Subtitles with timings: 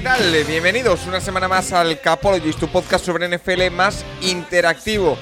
[0.00, 0.44] ¿Qué tal?
[0.44, 5.18] Bienvenidos una semana más al Capologist, tu podcast sobre NFL más interactivo.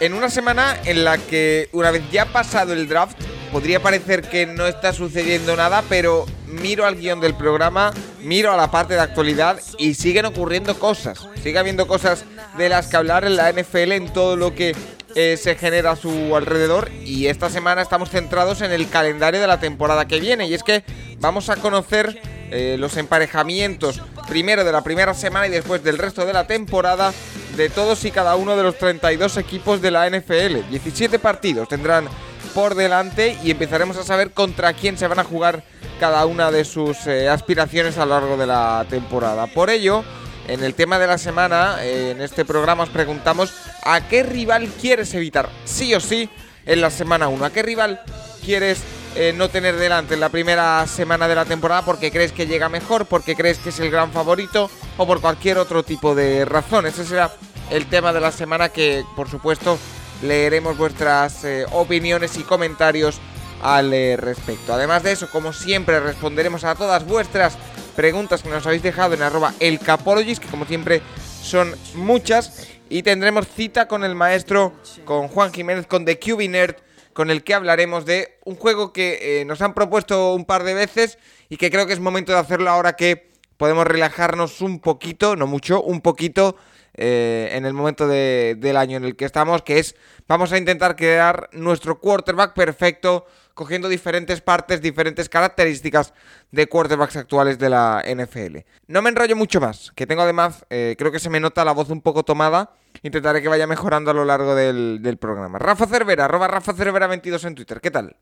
[0.00, 3.16] En una semana en la que, una vez ya pasado el draft,
[3.52, 8.56] podría parecer que no está sucediendo nada, pero miro al guion del programa, miro a
[8.56, 11.28] la parte de actualidad y siguen ocurriendo cosas.
[11.40, 12.24] Sigue habiendo cosas
[12.56, 14.74] de las que hablar en la NFL, en todo lo que
[15.14, 19.46] eh, se genera a su alrededor y esta semana estamos centrados en el calendario de
[19.46, 20.82] la temporada que viene y es que
[21.20, 26.26] vamos a conocer eh, los emparejamientos primero de la primera semana y después del resto
[26.26, 27.12] de la temporada
[27.56, 30.68] de todos y cada uno de los 32 equipos de la NFL.
[30.70, 32.08] 17 partidos tendrán
[32.54, 35.62] por delante y empezaremos a saber contra quién se van a jugar
[36.00, 39.46] cada una de sus eh, aspiraciones a lo largo de la temporada.
[39.46, 40.04] Por ello,
[40.46, 43.52] en el tema de la semana, eh, en este programa os preguntamos
[43.82, 46.28] a qué rival quieres evitar, sí o sí,
[46.66, 47.44] en la semana 1.
[47.44, 48.00] ¿A qué rival
[48.44, 48.82] quieres
[49.20, 52.68] eh, no tener delante en la primera semana de la temporada porque crees que llega
[52.68, 56.86] mejor, porque crees que es el gran favorito o por cualquier otro tipo de razón?
[56.86, 57.32] Ese será
[57.70, 59.76] el tema de la semana que, por supuesto,
[60.22, 63.18] leeremos vuestras eh, opiniones y comentarios
[63.60, 64.72] al eh, respecto.
[64.72, 67.58] Además de eso, como siempre, responderemos a todas vuestras
[67.96, 71.02] preguntas que nos habéis dejado en arroba elcapologist, que como siempre
[71.42, 72.68] son muchas.
[72.88, 74.74] Y tendremos cita con el maestro,
[75.04, 76.76] con Juan Jiménez, con The QB Nerd,
[77.18, 80.72] con el que hablaremos de un juego que eh, nos han propuesto un par de
[80.72, 81.18] veces
[81.48, 85.48] y que creo que es momento de hacerlo ahora que podemos relajarnos un poquito, no
[85.48, 86.54] mucho, un poquito
[86.94, 89.96] eh, en el momento de- del año en el que estamos, que es
[90.28, 93.26] vamos a intentar crear nuestro quarterback perfecto,
[93.58, 96.14] cogiendo diferentes partes, diferentes características
[96.52, 98.58] de quarterbacks actuales de la NFL.
[98.86, 101.72] No me enrollo mucho más, que tengo además, eh, creo que se me nota la
[101.72, 102.70] voz un poco tomada,
[103.02, 105.58] intentaré que vaya mejorando a lo largo del, del programa.
[105.58, 108.14] Rafa Cervera, arroba Rafa Cervera 22 en Twitter, ¿qué tal?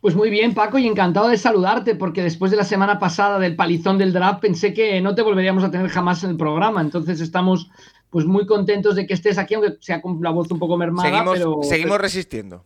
[0.00, 3.56] Pues muy bien, Paco, y encantado de saludarte, porque después de la semana pasada del
[3.56, 6.80] palizón del draft pensé que no te volveríamos a tener jamás en el programa.
[6.80, 7.70] Entonces estamos
[8.10, 11.08] pues muy contentos de que estés aquí, aunque sea con la voz un poco mermada.
[11.08, 12.64] Seguimos, pero, seguimos resistiendo.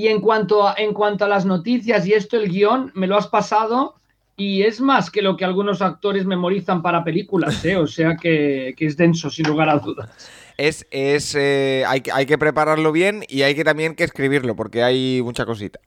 [0.00, 3.16] Y en cuanto, a, en cuanto a las noticias y esto, el guion, me lo
[3.18, 3.96] has pasado
[4.36, 7.76] y es más que lo que algunos actores memorizan para películas, ¿eh?
[7.76, 10.08] o sea que, que es denso, sin lugar a dudas.
[10.56, 14.56] Es, es eh, hay, que- hay que prepararlo bien y hay que también que escribirlo
[14.56, 15.80] porque hay mucha cosita.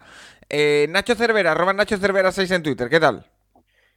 [0.49, 3.25] Eh, Nacho Cervera, arroba Nacho Cervera 6 en Twitter, ¿qué tal?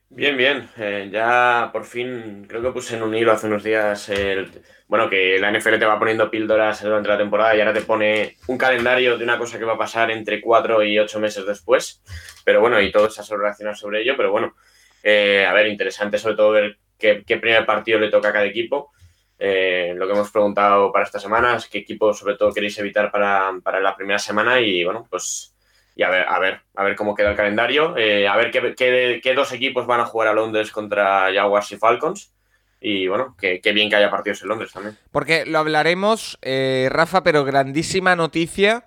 [0.09, 0.69] Bien, bien.
[0.79, 4.51] Eh, ya por fin creo que puse en un hilo hace unos días el,
[4.87, 8.37] bueno, que la NFL te va poniendo píldoras durante la temporada y ahora te pone
[8.47, 12.03] un calendario de una cosa que va a pasar entre cuatro y ocho meses después.
[12.45, 14.15] Pero bueno, y todo se ha reaccionar sobre ello.
[14.17, 14.55] Pero bueno,
[15.03, 18.45] eh, a ver, interesante sobre todo ver qué, qué primer partido le toca a cada
[18.45, 18.93] equipo.
[19.39, 23.11] Eh, lo que hemos preguntado para esta semana es qué equipo sobre todo queréis evitar
[23.11, 25.56] para, para la primera semana y bueno, pues
[25.97, 28.75] y a ver, a ver, a ver cómo queda el calendario, eh, a ver qué,
[28.77, 32.33] qué- qué dos equipos van a jugar a Londres contra Jaguars y Falcons.
[32.81, 34.97] Y bueno, que, qué bien que haya partidos en Londres también.
[35.11, 38.85] Porque lo hablaremos, eh, Rafa, pero grandísima noticia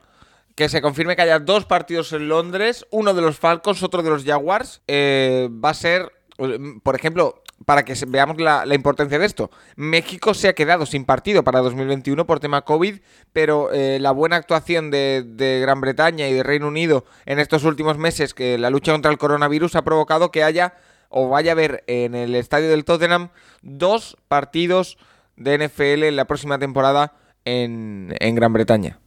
[0.56, 4.10] que se confirme que haya dos partidos en Londres, uno de los Falcons, otro de
[4.12, 4.82] los Jaguars.
[4.88, 6.12] Eh, va a ser,
[6.84, 11.44] por ejemplo, para que veamos la, importancia de esto, México se ha quedado sin partido
[11.44, 13.00] para 2021 por tema COVID,
[13.34, 17.64] pero eh, la buena actuación de, de Gran Bretaña y de Reino Unido en estos
[17.64, 20.74] últimos meses, que la lucha contra el coronavirus ha provocado que haya
[21.10, 23.30] o vaya a haber en el estadio del Tottenham
[23.62, 24.98] dos partidos
[25.36, 27.14] de NFL en la próxima temporada
[27.46, 29.00] en, en Gran Bretaña.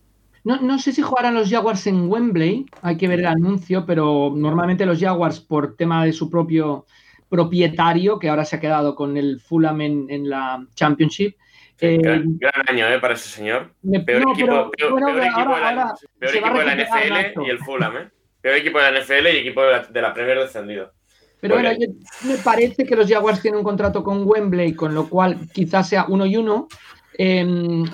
[0.44, 4.32] No, no sé si jugarán los Jaguars en Wembley, hay que ver el anuncio, pero
[4.34, 6.86] normalmente los Jaguars, por tema de su propio
[7.32, 11.34] propietario, que ahora se ha quedado con el Fulham en, en la Championship.
[11.80, 13.00] eh, gran, gran año ¿eh?
[13.00, 13.72] para ese señor.
[14.06, 17.46] Peor no, equipo, pero- peor, bueno, peor equipo ahora- de la, peor equipo de NFL
[17.46, 17.96] y el Fulham.
[17.96, 18.10] ¿eh?
[18.42, 20.92] Peor equipo de la NFL y equipo de la, de la Premier descendido.
[21.40, 24.94] Pero Muy bueno, yo- me parece que los Jaguars tienen un contrato con Wembley, con
[24.94, 26.68] lo cual quizás sea uno y uno.
[27.18, 27.44] Eh,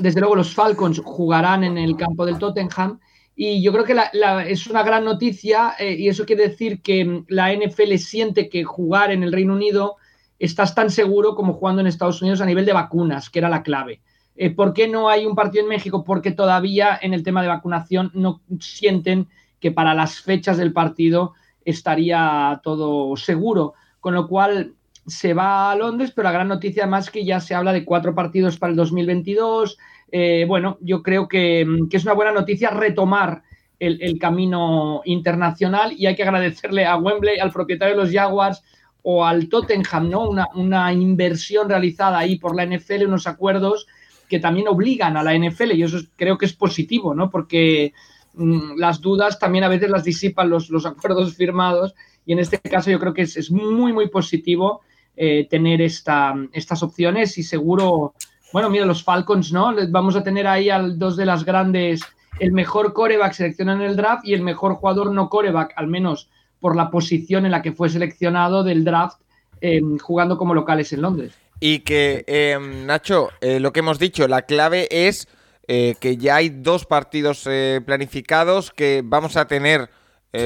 [0.00, 2.98] desde luego los Falcons jugarán en el campo del Tottenham
[3.40, 6.82] y yo creo que la- la- es una gran noticia eh, y eso quiere decir
[6.82, 9.96] que mm, la NFL siente que jugar en el Reino Unido
[10.40, 13.62] estás tan seguro como jugando en Estados Unidos a nivel de vacunas, que era la
[13.62, 14.00] clave.
[14.34, 16.02] Eh, ¿Por qué no hay un partido en México?
[16.02, 19.28] Porque todavía en el tema de vacunación no sienten
[19.60, 21.34] que para las fechas del partido
[21.64, 23.74] estaría todo seguro.
[24.00, 24.74] Con lo cual
[25.06, 28.14] se va a Londres, pero la gran noticia es que ya se habla de cuatro
[28.14, 29.78] partidos para el 2022.
[30.10, 33.42] Eh, bueno, yo creo que, es una buena noticia retomar
[33.78, 38.62] el, camino internacional y hay que agradecerle a Wembley, al propietario de los Jaguars
[39.02, 40.28] o al Tottenham, ¿no?
[40.54, 43.86] Una, inversión realizada ahí por la NFL, unos acuerdos
[44.28, 47.30] que también obligan a la NFL y eso creo que es positivo, ¿no?
[47.30, 47.92] Porque
[48.34, 51.94] mm, las dudas también a veces las disipan los, acuerdos firmados
[52.26, 54.82] y en este caso yo creo que es, muy, muy positivo
[55.16, 58.14] eh, tener esta, estas opciones y seguro,
[58.52, 59.74] bueno, mira, los Falcons, ¿no?
[59.88, 62.00] Vamos a tener ahí a dos de las grandes,
[62.40, 66.28] el mejor coreback seleccionado en el draft y el mejor jugador no coreback, al menos
[66.60, 69.20] por la posición en la que fue seleccionado del draft
[69.60, 71.32] eh, jugando como locales en Londres.
[71.60, 75.28] Y que, em, Nacho, eh, lo que hemos dicho, la clave es
[75.66, 79.90] eh, que ya hay dos partidos eh, planificados, que vamos a tener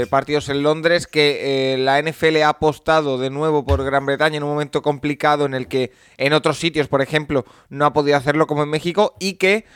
[0.09, 4.51] partidos en Londres, que la NFL ha apostado de nuevo por Gran Bretaña en un
[4.51, 8.63] momento complicado en el que en otros sitios, por ejemplo, no ha podido hacerlo como
[8.63, 9.67] en México y que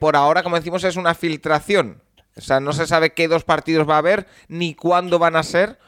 [0.00, 2.02] por ahora, como decimos, es una filtración.
[2.36, 5.42] O sea, no se sabe qué dos partidos va a haber ni cuándo van a
[5.42, 5.78] ser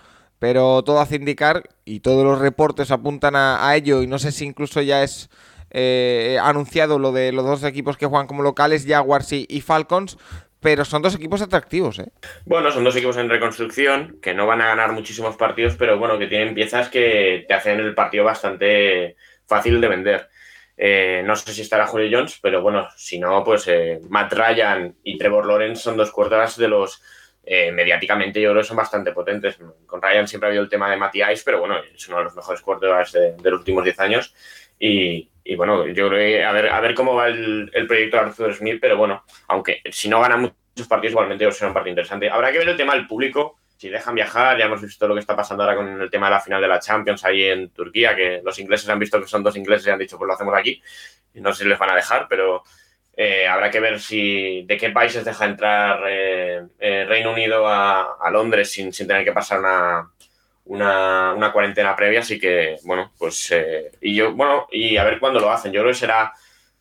[0.45, 4.45] pero todo hace indicar, y todos los reportes apuntan a, ello, y no sé si
[4.45, 5.31] incluso ya es
[5.71, 10.19] eh, anunciado lo de los dos equipos que juegan como locales, Jaguars y, Falcons,
[10.65, 12.09] pero son dos equipos atractivos, ¿eh?
[12.47, 16.19] Bueno, son dos equipos en reconstrucción, que no van a ganar muchísimos partidos, pero bueno,
[16.19, 19.15] que tienen piezas que te hacen el partido bastante
[19.45, 20.31] fácil de vender.
[20.79, 24.97] Eh, no sé si estará Julio Jones, pero bueno, si no, pues eh, Matt Ryan
[25.05, 27.03] y Trevor Lawrence son dos cuerdas de los
[27.47, 29.59] eh, mediáticamente yo creo que son bastante potentes.
[29.87, 32.25] Con Ryan siempre ha habido el tema de Matty Ice, pero bueno, es uno de
[32.25, 34.35] los mejores quarterbacks de, los últimos 10 años.
[34.79, 38.55] Y, bueno, yo creo que a ver, a ver cómo va el, proyecto de Arthur
[38.55, 42.31] Smith, pero bueno, aunque si no ganan muchos partidos, igualmente será un partido interesante.
[42.31, 45.21] Habrá que ver el tema del público, si dejan viajar, ya hemos visto lo que
[45.21, 48.15] está pasando ahora con el tema de la final de la Champions ahí en Turquía,
[48.15, 50.55] que los ingleses han visto que son dos ingleses y han dicho, pues lo hacemos
[50.55, 50.81] aquí.
[51.35, 52.63] No sé si les van a dejar, pero
[53.17, 58.29] eh, habrá que ver si de qué países deja entrar eh, eh, Reino Unido a,
[58.33, 60.11] Londres sin, tener que pasar una,
[60.67, 62.21] una, cuarentena previa.
[62.21, 63.53] Así que, bueno, pues.
[64.01, 65.73] y yo, bueno, y a ver cuándo lo hacen.
[65.73, 66.33] Yo creo que será.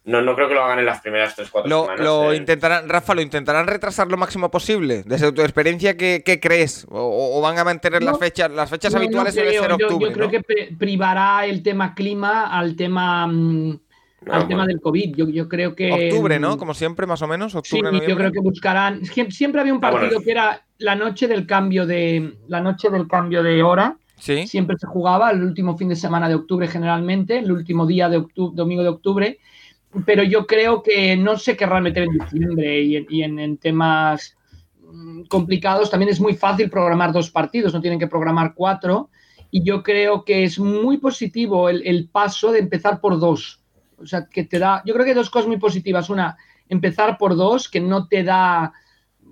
[0.06, 2.00] No, no creo que lo hagan en las primeras 3-4 semanas.
[2.02, 5.04] Lo intentarán, Rafa, ¿lo intentarán retrasar lo máximo posible?
[5.06, 6.86] Desde tu experiencia, ¿qué, crees?
[6.90, 8.52] O, van a mantener las fechas?
[8.52, 10.10] Las fechas habituales deben ser octubre.
[10.10, 13.28] Yo, creo que privará el tema clima al tema.
[13.28, 13.80] Mm,
[14.30, 15.16] al tema del COVID.
[15.16, 15.92] Yo, yo, creo que.
[15.92, 16.58] Octubre, ¿no?
[16.58, 17.56] Como siempre, más o menos.
[17.56, 19.02] Octubre, sí, yo creo que buscarán.
[19.30, 22.38] Siempre había un ah, partido que era la noche del cambio de.
[22.48, 23.98] La noche del cambio de hora.
[24.18, 24.48] Sí.
[24.48, 28.18] Siempre se jugaba el último fin de semana de octubre, generalmente, el último día de
[28.18, 29.40] octubre, domingo de octubre.
[30.06, 34.36] Pero yo creo que no se querrá meter en diciembre y en, temas
[34.82, 35.90] mm, complicados.
[35.90, 39.10] También es muy fácil programar dos partidos, no tienen que programar cuatro.
[39.52, 43.64] Y yo creo que es muy positivo el, el paso de empezar por dos
[44.04, 46.10] o sea, que te da, yo creo que hay dos cosas muy positivas.
[46.10, 46.38] Una,
[46.70, 48.74] empezar por dos, que no te da,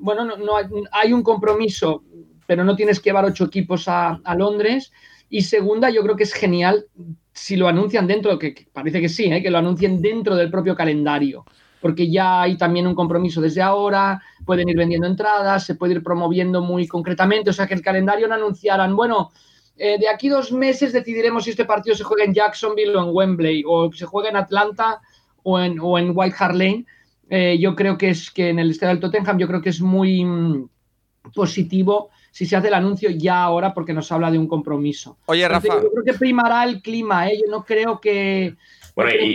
[0.02, 0.54] bueno, no,
[0.92, 2.04] hay, un compromiso,
[2.46, 4.92] pero no tienes que llevar ocho equipos a, Londres.
[5.30, 6.88] Y segunda, yo creo que es genial
[7.32, 9.42] si lo anuncian dentro, que, parece que sí, ¿eh?
[9.42, 11.46] que lo anuncien dentro del propio calendario,
[11.80, 16.04] porque ya hay también un compromiso desde ahora, pueden ir vendiendo entradas, se puede ir
[16.04, 19.32] promoviendo muy concretamente, o sea, que el calendario no anunciaran, bueno,
[19.78, 23.16] eh, de aquí dos meses decidiremos si este partido se juega en Jacksonville o en
[23.16, 25.02] Wembley, o se juega en Atlanta
[25.44, 26.86] o en, o en White Hart Lane.
[27.34, 29.80] Eh, yo creo que es que en el estadio del Tottenham, yo creo que es
[29.80, 30.68] muy mm,
[31.34, 35.18] positivo si se hace el anuncio ya ahora porque nos habla de un compromiso.
[35.28, 35.82] Oye, Rafa.
[35.82, 37.40] yo creo que primará el clima, ¿eh?
[37.42, 38.56] yo no creo que,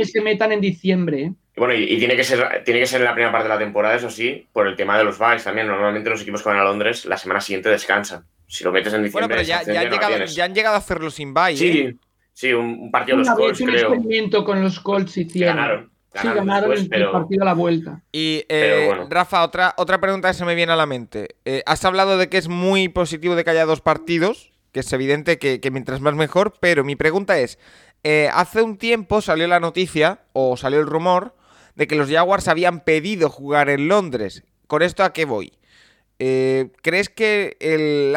[0.05, 1.23] se metan en diciembre.
[1.23, 1.33] ¿eh?
[1.57, 3.95] Bueno, y, tiene, que ser, tiene que ser en la primera parte de la temporada,
[3.95, 5.67] eso sí, por el tema de los buys también.
[5.67, 9.05] Normalmente los equipos que van a Londres la semana siguiente descansan si lo metes en
[9.05, 9.27] diciembre.
[9.27, 11.57] Bueno, pero ya, ya, han, llegado, ya han, llegado, a hacerlo sin bye.
[11.57, 11.97] Sí, ¿eh?
[12.35, 15.57] sí, un, partido de los Colts, un experimento con los Colts hicieron.
[15.57, 15.96] Ganaron.
[16.21, 18.03] Sí, ganaron el, partido a la vuelta.
[18.13, 21.37] Y eh, Rafa, otra, otra pregunta que se me viene a la mente.
[21.45, 24.93] Eh, has hablado de que es muy positivo de que haya dos partidos, que es
[24.93, 27.59] evidente que, que mientras más mejor, pero mi pregunta es,
[28.33, 31.35] hace un tiempo salió la noticia, o salió el rumor,
[31.77, 34.43] de que los Jaguars habían pedido jugar en Londres.
[34.67, 35.53] ¿Con esto a qué voy?
[36.19, 38.15] Eh, ¿Crees que el,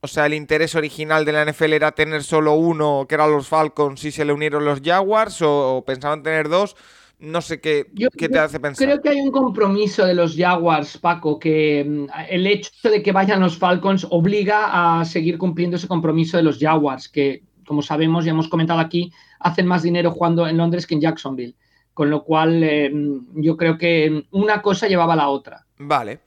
[0.00, 3.48] o sea, el interés original de la NFL era tener solo uno, que eran los
[3.48, 6.76] Falcons, y se le unieron los Jaguars, o, pensaban tener dos?
[7.18, 8.86] No sé qué, qué te hace pensar.
[8.86, 13.12] Creo que hay un compromiso de los Jaguars, Paco, que mm, el hecho de que
[13.12, 18.24] vayan los Falcons obliga a seguir cumpliendo ese compromiso de los Jaguars, que, como sabemos,
[18.24, 21.56] ya hemos comentado aquí, hacen más dinero jugando en Londres que en Jacksonville.
[21.94, 22.92] Con lo cual, eh,
[23.34, 25.64] yo creo que una cosa llevaba a la otra.
[25.78, 26.20] Vale.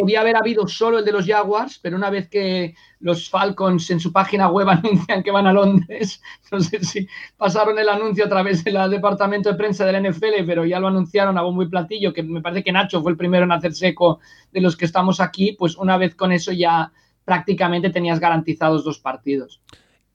[0.00, 4.00] Podía haber habido solo el de los Jaguars, pero una vez que los Falcons en
[4.00, 6.20] su página web anuncian que van a Londres,
[6.50, 10.64] no sé si pasaron el anuncio a través del departamento de prensa del NFL, pero
[10.64, 13.44] ya lo anunciaron a bombo y platillo, que me parece que Nacho fue el primero
[13.44, 14.18] en hacer seco
[14.52, 16.90] de los que estamos aquí, pues una vez con eso ya
[17.24, 19.60] prácticamente tenías garantizados dos partidos.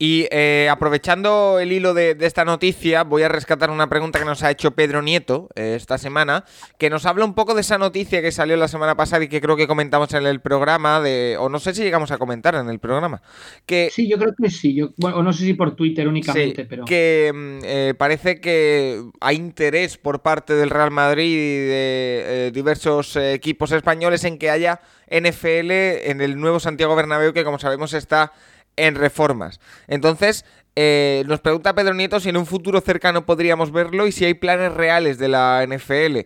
[0.06, 4.44] Y eh, aprovechando el hilo de, esta noticia, voy a rescatar una pregunta que nos
[4.44, 6.44] ha hecho Pedro Nieto eh, esta semana,
[6.78, 9.40] que nos habla un poco de esa noticia que salió la semana pasada y que
[9.40, 12.68] creo que comentamos en el programa, de, o no sé si llegamos a comentar en
[12.68, 13.22] el programa.
[13.66, 16.84] Que, sí, yo creo que sí, yo, o no sé si por Twitter únicamente, pero...
[16.84, 23.16] Que mm, eh, parece que hay interés por parte del Real Madrid y de diversos
[23.16, 28.34] equipos españoles en que haya NFL en el nuevo Santiago Bernabéu, que como sabemos está
[28.76, 29.60] en reformas.
[29.88, 34.26] Entonces, eh, nos pregunta Pedro Nieto si en un futuro cercano podríamos verlo y si
[34.26, 36.26] hay planes reales de la NFL.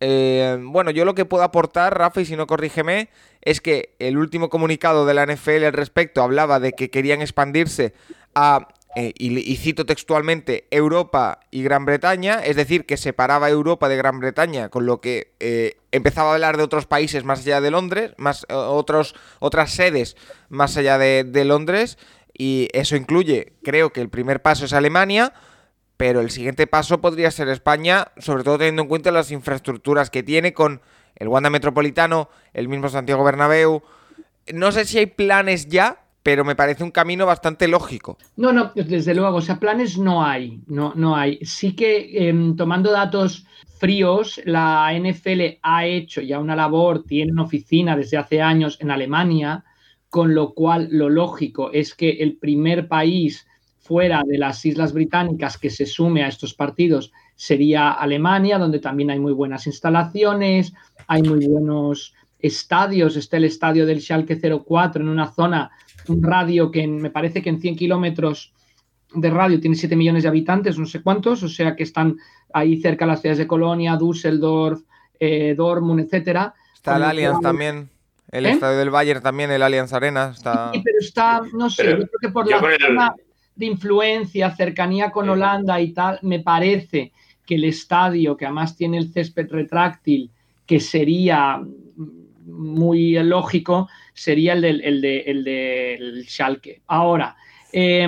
[0.00, 3.08] Eh, bueno, yo lo que puedo aportar, Rafa, y si no corrígeme,
[3.42, 7.94] es que el último comunicado de la NFL al respecto hablaba de que querían expandirse
[8.34, 13.96] a, eh, y, cito textualmente, Europa y Gran Bretaña, es decir, que separaba Europa de
[13.96, 15.32] Gran Bretaña, con lo que
[15.92, 20.16] empezaba a hablar de otros países más allá de Londres, más otros, otras sedes
[20.48, 21.98] más allá de, Londres,
[22.36, 25.34] y eso incluye, creo que el primer paso es Alemania,
[25.96, 30.22] pero el siguiente paso podría ser España, sobre todo teniendo en cuenta las infraestructuras que
[30.22, 30.80] tiene con
[31.16, 33.82] el Wanda Metropolitano, el mismo Santiago Bernabéu.
[34.54, 38.18] No sé si hay planes ya, pero me parece un camino bastante lógico.
[38.36, 41.38] No, no, desde luego, o sea, planes no hay, no, no hay.
[41.42, 43.46] Sí que em, tomando datos
[43.78, 48.90] fríos, la NFL ha hecho ya una labor, tiene una oficina desde hace años en
[48.90, 49.64] Alemania,
[50.10, 53.46] con lo cual lo lógico es que el primer país
[53.78, 59.10] fuera de las Islas Británicas que se sume a estos partidos sería Alemania, donde también
[59.10, 60.74] hay muy buenas instalaciones,
[61.06, 65.70] hay muy buenos estadios, está el estadio del Schalke 04 en una zona,
[66.08, 68.52] un radio que me parece que en 100 kilómetros
[69.14, 72.16] de radio tiene 7 millones de habitantes, no sé cuántos, o sea que están
[72.52, 74.80] ahí cerca las ciudades de Colonia, Düsseldorf,
[75.18, 76.54] eh, Dortmund, etcétera.
[76.74, 77.90] Está el Allianz también.
[78.30, 78.52] El ¿Eh?
[78.52, 80.32] estadio del Bayern también, el Allianz Arena.
[80.34, 80.70] Está...
[80.72, 83.14] Sí, pero está, no sé, yo creo que por la zona
[83.56, 87.12] de influencia, cercanía con Holanda y tal, me parece
[87.44, 90.30] que el estadio, que además tiene el césped retráctil,
[90.64, 91.60] que sería
[92.44, 96.82] muy lógico, sería el del, el de, el Schalke.
[96.86, 97.36] Ahora,
[97.72, 98.06] eh,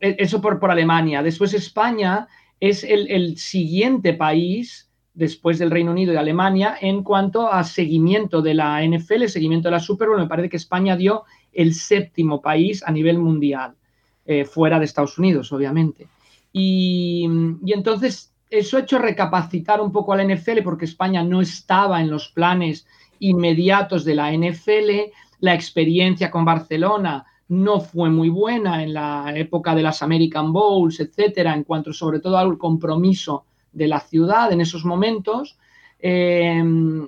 [0.00, 1.22] e, eso por, por Alemania.
[1.22, 2.28] Después España
[2.58, 8.54] es el, siguiente país después del Reino Unido y Alemania en cuanto a seguimiento de
[8.54, 10.20] la NFL, seguimiento de la Super Bowl.
[10.20, 13.74] Me parece que España dio el séptimo país a nivel mundial,
[14.24, 16.06] eh, fuera de Estados Unidos, obviamente.
[16.52, 17.28] Y,
[17.64, 22.00] y, entonces eso ha hecho recapacitar un poco a la NFL porque España no estaba
[22.00, 22.86] en los planes
[23.20, 29.74] inmediatos de la NFL, la experiencia con Barcelona no fue muy buena en la época
[29.74, 34.60] de las American Bowls, etcétera, en cuanto sobre todo al compromiso de la ciudad en
[34.60, 35.58] esos momentos.
[35.98, 36.62] Eh,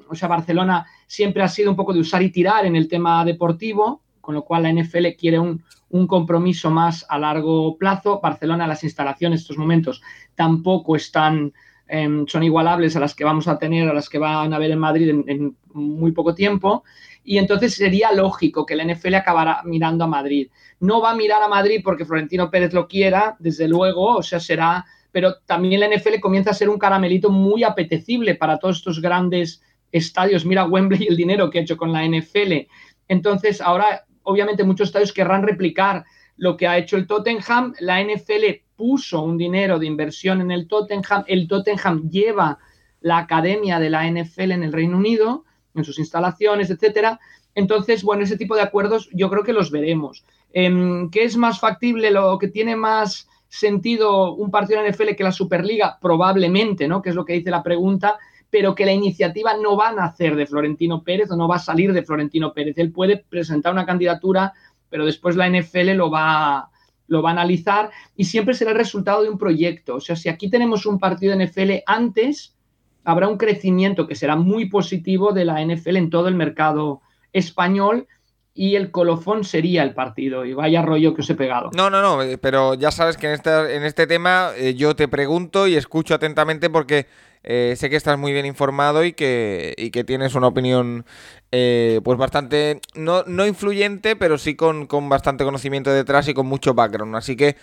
[0.08, 3.24] o sea, Barcelona siempre ha sido un poco de usar y tirar en el tema
[3.24, 5.62] deportivo, con lo cual la NFL quiere un,
[6.08, 8.18] compromiso más a largo plazo.
[8.20, 10.02] Barcelona, las instalaciones en estos momentos
[10.34, 11.52] tampoco están,
[11.92, 14.70] em, son igualables a las que vamos a tener, a las que van a ver
[14.70, 16.84] en Madrid en muy poco tiempo
[17.24, 20.50] y entonces sería lógico que el NFL acabara mirando a Madrid.
[20.80, 24.40] No va a mirar a Madrid porque Florentino Pérez lo quiera, desde luego, o sea,
[24.40, 29.00] será, pero también la NFL comienza a ser un caramelito muy apetecible para todos estos
[29.00, 30.44] grandes estadios.
[30.44, 32.66] Mira Wembley y el dinero que ha hecho con la NFL.
[33.08, 36.04] Entonces, ahora, obviamente, muchos estadios querrán replicar
[36.36, 37.74] lo que ha hecho el Tottenham.
[37.78, 41.24] La NFL puso un dinero de inversión en el Tottenham.
[41.26, 42.58] El Tottenham lleva
[43.00, 47.20] la academia de la NFL en el Reino Unido en sus instalaciones, etcétera.
[47.54, 50.24] Entonces, bueno, ese tipo de acuerdos yo creo que los veremos.
[50.52, 55.24] Em, ¿Qué es más factible, lo que tiene más sentido un partido en NFL que
[55.24, 55.98] la Superliga?
[56.00, 57.02] Probablemente, ¿no?
[57.02, 58.18] Que es lo que dice la pregunta,
[58.50, 61.60] pero que la iniciativa no va a nacer de Florentino Pérez o no va a
[61.60, 62.76] salir de Florentino Pérez.
[62.78, 64.52] Él puede presentar una candidatura,
[64.88, 66.70] pero después la NFL lo va,
[67.12, 69.96] lo va a analizar y siempre será el resultado de un proyecto.
[69.96, 72.56] O sea, si aquí tenemos un partido de NFL antes,
[73.04, 77.02] habrá un crecimiento que será muy positivo de la NFL en todo el mercado
[77.34, 78.08] español
[78.54, 80.44] y el colofón sería el partido.
[80.44, 81.70] Y vaya rollo que os he pegado.
[81.74, 84.94] No, no, no, eh, pero ya sabes que en este, en este tema eh, yo
[84.94, 87.06] te pregunto y escucho atentamente porque
[87.44, 91.04] eh, sé que estás muy bien informado y que, y que tienes una opinión
[91.50, 96.72] pues bastante, no, no influyente, pero sí con, con, bastante conocimiento detrás y con mucho
[96.72, 97.14] background.
[97.14, 97.56] Así que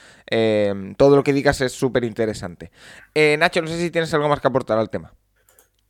[0.96, 2.70] todo lo que digas es súper interesante.
[3.16, 5.12] Nacho, no sé si tienes algo más que aportar al tema.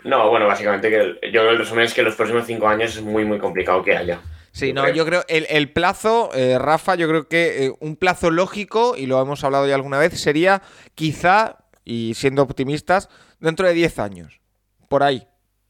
[0.06, 3.04] No, bueno, básicamente que yo creo el resumen es que los próximos cinco años es
[3.04, 4.22] muy, muy complicado que haya.
[4.60, 8.30] Sí, no, yo creo el, el plazo, eh, Rafa, yo creo que eh, un plazo
[8.30, 10.62] lógico, y lo hemos hablado ya alguna vez, sería
[10.96, 14.42] quizá, y siendo optimistas, dentro de 10 años.
[14.90, 15.24] Por ahí.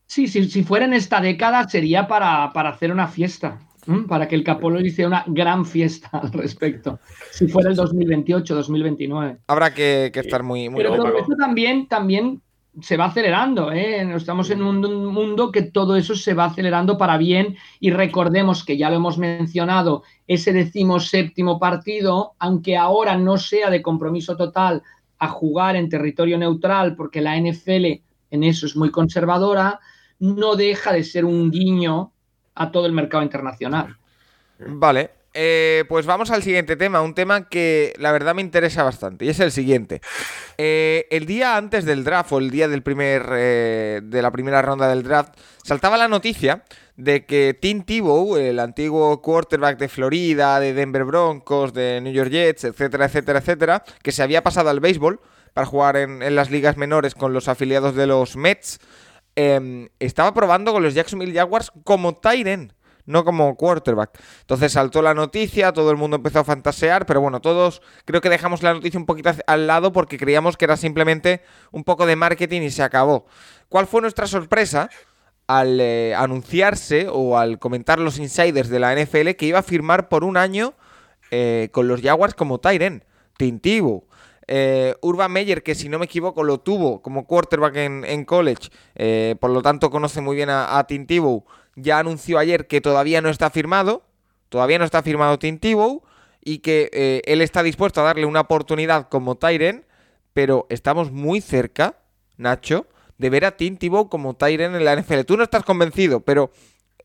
[0.07, 3.59] Sí, sí, si fuera en esta década sería para, hacer una fiesta,
[4.07, 6.99] para que el Capolo hiciera una gran fiesta al respecto.
[7.31, 9.37] Si fuera el 2028, 2029.
[9.45, 10.67] Habrá que, estar muy...
[10.67, 12.41] muy Pero todo esto también, también
[12.81, 14.01] se va acelerando, ¿eh?
[14.15, 18.77] estamos en un mundo que todo eso se va acelerando para bien y recordemos que
[18.77, 24.83] ya lo hemos mencionado, ese decimoséptimo partido, aunque ahora no sea de compromiso total
[25.17, 29.79] a jugar en territorio neutral, porque la NFL en eso es muy conservadora,
[30.19, 32.11] no deja de ser un guiño
[32.55, 33.97] a todo el mercado internacional.
[34.59, 39.23] Vale, eh, pues vamos al siguiente tema, un tema que la verdad me interesa bastante,
[39.23, 40.01] y es el siguiente.
[40.57, 44.61] Eh, el día antes del draft, o el día del primer, eh, de la primera
[44.61, 46.65] ronda del draft, saltaba la noticia
[46.97, 52.31] de que Tim Tebow, el antiguo quarterback de Florida, de Denver Broncos, de New York
[52.31, 55.21] Jets, etcétera, etcétera, etcétera, que se había pasado al béisbol
[55.53, 58.81] para jugar en, las ligas menores con los afiliados de los Mets,
[59.37, 62.73] em, estaba probando con los Jacksonville Jaguars como Tyren
[63.09, 64.11] no como quarterback.
[64.41, 68.29] Entonces saltó la noticia, todo el mundo empezó a fantasear, pero bueno, todos creo que
[68.29, 72.15] dejamos la noticia un poquito al lado porque creíamos que era simplemente un poco de
[72.15, 73.25] marketing y se acabó.
[73.67, 74.89] ¿Cuál fue nuestra sorpresa?
[75.47, 80.07] Al eh, anunciarse o al comentar los insiders de la NFL que iba a firmar
[80.07, 80.75] por un año
[81.31, 83.03] eh, con los Jaguars como Tyren,
[83.37, 84.07] Tintivo.
[84.45, 88.69] Eh, Urban Meyer, que si no me equivoco lo tuvo como quarterback en, college,
[89.39, 91.45] por lo tanto conoce muy bien a, a Tintivo,
[91.81, 94.03] ya anunció ayer que todavía no está firmado,
[94.49, 96.03] todavía no está firmado Tim Tebow
[96.43, 99.85] y que eh, él está dispuesto a darle una oportunidad como Tyren,
[100.33, 101.97] pero estamos muy cerca,
[102.37, 105.21] Nacho, de ver a Tim Tebow como Tyren en la NFL.
[105.21, 106.51] Tú no estás convencido, pero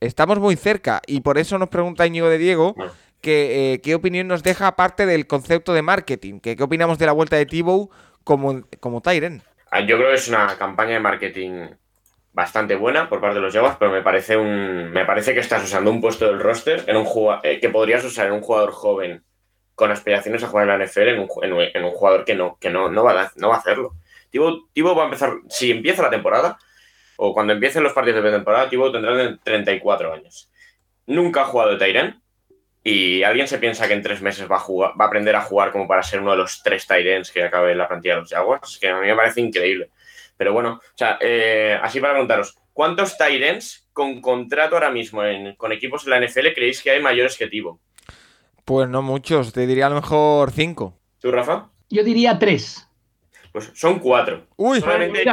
[0.00, 2.74] estamos muy cerca y por eso nos pregunta Íñigo de Diego
[3.20, 7.06] que, eh, qué opinión nos deja aparte del concepto de marketing, que qué opinamos de
[7.06, 7.90] la vuelta de Tebow
[8.22, 9.42] como, como Tyren.
[9.70, 11.68] Ah, yo creo que es una campaña de marketing
[12.34, 15.64] bastante buena por parte de los Jaguars, pero me parece un me parece que estás
[15.64, 17.06] usando un puesto del roster en un
[17.44, 19.22] eh, que podrías usar en un jugador joven
[19.76, 23.04] con aspiraciones a jugar en la NFL en un, jugador que no que no, no,
[23.04, 23.94] va, a, no va a hacerlo.
[24.30, 26.58] Tibo, va a empezar, si empieza la temporada
[27.16, 30.50] o cuando empiecen los partidos de temporada, Tibo tendrá 34 años.
[31.06, 32.20] Nunca ha jugado Tyren
[32.82, 35.42] y alguien se piensa que en tres meses va a, jugar, va a aprender a
[35.42, 38.20] jugar como para ser uno de los tres Tyrens que acabe en la plantilla de
[38.22, 39.90] los Jaguars, que a mí me parece increíble.
[40.44, 45.22] Pero bueno, o sea, eh, así para preguntaros, ¿cuántos Tyrants con contrato ahora mismo
[45.56, 47.80] con equipos de la NFL creéis que hay mayores que Tivo?
[48.66, 50.98] Pues no muchos, te diría a lo mejor cinco.
[51.18, 51.70] ¿Tú, Rafa?
[51.88, 52.86] Yo diría tres.
[53.52, 54.46] Pues son cuatro.
[54.56, 54.80] Uy,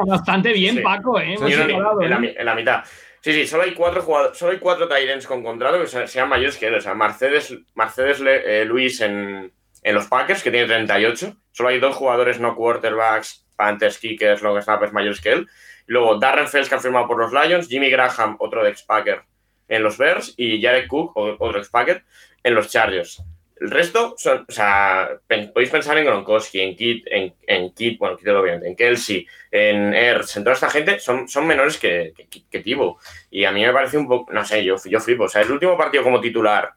[0.08, 1.34] bastante bien, Paco, ¿eh?
[1.34, 2.36] ¿eh?
[2.38, 2.86] en, la, mitad.
[3.20, 6.56] Sí, sí, solo hay cuatro jugadores, solo hay cuatro Tyrants con contrato que sean mayores
[6.56, 6.76] que él.
[6.76, 9.52] O sea, Mercedes, Mercedes eh, Luis en,
[9.84, 11.36] en, los Packers, que tiene 38.
[11.52, 15.48] Solo hay dos jugadores no quarterbacks Panthers, Kickers, Long Snappers mayores que él.
[15.86, 19.22] Luego Darren Fells, que ha firmado por los Lions, Jimmy Graham, otro de ex-Packer,
[19.68, 22.04] en los Bears, y Jared Cook, otro ex-Packer,
[22.44, 23.24] en los Chargers.
[23.60, 25.12] El resto son, o sea,
[25.54, 30.38] podéis pensar en Gronkowski, en Kit, en, Kit, bueno, Kit obviamente, en Kelsey, en Ertz,
[30.38, 32.14] en toda esta gente, son, son menores que,
[32.50, 32.98] que, Tibo.
[33.30, 35.26] Y a mí me parece un poco, no sé, yo, yo flipo.
[35.26, 36.72] O sea, el último partido como titular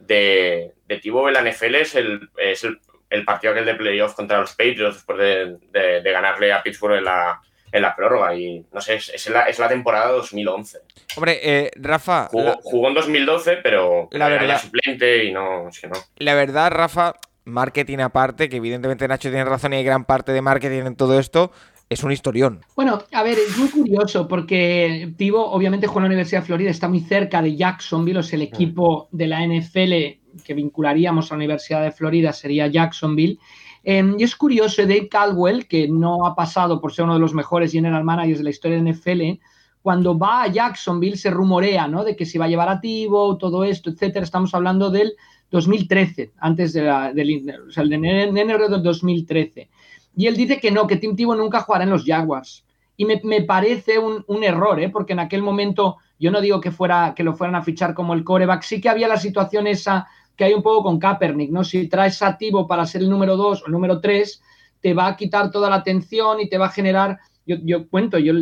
[0.00, 1.94] de, de Tibo en la NFL es
[2.38, 6.96] es el el partido aquel de playoff contra los Patriots después de, ganarle a Pittsburgh
[6.96, 7.40] en la,
[7.72, 8.34] en la prórroga.
[8.34, 10.78] Y no sé, es, la, es la temporada 2011.
[11.16, 12.28] Hombre, eh, Rafa.
[12.30, 15.96] Jugó, en 2012, pero la verdad, suplente y no, es que no.
[16.16, 17.14] La verdad, Rafa,
[17.44, 21.18] marketing aparte, que evidentemente Nacho tiene razón y hay gran parte de marketing en todo
[21.18, 21.52] esto.
[21.88, 22.62] Es un historión.
[22.74, 26.70] Bueno, a ver, es muy curioso porque Tivo, obviamente, juega en la Universidad de Florida,
[26.70, 31.38] está muy cerca de Jacksonville, es el equipo de la NFL que vincularíamos a la
[31.38, 33.38] Universidad de Florida sería Jacksonville.
[33.84, 37.34] Em, y es curioso, Dave Caldwell, que no ha pasado por ser uno de los
[37.34, 39.40] mejores general managers de la historia de NFL,
[39.80, 42.02] cuando va a Jacksonville se rumorea, ¿no?
[42.02, 44.24] De que se va a llevar a Tivo, todo esto, etcétera.
[44.24, 45.14] Estamos hablando del
[45.52, 49.68] 2013, antes del, o sea, de enero del 2013.
[50.16, 52.64] Y él dice que no, que Tim Tivo nunca jugará en los Jaguars.
[52.96, 54.88] Y me, parece un, un, error, ¿eh?
[54.88, 58.14] porque en aquel momento Yo no digo que, fuera, que lo fueran a fichar como
[58.14, 61.64] el coreback, sí que había la situación esa que hay un poco con Kaepernick, ¿no?
[61.64, 64.42] Si traes a Tibo para ser el número 2 o el número 3,
[64.80, 68.32] te va a quitar toda la atención y te va a generar yo, cuento, yo,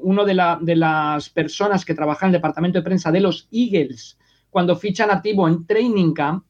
[0.00, 4.18] uno de, de, las personas que trabaja en el departamento de prensa de los Eagles,
[4.48, 6.42] cuando fichan a Tibo en Training Camp,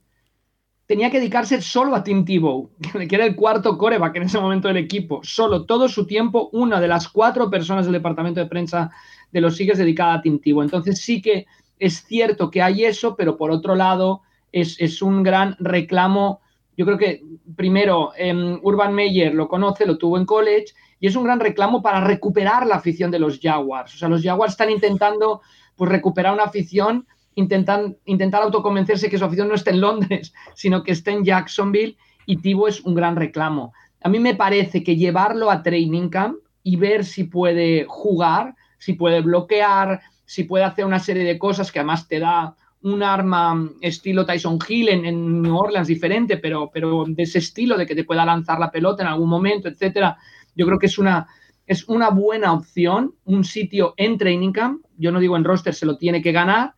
[0.87, 2.70] tenía que dedicarse solo a Tim Tebow,
[3.09, 5.20] que era el cuarto coreback en ese momento del equipo.
[5.24, 8.90] Solo, todo su tiempo, una de las cuatro personas del departamento de prensa
[9.32, 10.62] de los Eagles dedicada a Tim Tebow.
[10.62, 11.46] Entonces sí que
[11.78, 14.22] es cierto que hay eso, pero por otro lado
[14.57, 16.40] es, es un gran reclamo.
[16.79, 17.23] Yo creo que
[17.57, 21.83] primero em, Urban Meyer lo conoce, lo tuvo en college y es un gran reclamo
[21.83, 23.95] para recuperar la afición de los Jaguars.
[23.95, 25.42] O sea, los Jaguars están intentando
[25.77, 30.83] pues, recuperar una afición, intentan, intentar autoconvencerse que su afición no esté en Londres, sino
[30.83, 33.75] que esté en Jacksonville y Tibo es un gran reclamo.
[34.03, 38.95] A mí me parece que llevarlo a training camp y ver si puede jugar, si
[38.95, 43.71] puede bloquear, si puede hacer una serie de cosas que además te da un arma
[43.81, 47.95] estilo Tyson Hill en, en, New Orleans diferente, pero, pero de ese estilo de que
[47.95, 50.17] te pueda lanzar la pelota en algún momento, etcétera.
[50.55, 51.27] Yo creo que es una,
[51.67, 54.85] es una buena opción, un sitio en Training Camp.
[54.97, 56.75] Yo no digo en roster, se lo tiene que ganar.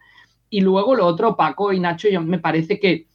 [0.51, 3.07] Y luego lo otro, Paco y Nacho, yo, me parece que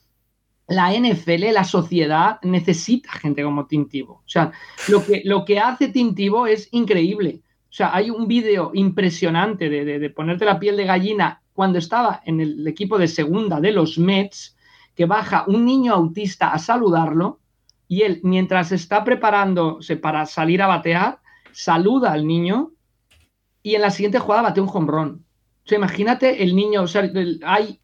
[0.68, 4.22] la NFL, la sociedad, necesita gente como Tintivo.
[4.26, 4.52] O sea,
[4.88, 7.42] lo que, lo que hace Tintivo es increíble.
[7.70, 12.22] O sea, hay un vídeo impresionante de, de, ponerte la piel de gallina cuando estaba
[12.26, 14.56] en el equipo de segunda de los Mets,
[14.96, 17.40] que baja un niño autista a saludarlo
[17.88, 21.20] y él, mientras está preparándose para salir a batear,
[21.52, 22.72] saluda al niño
[23.62, 25.26] y en la siguiente jugada bate un jonrón.
[25.66, 27.10] O sea, imagínate el niño, o sea,
[27.46, 27.80] hay,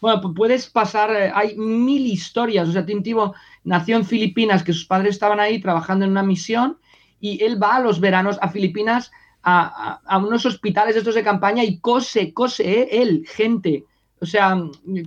[0.00, 2.68] bueno, puedes pasar, eh, hay mil historias.
[2.68, 6.78] O sea, Tintivo nació en Filipinas, que sus padres estaban ahí trabajando en una misión
[7.20, 9.10] y él va a los veranos a Filipinas
[9.42, 13.84] a, unos hospitales estos de campaña y cose, cose eh, él, gente.
[14.20, 14.56] O sea,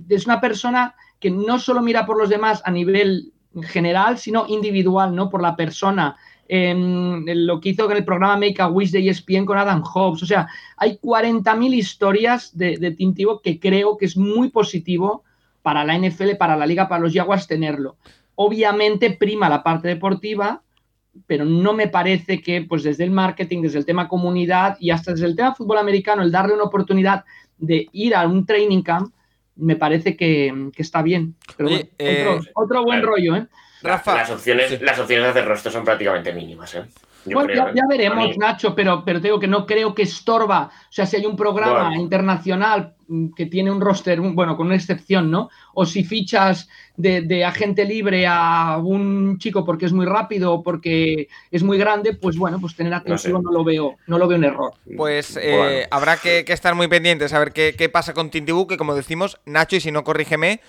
[0.08, 5.14] es una persona que no solo mira por los demás a nivel general, sino individual,
[5.14, 5.30] ¿no?
[5.30, 6.16] Por la persona.
[6.48, 10.22] lo que hizo en el programa Make a Wish de ESPN con Adam Hobbs.
[10.22, 10.46] O sea,
[10.76, 15.24] hay 40.000 historias de, de Tintivo que creo que es muy positivo
[15.62, 17.96] para la NFL, para la liga, para los Jaguars tenerlo.
[18.36, 20.62] Obviamente prima la parte deportiva,
[21.26, 25.12] pero no me parece que pues desde el marketing, desde el tema comunidad y hasta
[25.12, 27.24] desde el tema fútbol americano, el darle una oportunidad
[27.58, 29.12] de ir a un training camp,
[29.56, 31.34] me parece que, está bien.
[31.56, 33.46] Pero eh, otro, buen rollo, ¿eh?
[33.82, 36.84] Rafa, las opciones, las opciones de hacer rostro son prácticamente mínimas, ¿eh?
[37.24, 37.84] Bueno, ya, ¿eh?
[37.88, 40.70] veremos, Nacho, pero, pero te digo que no creo que estorba.
[40.88, 42.95] O sea, si hay un programa internacional
[43.36, 45.50] que tiene un roster, bueno, con una excepción, ¿no?
[45.74, 51.28] O si fichas de, agente libre a un chico porque es muy rápido o porque
[51.50, 54.44] es muy grande, pues bueno, pues tener atención no, lo veo, no lo veo un
[54.44, 54.72] error.
[54.96, 58.76] Pues eh, habrá que, estar muy pendientes a ver qué, qué pasa con Tintibu, que
[58.76, 60.60] como decimos, Nacho, y si no corrígeme,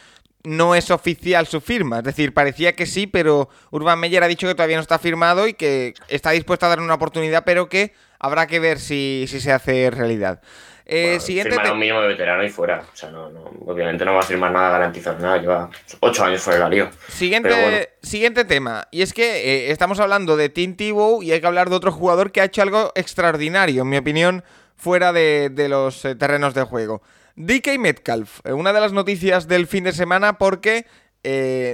[0.44, 2.00] no es oficial su firma.
[2.00, 5.48] Es decir, parecía que sí, pero Urban Meyer ha dicho que todavía no está firmado
[5.48, 9.40] y que está dispuesto a dar una oportunidad, pero que habrá que ver si, si
[9.40, 10.42] se hace realidad.
[10.90, 12.82] Eh, siguiente un mínimo de veterano y fuera.
[12.94, 13.26] O sea, no,
[13.66, 15.38] obviamente no va a firmar nada garantizado, nada.
[15.38, 15.70] Lleva
[16.00, 16.90] ocho años fuera del lío.
[17.10, 18.88] Siguiente, siguiente tema.
[18.90, 21.92] Y es que eh, estamos hablando de Tim Tebow y hay que hablar de otro
[21.92, 24.46] jugador que ha hecho algo extraordinario, en mi opinión,
[24.78, 27.02] fuera de, los eh, terrenos de juego.
[27.36, 30.86] DK Metcalf, eh, una de las noticias del fin de semana porque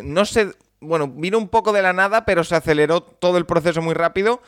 [0.03, 0.49] no sé,
[0.79, 4.41] bueno, vino un poco de la nada, pero se aceleró todo el proceso muy rápido.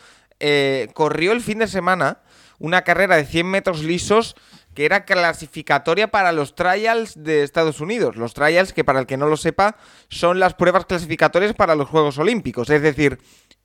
[0.95, 2.21] corrió el fin de semana
[2.59, 4.35] una carrera de 100 metros lisos
[4.75, 8.17] que era clasificatoria para los trials de Estados Unidos.
[8.17, 9.77] Los trials, que para el que no lo sepa,
[10.09, 12.69] son las pruebas clasificatorias para los Juegos Olímpicos.
[12.69, 13.19] Es decir,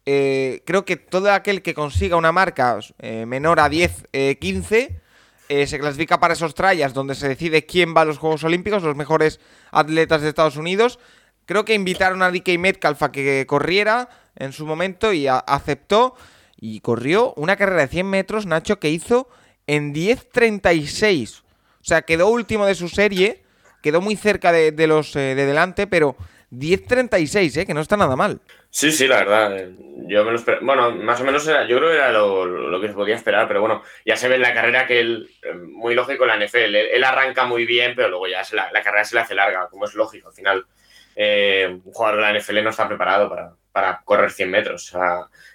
[0.06, 5.00] eh, creo que todo aquel que consiga una marca eh, menor a 10, 15,
[5.48, 8.84] eh, se clasifica para esos trials donde se decide quién va a los Juegos Olímpicos,
[8.84, 9.40] los mejores
[9.72, 11.00] atletas de Estados Unidos.
[11.44, 16.14] Creo que invitaron a DK Metcalf a que corriera en su momento y aceptó
[16.60, 19.28] y corrió una carrera de 100 metros, Nacho, que hizo
[19.66, 21.40] en 10.36.
[21.40, 21.44] O
[21.84, 23.42] sea, quedó último de su serie,
[23.82, 26.16] quedó muy cerca de, los eh, de delante, pero
[26.52, 27.66] 10.36, ¿eh?
[27.66, 28.40] que no está nada mal.
[28.70, 29.58] Sí, sí, la verdad.
[29.58, 29.74] Eh,
[30.06, 32.94] yo me lo Bueno, más o menos era, yo creo que era lo, que se
[32.94, 36.26] podía esperar, pero bueno, ya se ve en la carrera que él, eh, muy lógico
[36.26, 39.68] la NFL, él, arranca muy bien, pero luego ya la, carrera se le hace larga,
[39.68, 40.28] como es lógico.
[40.28, 40.66] Al final,
[41.20, 44.92] un jugador de la NFL no está preparado para, para correr 100 metros.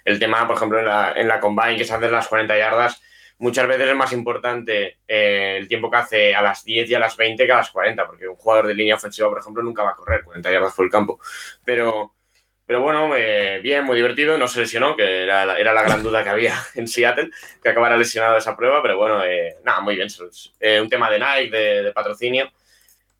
[0.04, 3.02] El tema, por ejemplo, en la, en la combine, que se hace las 40 yardas,
[3.38, 6.98] muchas veces es más importante eh, el tiempo que hace a las 10 y a
[6.98, 9.82] las 20 que a las 40, porque un jugador de línea ofensiva, por ejemplo, nunca
[9.82, 11.20] va a correr 40 yardas por el campo.
[11.64, 12.14] Pero
[12.66, 16.24] Pero bueno, eh, bien, muy divertido, no se lesionó, que era era la gran duda
[16.24, 17.30] que había en Seattle,
[17.62, 20.08] que acabara lesionado esa prueba, pero bueno, eh, nada, muy bien.
[20.60, 22.50] Eh, un tema de Nike, de, patrocinio,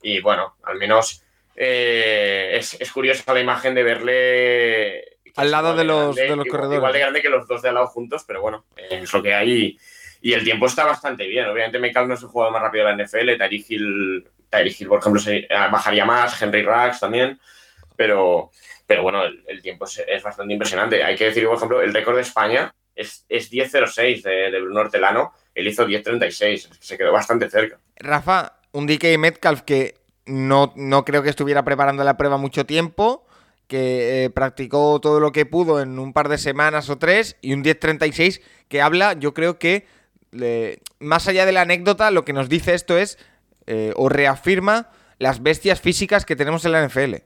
[0.03, 1.23] y bueno, al menos
[1.57, 5.19] es, es curiosa la imagen de verle...
[5.37, 6.79] Al lado de los, de los corredores.
[6.79, 9.35] Igual de grande que los dos de al lado juntos, pero bueno, es lo que
[9.35, 9.79] hay.
[10.23, 11.47] Y el tiempo está bastante bien.
[11.47, 13.37] Obviamente, Metcalf no es el jugador más rápido de la NFL.
[13.37, 14.29] Tyreek Hill,
[14.79, 16.41] Hill, por ejemplo, se, bajaría más.
[16.41, 17.39] Henry Rax también.
[17.97, 18.51] Pero,
[18.87, 21.05] pero bueno, el, tiempo es, bastante impresionante.
[21.05, 24.81] Hay que decir, por ejemplo, el récord de España es, es 10.06 de, de Bruno
[24.81, 25.35] Hortelano.
[25.55, 27.79] Él hizo 10.36, se quedó bastante cerca.
[27.97, 33.25] Rafa, un DK Metcalf que no, no creo que estuviera preparando la prueba mucho tiempo,
[33.67, 37.53] que eh, practicó todo lo que pudo en un par de semanas o tres, y
[37.53, 39.87] un 10.36 que habla, yo creo que,
[40.99, 43.19] más allá de la anécdota, lo que nos dice esto es,
[43.67, 47.17] eh, o reafirma las bestias físicas que tenemos en la NFL.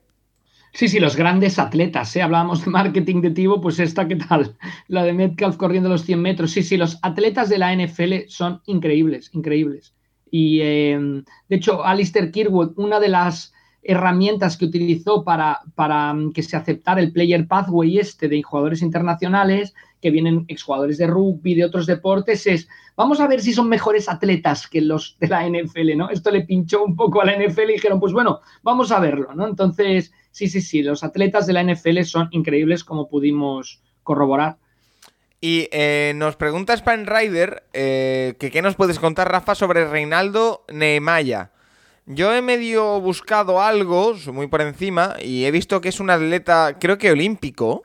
[0.72, 2.22] Sí, sí, los grandes atletas, ¿eh?
[2.22, 4.56] Hablábamos de marketing de Tivo, pues esta, ¿qué tal?
[4.86, 6.52] La de Metcalf corriendo los 100 metros.
[6.52, 9.94] Sí, sí, los atletas de la NFL son increíbles, increíbles.
[10.30, 16.32] Y, em, de hecho, Alistair Kirwood, una de las herramientas que utilizó para, para mm,
[16.32, 21.54] que se aceptara el player pathway este de jugadores internacionales, que vienen exjugadores de rugby,
[21.54, 25.48] de otros deportes, es vamos a ver si son mejores atletas que los de la
[25.48, 26.10] NFL, ¿no?
[26.10, 29.34] Esto le pinchó un poco a la NFL y dijeron, pues bueno, vamos a verlo,
[29.34, 29.46] ¿no?
[29.46, 34.56] Entonces, sí, sí, sí, los atletas de la NFL son increíbles como pudimos corroborar.
[35.40, 40.64] Y eh, nos pregunta Span Rider eh, que qué nos puedes contar, Rafa, sobre Reinaldo
[40.70, 41.50] Nehemaya.
[42.04, 46.76] Yo he medio buscado algo, muy por encima, y he visto que es un atleta,
[46.78, 47.84] creo que olímpico,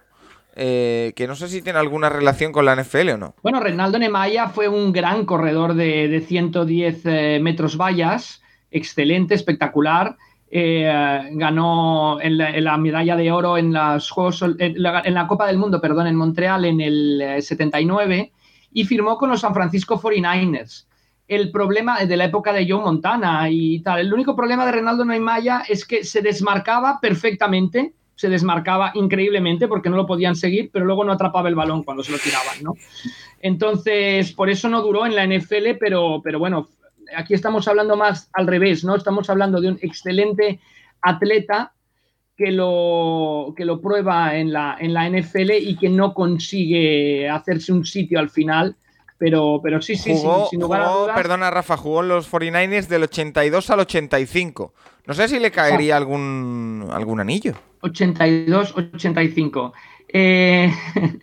[0.56, 3.36] eh, que no sé si tiene alguna relación con la NFL o no.
[3.41, 8.41] Bueno, Reinaldo Nemaya fue un gran corredor de, 110 metros vallas,
[8.72, 10.18] excelente, espectacular.
[10.51, 15.81] Eh, ganó en la, medalla de oro en, las Juegos, en la, Copa del Mundo,
[15.81, 18.31] perdón, en Montreal en el 79 eh,
[18.71, 20.86] y firmó con los San Francisco 49ers.
[21.27, 25.03] El problema de la época de Joe Montana y tal, el único problema de Ronaldo
[25.03, 30.86] Neymaya es que se desmarcaba perfectamente, se desmarcaba increíblemente porque no lo podían seguir, pero
[30.86, 32.75] luego no atrapaba el balón cuando se lo tiraban, ¿no?
[33.41, 36.69] Entonces, por eso no duró en la NFL, pero, pero bueno,
[37.15, 38.96] aquí estamos hablando más al revés, ¿no?
[38.96, 40.60] Estamos hablando de un excelente
[41.02, 41.74] atleta
[42.38, 47.72] que lo, que lo prueba en la, en la NFL y que no consigue hacerse
[47.72, 48.76] un sitio al final.
[49.18, 53.80] Pero, pero sí, sí, jugó, sin, Perdona, Rafa, jugó en los 49ers del 82 al
[53.80, 54.74] 85.
[55.08, 57.54] No sé si le caería algún, algún anillo.
[57.80, 59.74] 82, 85.
[60.10, 60.70] Eh,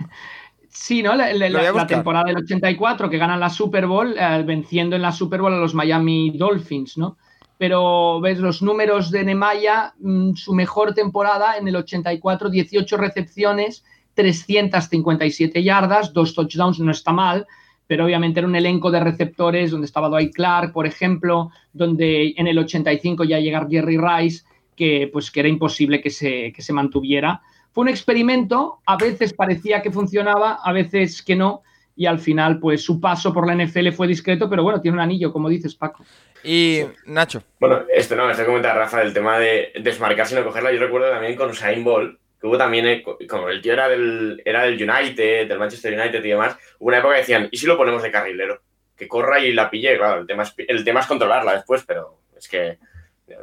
[0.83, 1.15] Sí, ¿no?
[1.15, 5.55] La, temporada del 84 que ganan la Super Bowl, eh, venciendo en la Super Bowl
[5.55, 7.19] a los Miami Dolphins, ¿no?
[7.57, 13.85] Pero ves los números de Nemaya, mm, su mejor temporada en el 84, 18 recepciones,
[14.15, 17.47] 357 yardas, dos touchdowns, no está mal,
[17.87, 22.49] pero obviamente era un elenco de receptores donde estaba Dwight Clark, por ejemplo, donde en
[22.49, 24.43] el 85 ya llega Jerry Rice,
[24.75, 27.41] que pues que era imposible que se, que se mantuviera.
[27.73, 31.63] Fue un experimento, a veces parecía que funcionaba, a veces que no,
[31.97, 35.03] y al final, pues su paso por la NFL fue discreto, pero bueno, tiene un
[35.03, 36.05] anillo, como dices, Paco.
[36.43, 37.43] Y Nacho.
[37.61, 40.73] Bueno, esto no, esto comenta Rafa del tema de desmarcarse y no cogerla.
[40.73, 44.43] Yo recuerdo también con Usain Bolt, que hubo también, eh, como el tío era del,
[44.45, 47.67] era del United, del Manchester United y demás, hubo una época que decían, ¿y si
[47.67, 48.61] lo ponemos de carrilero?
[48.97, 52.49] Que corra y la pille, claro, el tema el tema es controlarla después, pero es
[52.49, 52.79] que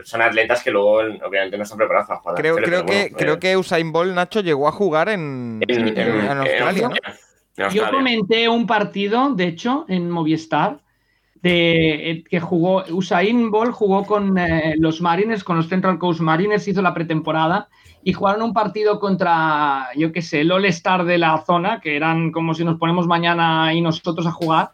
[0.04, 2.36] son atletas que luego obviamente no están preparados para jugar.
[2.36, 6.90] Creo, creo, que, creo que Usain Bolt, Nacho, llegó a jugar en, Australia.
[7.72, 10.80] Yo comenté un partido, de hecho, en Movistar,
[11.42, 16.20] de, eh, que jugó, Usain Bolt jugó con eh, los Mariners, con los Central Coast
[16.20, 17.70] Mariners, hizo la pretemporada
[18.04, 22.32] y jugaron un partido contra, yo qué sé, el All-Star de la zona, que eran
[22.32, 24.72] como si nos ponemos mañana y nosotros a jugar.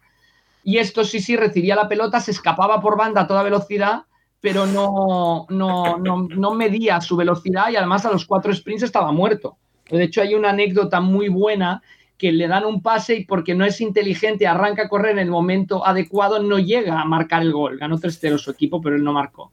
[0.63, 4.03] Y esto sí, sí, recibía la pelota, se escapaba por banda a toda velocidad
[4.45, 9.57] pero no, no, no, medía su velocidad y además a los cuatro sprints estaba muerto.
[9.89, 11.81] De hecho, hay una anécdota muy buena
[12.15, 15.31] que le dan un pase y porque no es inteligente, arranca a correr en el
[15.31, 17.79] momento adecuado, no llega a marcar el gol.
[17.79, 19.51] Ganó 3-0 su equipo, pero él no marcó.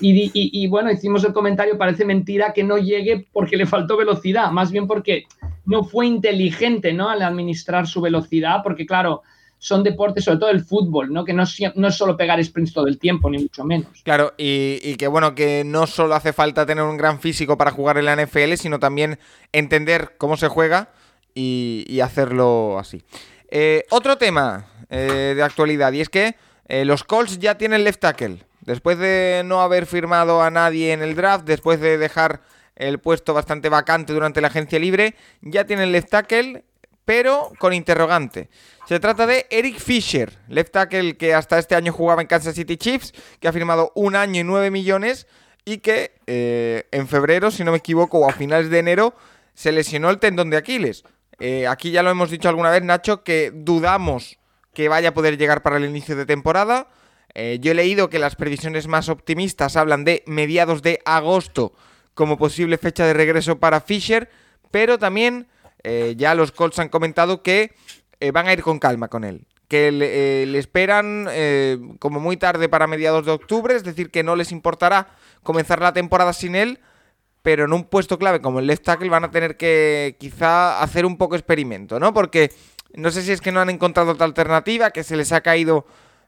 [0.00, 4.50] Y, y, bueno, hicimos el comentario, parece mentira que no llegue porque le faltó velocidad,
[4.50, 5.26] más bien porque
[5.66, 7.08] no fue inteligente ¿no?
[7.08, 9.22] al administrar su velocidad, porque claro,
[9.62, 11.24] son deportes, sobre todo el fútbol, ¿no?
[11.24, 14.02] Que no, es solo pegar sprints todo el tiempo, ni mucho menos.
[14.02, 17.96] Claro, y, que bueno, que no solo hace falta tener un gran físico para jugar
[17.96, 19.20] en la NFL, sino también
[19.52, 20.88] entender cómo se juega
[21.32, 23.04] y, hacerlo así.
[23.52, 26.34] Eh, otro tema eh, de actualidad, y es que
[26.66, 28.38] eh, los Colts ya tienen left tackle.
[28.62, 32.42] Después de no haber firmado a nadie en el draft, después de dejar
[32.74, 35.14] el puesto bastante vacante durante la agencia libre.
[35.40, 36.64] Ya tiene el left tackle,
[37.04, 38.48] pero con interrogante.
[38.86, 42.76] Se trata de Eric Fisher, left tackle que hasta este año jugaba en Kansas City
[42.76, 45.26] Chiefs, que ha firmado un año y nueve millones
[45.64, 49.14] y que eh, en febrero, si no me equivoco, o a finales de enero,
[49.54, 51.04] se lesionó el tendón de Aquiles.
[51.38, 54.38] Eh, aquí ya lo hemos dicho alguna vez, Nacho, que dudamos
[54.74, 56.88] que vaya a poder llegar para el inicio de temporada.
[57.34, 61.72] Eh, yo he leído que las previsiones más optimistas hablan de mediados de agosto
[62.14, 64.28] como posible fecha de regreso para Fisher,
[64.70, 65.48] pero también
[65.84, 67.74] eh, ya los Colts han comentado que
[68.32, 71.28] van a ir con calma con él, que le, esperan
[71.98, 75.08] como muy tarde para mediados de octubre, es decir, que no les importará
[75.42, 76.78] comenzar la temporada sin él,
[77.42, 81.04] pero en un puesto clave como el left tackle van a tener que quizá hacer
[81.04, 82.14] un poco experimento, ¿no?
[82.14, 82.52] Porque
[82.94, 85.86] no sé si es que no han encontrado otra alternativa, que se les ha caído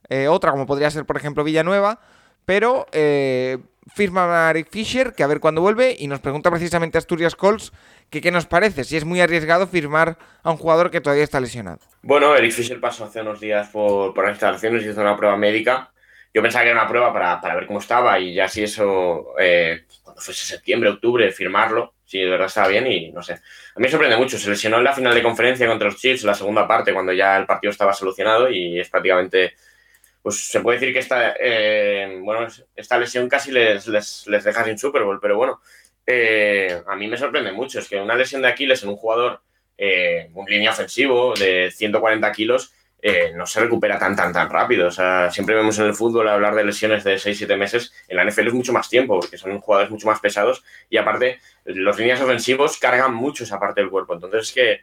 [0.09, 2.01] eh, otra, como podría ser, por ejemplo, Villanueva,
[2.45, 3.59] pero eh,
[3.92, 7.73] firma a Eric Fisher, que a ver cuándo vuelve, y nos pregunta precisamente Asturias Colts
[8.11, 11.40] que qué nos parece, si es muy arriesgado firmar a un jugador que todavía está
[11.40, 11.79] lesionado.
[12.03, 15.90] Bueno, Eric Fisher pasó hace unos días por, por las instalaciones hizo una prueba médica.
[16.33, 19.35] Yo pensaba que era una prueba para, para ver cómo estaba y ya si eso
[19.38, 23.35] eh, cuando fuese septiembre, octubre, firmarlo, si de verdad estaba bien y no sé.
[23.35, 23.37] A
[23.77, 26.35] mí me sorprende mucho, se lesionó en la final de conferencia contra los Chiefs, la
[26.35, 29.55] segunda parte, cuando ya el partido estaba solucionado y es prácticamente,
[30.24, 34.64] pues se puede decir que esta, eh, bueno, esta lesión casi les, les, les, deja
[34.64, 35.60] sin Super Bowl, pero bueno,
[36.06, 39.42] eh, a mí me sorprende mucho, es que una lesión de Aquiles en un jugador,
[39.76, 44.88] eh, un línea ofensivo de 140 kilos, eh, no se recupera tan, tan, tan rápido.
[44.88, 47.92] O sea, siempre vemos en el fútbol hablar de lesiones de 6-7 meses.
[48.08, 51.38] En la NFL es mucho más tiempo, porque son jugadores mucho más pesados y aparte,
[51.66, 54.14] los líneas ofensivos cargan mucho esa parte del cuerpo.
[54.14, 54.80] Entonces, es que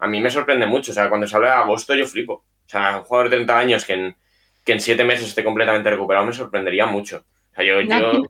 [0.00, 0.90] a mí me sorprende mucho.
[0.90, 2.32] O sea, cuando se habla de agosto, yo flipo.
[2.32, 4.16] O sea, un jugador de 30 años que en,
[4.64, 7.24] que en 7 meses esté completamente recuperado me sorprendería mucho.
[7.52, 8.22] O sea, yo, yo...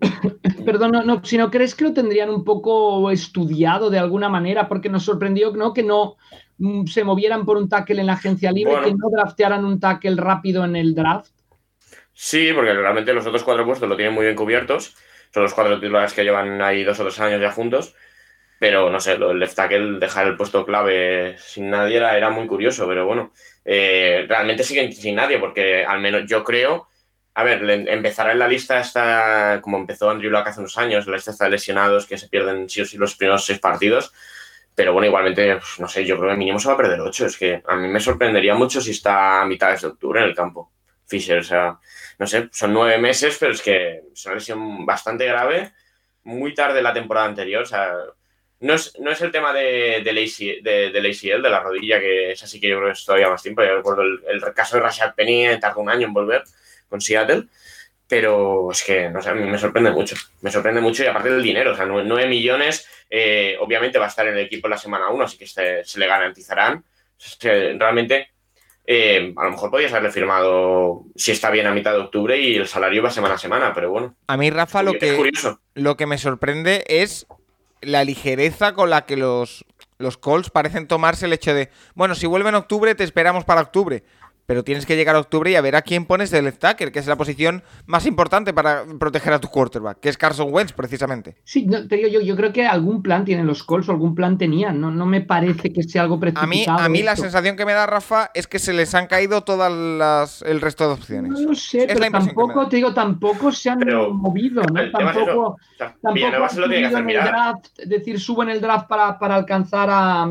[0.64, 4.68] Perdón, no, no, si no crees que lo tendrían un poco estudiado de alguna manera,
[4.68, 5.72] porque nos sorprendió ¿no?
[5.72, 6.16] que no,
[6.58, 10.16] Mm, se movieran por un tackle en la agencia libre, que no draftearan un tackle
[10.16, 11.30] rápido en el draft?
[12.12, 14.96] Sí, porque realmente los otros cuatro puestos lo tienen muy bien cubiertos.
[15.32, 17.94] Son los cuatro titulares que llevan ahí dos o tres años ya juntos.
[18.58, 22.48] Pero no sé, el left tackle, dejar el puesto clave sin nadie era, era muy
[22.48, 22.88] curioso.
[22.88, 23.32] Pero bueno,
[23.70, 26.88] eh, realmente siguen sin nadie, porque al menos yo creo.
[27.34, 31.16] A ver, empezará en la lista esta, como empezó Andrew Luck hace unos años, la
[31.16, 34.10] lista está de lesionados que se pierden sí o sí los primeros seis partidos.
[34.74, 37.26] Pero bueno, igualmente, pues, no sé, yo creo que mínimo se va a perder 8.
[37.26, 40.34] Es que a mí me sorprendería mucho si está a mitad de octubre en el
[40.34, 40.72] campo.
[41.06, 41.78] Fisher, o sea,
[42.18, 45.72] no sé, son nueve meses, pero es que es una lesión bastante grave,
[46.24, 47.92] muy tarde la temporada anterior, o sea,
[48.60, 52.42] no es, no es el tema de, de, ACL, de, de, la rodilla, que es
[52.42, 53.62] así que yo creo que es todavía más tiempo.
[53.62, 56.42] Yo recuerdo el, el caso de Rashad Penny, tardó un año en volver
[56.88, 57.44] con Seattle,
[58.08, 60.16] pero es que, no sé, a mí me sorprende mucho.
[60.40, 64.08] Me sorprende mucho y aparte del dinero, o sea, 9 millones, eh, obviamente va a
[64.08, 66.84] estar en el equipo la semana 1, así que se, se, le garantizarán.
[67.78, 68.30] realmente,
[68.86, 72.56] eh, a lo mejor podías haberle firmado si está bien a mitad de octubre y
[72.56, 74.16] el salario va semana a semana, pero bueno.
[74.26, 75.30] A mí, Rafa, lo que,
[75.74, 77.26] lo que me sorprende es
[77.80, 79.64] la ligereza con la que los,
[79.98, 83.60] los Colts parecen tomarse el hecho de, bueno, si vuelve en octubre, te esperamos para
[83.60, 84.04] octubre
[84.48, 86.90] pero tienes que llegar a octubre y a ver a quién pones de left tackle,
[86.90, 90.72] que es la posición más importante para proteger a tu quarterback, que es Carson Wentz,
[90.72, 91.36] precisamente.
[91.44, 94.14] Sí, no, te digo, yo, yo creo que algún plan tienen los Colts o algún
[94.14, 96.46] plan tenían, no, no me parece que sea algo precipitado.
[96.46, 99.06] A mí, a mí la sensación que me da, Rafa, es que se les han
[99.06, 101.32] caído todas el resto de opciones.
[101.32, 103.80] No lo sé, pero tampoco, te digo, tampoco se han
[104.14, 104.90] movido, ¿no?
[104.90, 109.90] Tampoco, tampoco han subido en el draft, es decir, suben el draft para, para alcanzar
[109.90, 110.26] a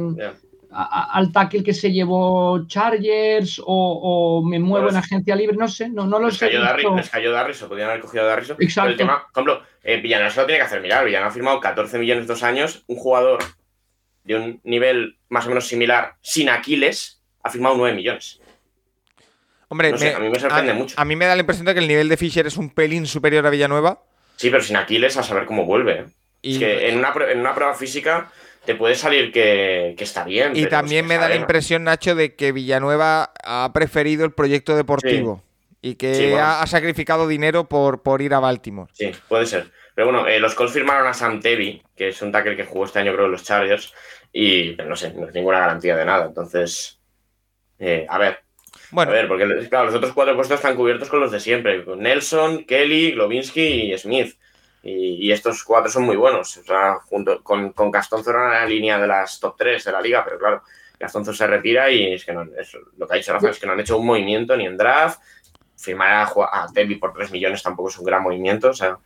[0.72, 6.06] al tackle que se llevó Chargers o, me muevo en agencia libre, no sé, no,
[6.06, 6.50] no lo les sé.
[6.50, 8.38] Cayó les cayó Darriso, podrían haber cogido a.
[8.38, 8.90] Exacto.
[8.90, 11.06] el tema, por ejemplo, eh, Villanueva se lo tiene que hacer mirar.
[11.06, 13.40] Villanueva ha firmado 14 millones dos años, un jugador
[14.24, 18.42] de un nivel más o menos similar, sin Aquiles, ha firmado 9 millones.
[19.70, 20.96] Hombre, a mí me sorprende mucho.
[20.98, 23.06] A mí me da la impresión de que el nivel de Fisher es un pelín
[23.06, 24.04] superior a Villanueva.
[24.36, 26.06] Sí, pero sin Aquiles a saber cómo vuelve.
[26.42, 28.32] Es que en una, en una prueba física
[28.68, 30.52] te puede salir que, está bien.
[30.54, 35.42] Y también me da la impresión, Nacho, de que Villanueva ha preferido el proyecto deportivo
[35.82, 38.92] y que ha, sacrificado dinero por, por ir a Baltimore.
[38.94, 39.72] Sí, puede ser.
[39.96, 42.84] Pero bueno, eh, los Colts firmaron a Sam Tevi, que es un tackle que jugó
[42.84, 43.94] este año, creo, en los Chargers,
[44.34, 46.26] y no sé, no es ninguna garantía de nada.
[46.26, 47.00] Entonces,
[47.80, 48.40] eh, a ver.
[48.92, 49.12] Bueno.
[49.12, 52.02] A ver, porque claro, los otros cuatro puestos están cubiertos con los de siempre: con
[52.02, 54.38] Nelson, Kelly, Glowinski y Smith.
[54.90, 56.56] Y, estos cuatro son muy buenos.
[56.58, 60.02] O sea, junto con, con Castonzo era la línea de las top 3 de la
[60.02, 60.64] liga, pero claro,
[60.98, 63.68] Castonzo se retira y es que no, es, lo que ha dicho Rafa es que
[63.68, 65.22] no han hecho un movimiento ni en draft.
[65.76, 66.68] Firmar a, a
[67.00, 68.70] por 3 millones tampoco es un gran movimiento.
[68.70, 68.98] O sea,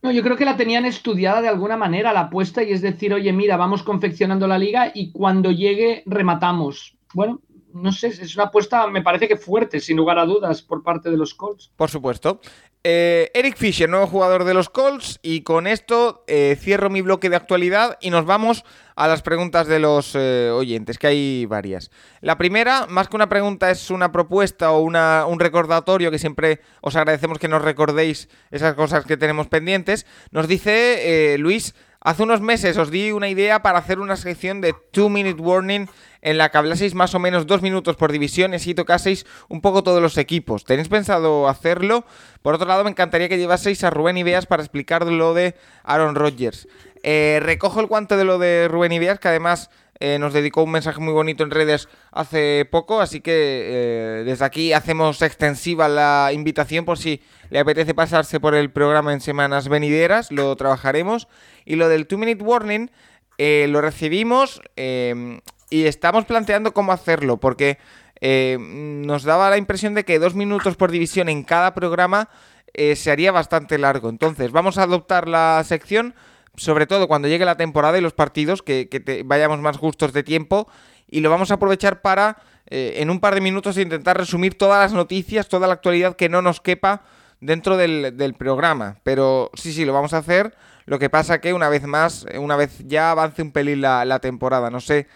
[0.00, 3.12] No, yo creo que la tenían estudiada de alguna manera la apuesta y es decir,
[3.12, 6.96] oye, mira, vamos confeccionando la liga y cuando llegue rematamos.
[7.12, 7.40] Bueno,
[7.74, 11.10] no sé, es una apuesta, me parece que fuerte, sin lugar a dudas, por parte
[11.10, 11.72] de los Colts.
[11.76, 12.40] Por supuesto.
[12.86, 17.30] Eh, Eric Fisher, nuevo jugador de los Colts, y con esto eh, cierro mi bloque
[17.30, 18.64] de actualidad y nos vamos
[18.94, 21.90] a las preguntas de los eh, oyentes, que hay varias.
[22.20, 26.60] La primera, más que una pregunta, es una propuesta o una, un recordatorio que siempre
[26.82, 30.06] os agradecemos que nos recordéis esas cosas que tenemos pendientes.
[30.30, 34.74] Nos dice Luis, hace unos meses os di una idea para hacer una sección de
[34.92, 35.88] Two Minute Warning
[36.20, 39.82] en la que hablaseis más o menos dos minutos por división y tocaseis un poco
[39.82, 40.64] todos los equipos.
[40.64, 42.04] ¿Tenéis pensado hacerlo?
[42.42, 46.14] Por otro lado, me encantaría que llevaseis a Rubén Ibeas para explicar lo de Aaron
[46.14, 46.68] Rodgers.
[47.02, 50.72] Eh, recojo el guante de lo de Rubén Ibeas, que además eh, nos dedicó un
[50.72, 56.30] mensaje muy bonito en redes hace poco, así que eh, desde aquí hacemos extensiva la
[56.32, 61.28] invitación por si le apetece pasarse por el programa en semanas venideras, lo trabajaremos.
[61.64, 62.90] Y lo del Two Minute Warning
[63.38, 67.78] lo recibimos y estamos planteando cómo hacerlo, porque
[68.20, 72.28] eh, nos daba la impresión de que dos minutos por división en cada programa
[72.72, 74.08] eh, se haría bastante largo.
[74.08, 76.14] Entonces, vamos a adoptar la sección,
[76.56, 80.68] sobre todo cuando llegue la temporada y los partidos, que, vayamos más justos de tiempo,
[81.10, 82.38] y lo vamos a aprovechar para,
[82.70, 86.28] eh, en un par de minutos, intentar resumir todas las noticias, toda la actualidad que
[86.28, 87.02] no nos quepa
[87.40, 89.00] dentro del, programa.
[89.02, 90.54] Pero sí, sí, lo vamos a hacer.
[90.86, 94.70] Lo que pasa que una vez más, una vez ya avance un pelín la, temporada.
[94.70, 95.06] No sé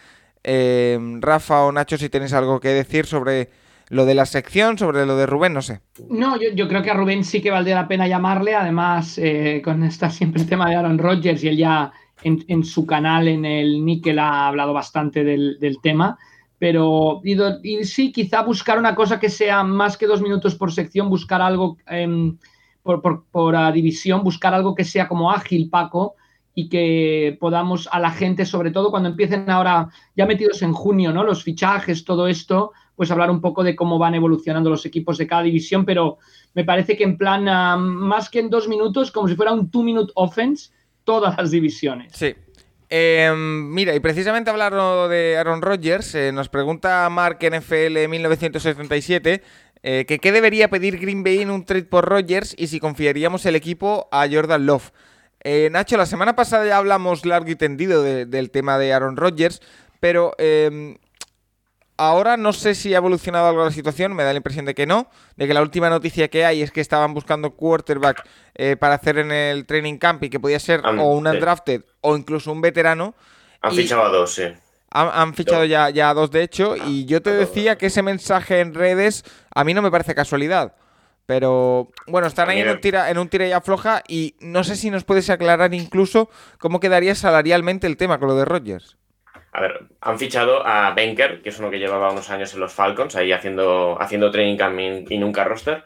[0.45, 3.51] eh, Rafa o Nacho, si tenéis algo que decir sobre
[3.91, 5.81] lo de la sección, sobre lo de Rubén, no sé.
[6.09, 9.83] No, yo, creo que a Rubén sí que valdría la pena llamarle, además eh, con
[9.83, 11.93] esta siempre el tema de Aaron Rodgers y él ya
[12.23, 16.19] en, su canal, en el Nickel, ha hablado bastante del, tema.
[16.59, 21.09] Pero y, sí, quizá buscar una cosa que sea más que dos minutos por sección,
[21.09, 22.37] buscar algo em,
[22.89, 26.16] por, división, buscar algo que sea como ágil, Paco,
[26.55, 31.12] y que podamos a la gente, sobre todo cuando empiecen ahora ya metidos en junio,
[31.12, 31.22] ¿no?
[31.22, 35.26] Los fichajes, todo esto, pues hablar un poco de cómo van evolucionando los equipos de
[35.26, 36.18] cada división, pero
[36.55, 39.70] me parece que en plan, ah, más que en dos minutos, como si fuera un
[39.70, 40.70] two-minute offense,
[41.05, 42.12] todas las divisiones.
[42.14, 42.34] Sí.
[42.91, 49.43] Em, mira, y precisamente hablando de Aaron Rodgers, eh, nos pregunta Mark NFL 1977
[49.83, 53.47] eh, que qué debería pedir Green Bay en un trade por Rodgers y si confiaríamos
[53.47, 54.93] el equipo a Jordan Love.
[55.45, 59.62] Eh, Nacho, la semana pasada ya hablamos largo y tendido del tema de Aaron Rodgers,
[60.01, 60.99] pero em,
[61.97, 64.87] ahora no sé si ha evolucionado algo la situación, me da la impresión de que
[64.87, 68.95] no, de que la última noticia que hay es que estaban buscando quarterback eh, para
[68.95, 72.61] hacer en el training camp y que podía ser o un undrafted o incluso un
[72.61, 73.14] veterano.
[73.61, 74.45] Han fichado a dos, sí.
[74.91, 78.61] Han, fichado ya, ya a dos, de hecho, y yo te decía que ese mensaje
[78.61, 79.24] en redes
[79.55, 80.74] a mí no me parece casualidad.
[81.26, 84.76] Pero bueno, están ahí en un, tira, en un tira y afloja y no sé
[84.76, 88.97] si nos puedes aclarar incluso cómo quedaría salarialmente el tema con lo de Rodgers.
[89.53, 92.72] A ver, han fichado a Benker, que es uno que llevaba unos años en los
[92.72, 94.78] Falcons, ahí haciendo, haciendo training camp
[95.11, 95.84] y nunca roster,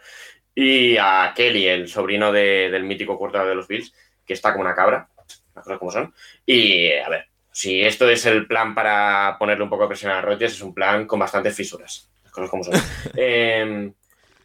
[0.54, 3.92] y a Kelly, el sobrino del mítico cortador de los Bills,
[4.24, 5.08] que está como una cabra,
[5.54, 6.14] las cosas como son.
[6.44, 10.20] Y a ver, si esto es el plan para ponerle un poco de presión a
[10.20, 12.74] Rodgers, es un plan con bastantes fisuras, las cosas como son.
[13.16, 13.92] eh,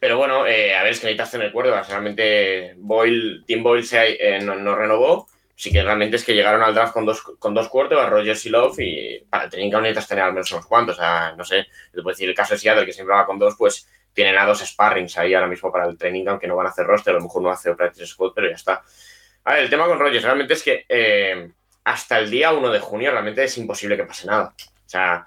[0.00, 1.82] pero bueno, eh, a ver, es que necesitas tener cuerda.
[1.82, 5.26] Realmente Boyle, Tim Boyle se, eh, no, renovó.
[5.56, 8.46] Sí que realmente es que llegaron al draft con dos, con dos cuartos, a Rogers
[8.46, 10.96] y Love, y para el training necesitas tener al menos unos cuantos.
[10.96, 13.40] O sea, no sé, te puedo decir el caso de Seattle, que siempre va con
[13.40, 16.66] dos, pues tienen a dos sparrings ahí ahora mismo para el training aunque no van
[16.66, 18.84] a hacer roster, a lo mejor no hace practice squad, pero ya está.
[19.44, 21.50] A ver, el tema con Rogers realmente es que eh,
[21.90, 24.54] hasta el día 1 de junio realmente es imposible que pase nada.
[24.56, 25.26] O sea,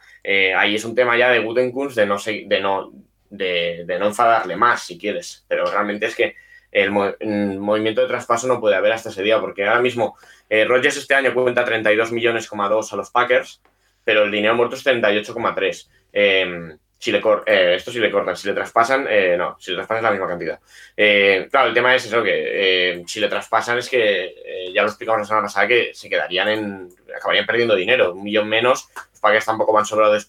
[0.57, 2.91] ahí es un tema ya de Gutenkunst de no, de no
[3.32, 5.45] de, no enfadarle más, si quieres.
[5.47, 6.36] Pero realmente es que
[6.72, 10.18] el, movimiento de traspaso no puede haber hasta ese día, porque ahora mismo
[10.49, 13.62] eh, Rogers este año cuenta 32 millones, a los Packers,
[14.03, 15.89] pero el dinero muerto es 38,3.
[16.14, 19.78] Em, si le eh, esto si le cortan, si le traspasan, eh, no, si le
[19.78, 20.60] traspasan es la misma cantidad.
[20.95, 25.22] Eh, claro, el tema es eso, que si le traspasan es que, ya lo explicamos
[25.22, 29.45] la semana pasada, que se quedarían en, acabarían perdiendo dinero, un millón menos, los Packers
[29.45, 30.20] tampoco van sobrados de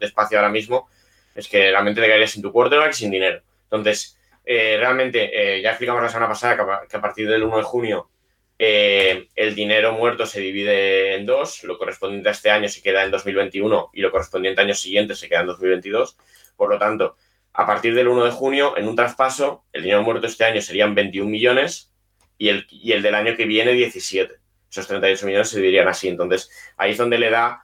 [0.00, 0.88] espacio, ahora mismo,
[1.32, 3.40] es que realmente te caerías sin tu quarterback y sin dinero.
[3.62, 7.62] Entonces, eh, realmente, eh, ya explicamos la semana pasada que a, partir del 1 de
[7.62, 8.10] junio
[8.58, 13.04] eh, el dinero muerto se divide en dos, lo correspondiente a este año se queda
[13.04, 16.16] en 2021 y lo correspondiente a años siguientes se queda en 2022.
[16.56, 17.16] Por lo tanto,
[17.52, 20.94] a partir del 1 de junio, en un traspaso, el dinero muerto este año serían
[20.94, 21.92] 21 millones
[22.38, 24.34] y el, y el del año que viene 17.
[24.70, 26.08] Esos 38 millones se dividirían así.
[26.08, 27.62] Entonces, ahí es donde le da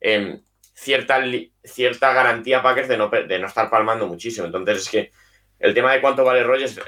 [0.00, 0.40] em,
[0.74, 1.20] cierta,
[1.64, 4.46] cierta garantía a Packers de no, de no estar palmando muchísimo.
[4.46, 5.12] Entonces es que
[5.58, 6.80] el tema de cuánto vale Rogers,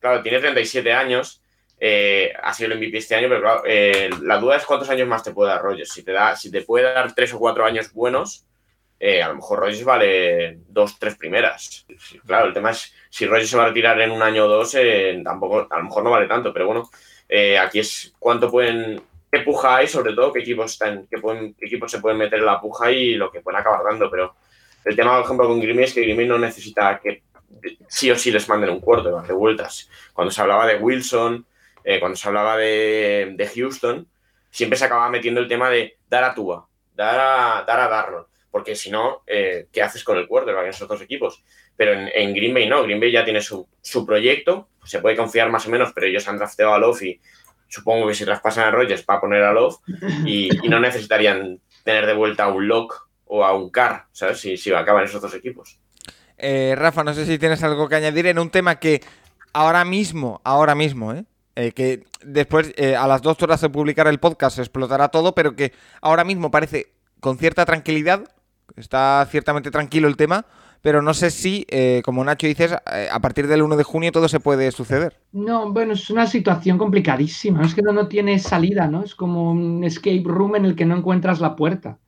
[0.00, 1.42] claro, tiene 37 años,
[1.80, 5.06] eh, ha sido el MVP este año, pero claro, eh, la duda es cuántos años
[5.06, 5.90] más te puede dar Rogers.
[5.92, 8.44] Si te, da, si te puede dar tres o cuatro años buenos,
[8.98, 11.86] eh, a lo mejor Rogers vale dos, tres primeras.
[12.26, 14.76] Claro, el tema es si Rogers se va a retirar en un año o dos,
[15.22, 16.90] tampoco, a lo mejor no vale tanto, pero bueno,
[17.60, 19.00] aquí es cuánto pueden,
[19.30, 22.40] qué puja hay, sobre todo qué equipos están, qué, pueden, qué equipos se pueden meter
[22.40, 24.34] en la puja y lo que pueden acabar dando, pero
[24.84, 27.22] el tema, por ejemplo, con Grimmy es que Grimmy no necesita que
[27.88, 29.88] sí o sí les manden un cuarto de vueltas.
[30.12, 31.46] Cuando se hablaba de Wilson,
[31.84, 34.06] eh, cuando se hablaba de, Houston,
[34.50, 38.26] siempre se acababa metiendo el tema de dar a Tua, dar a, dar a Darnold,
[38.50, 41.42] porque si no, eh, ¿qué haces con el quarterback en esos dos equipos?
[41.76, 43.68] Pero en, Green Bay no, Green Bay ya tiene su,
[44.06, 47.20] proyecto, se puede confiar más o menos, pero ellos han drafteado a Love y
[47.68, 49.76] supongo que si traspasan a Rogers para poner a Love
[50.24, 54.40] y, no necesitarían tener de vuelta a un Lock o a un Carr, ¿sabes?
[54.40, 55.78] Si, si acaban esos dos equipos.
[56.38, 59.02] Eh, Rafa, no sé si tienes algo que añadir en un tema que
[59.52, 61.24] ahora mismo, ahora mismo, ¿eh?
[61.58, 65.56] Eh que después eh, a las dos horas de publicar el podcast explotará todo, pero
[65.56, 68.22] que ahora mismo parece con cierta tranquilidad,
[68.76, 70.46] está ciertamente tranquilo el tema,
[70.82, 71.66] pero no sé si,
[72.04, 75.16] como Nacho dices, a partir del 1 de junio todo se puede suceder.
[75.32, 79.02] No, bueno, es una situación complicadísima, es que no, no tiene salida, ¿no?
[79.02, 81.98] Es como un escape room en el que no encuentras la puerta.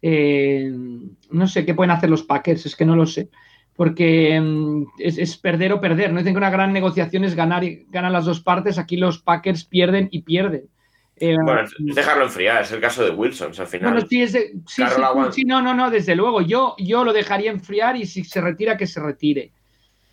[0.00, 3.28] no sé qué pueden hacer los Packers, es que no lo sé
[3.76, 6.12] porque mm, es, perder o perder.
[6.12, 8.78] No dicen que una gran negociación es ganar y ganan las dos partes.
[8.78, 10.68] Aquí los Packers pierden y pierden.
[11.16, 13.92] Eh, bueno, dejarlo enfriar, es el caso de Wilson al final.
[13.92, 16.40] Bueno, sí, sí, no, no, no, desde luego.
[16.40, 19.52] Yo, yo lo dejaría enfriar y si se retira, que se retire.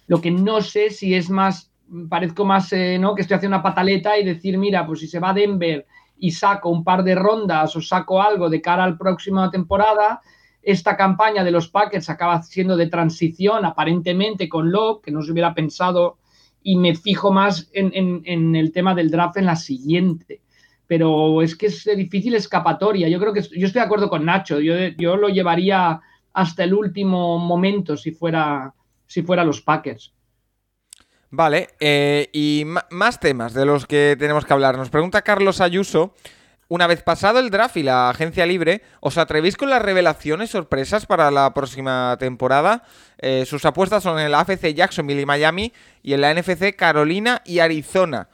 [0.08, 1.72] Lo que no sé si es más,
[2.10, 3.16] parezco más, eh, ¿no?
[3.16, 5.86] Que estoy haciendo una pataleta y decir, mira, pues si se va a Denver
[6.18, 10.22] y saco un par de rondas o saco algo de cara al próxima temporada,
[10.62, 15.32] esta campaña de los Packers acaba siendo de transición, aparentemente con Locke, que no se
[15.32, 16.18] hubiera pensado,
[16.62, 20.42] y me fijo más en, el tema del draft en la siguiente.
[20.88, 23.08] Pero es que es difícil escapatoria.
[23.08, 24.60] Yo creo que yo estoy de acuerdo con Nacho.
[24.60, 26.02] Yo, yo lo llevaría
[26.34, 28.74] hasta el último momento si fuera,
[29.06, 30.14] si fuera los Packers.
[31.32, 34.78] Vale, eh, y más temas de los que tenemos que hablar.
[34.78, 36.16] Nos pregunta Carlos Ayuso
[36.70, 41.08] una vez pasado el draft y la agencia libre, ¿os atrevéis con las revelaciones sorpresas
[41.08, 42.84] para la próxima temporada?
[43.18, 47.42] Eh, sus apuestas son en el AFC Jacksonville y Miami y en la NFC Carolina
[47.44, 48.30] y Arizona.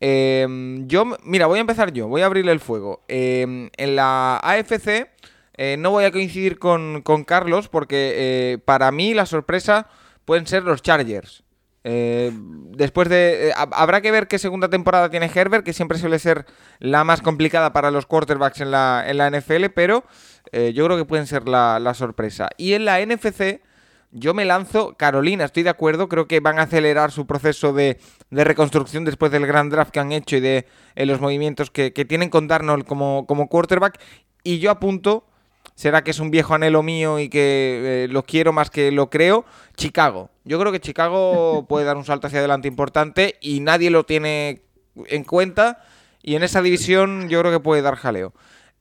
[0.00, 3.04] Em, yo, mira, voy a empezar yo, voy a abrirle el fuego.
[3.08, 5.10] Em, en la AFC
[5.54, 9.88] eh, no voy a coincidir con, con Carlos porque eh, para mí la sorpresa
[10.26, 11.42] pueden ser los Chargers.
[11.90, 13.48] Eh, después de.
[13.48, 16.44] Eh, habrá que ver qué segunda temporada tiene Herbert, que siempre suele ser
[16.80, 20.04] la más complicada para los quarterbacks en la, en la NFL, pero
[20.52, 22.50] eh, yo creo que pueden ser la, sorpresa.
[22.58, 23.62] Y en la NFC,
[24.10, 27.98] yo me lanzo Carolina, estoy de acuerdo, creo que van a acelerar su proceso de,
[28.30, 32.48] reconstrucción después del gran draft que han hecho y de los movimientos que, tienen con
[32.48, 33.98] Darnold como, quarterback.
[34.44, 35.24] Y yo apunto
[35.74, 39.46] será que es un viejo anhelo mío y que lo quiero más que lo creo.
[39.74, 40.28] Chicago.
[40.48, 44.62] Yo creo que Chicago puede dar un salto hacia adelante importante y nadie lo tiene
[45.06, 45.84] en cuenta.
[46.22, 48.32] Y en esa división yo creo que puede dar jaleo.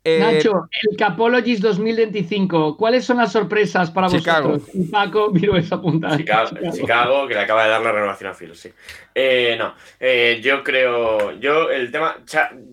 [0.05, 4.51] Eh, Nacho, el Capologist 2025, ¿cuáles son las sorpresas para Chicago.
[4.51, 4.85] vosotros?
[4.89, 6.15] Paco, miro esa punta.
[6.15, 8.71] Chicago, Chicago, que le acaba de dar la renovación a Phil, sí.
[9.13, 12.15] Eh, no, eh, yo creo, yo el tema,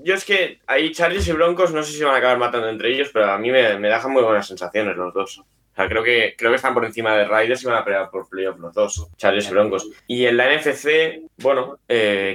[0.05, 2.95] yo es que ahí Chargers y Broncos no sé si van a acabar matando entre
[2.95, 5.43] ellos, pero a mí me, me dejan muy buenas sensaciones los dos.
[5.75, 8.09] O sea, creo que, creo que están por encima de Raiders y van a pelear
[8.11, 9.91] por playoff los dos, Chargers y Broncos.
[10.07, 11.79] Y en la NFC, bueno,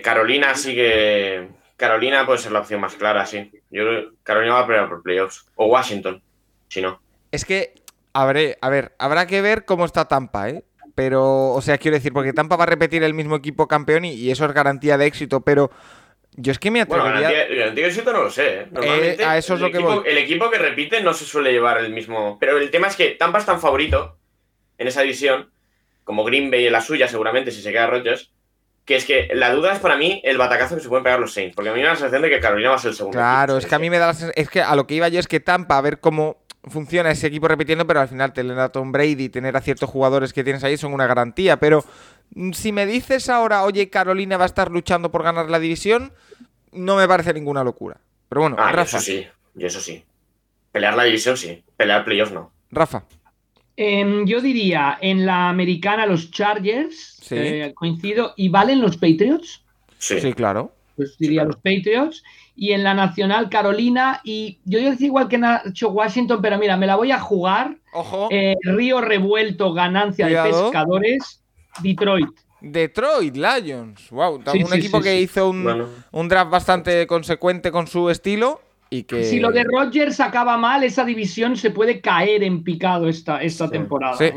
[0.03, 1.47] Carolina sigue
[1.79, 3.49] Carolina puede ser la opción más clara, sí.
[3.71, 5.45] Yo creo que Carolina va a pelear por playoffs.
[5.55, 6.21] O Washington,
[6.67, 6.99] si no.
[7.31, 7.73] Es que,
[8.11, 10.65] a ver, a ver, habrá que ver cómo está Tampa, ¿eh?
[10.93, 14.29] Pero, o sea, quiero decir, porque Tampa va a repetir el mismo equipo campeón y,
[14.29, 15.71] eso es garantía de éxito, pero
[16.41, 17.11] yo es que me atrevería...
[17.11, 18.61] Bueno, garantía, de éxito no lo sé.
[18.61, 18.67] ¿eh?
[18.71, 20.03] Normalmente, a eso es lo que voy.
[20.05, 22.37] El equipo que repite no se suele llevar el mismo...
[22.39, 24.17] Pero el tema es que Tampa es tan favorito
[24.77, 25.49] en esa división,
[26.03, 28.31] como Green Bay en la suya seguramente, si se queda Rodgers,
[28.85, 31.33] que es que la duda es para mí el batacazo que se pueden pegar los
[31.33, 32.97] Saints, porque a mí me da la sensación de que Carolina va a ser el
[32.97, 33.17] segundo.
[33.17, 35.07] Claro, es que a mí me da la sensación, es que a lo que iba
[35.09, 38.57] yo es que Tampa, a ver cómo funciona ese equipo repitiendo, pero al final tener
[38.57, 41.83] a Tom Brady, tener a ciertos jugadores que tienes ahí son una garantía, pero
[42.53, 46.13] si me dices ahora, oye, Carolina va a estar luchando por ganar la división,
[46.71, 47.99] no me parece ninguna locura.
[48.29, 48.97] Pero bueno, ah, Rafa.
[48.97, 50.03] Eso sí, y eso sí.
[50.71, 52.51] Pelear la división sí, pelear playoffs no.
[52.71, 53.03] Rafa.
[53.75, 59.63] Em, yo diría en la americana los Chargers, eh, coincido, ¿y valen los Patriots?
[59.97, 60.73] Sí, claro.
[60.95, 62.21] Pues diría los Patriots.
[62.57, 66.87] Y en la nacional Carolina, y yo decía igual que Nacho Washington, pero mira, me
[66.87, 67.77] la voy a jugar.
[67.93, 68.27] Ojo.
[68.31, 71.41] Eh, Río revuelto, ganancia de pescadores,
[71.81, 72.27] Detroit.
[72.61, 74.09] Detroit Lions.
[74.11, 75.23] Wow, Sí, un sí, equipo sí, que sí.
[75.23, 75.87] hizo un, Bueno.
[76.11, 79.23] un draft bastante consecuente con su estilo y que.
[79.23, 83.69] Si lo de Rodgers acaba mal, esa división se puede caer en picado esta, esta
[83.69, 84.17] temporada.
[84.17, 84.31] Sí.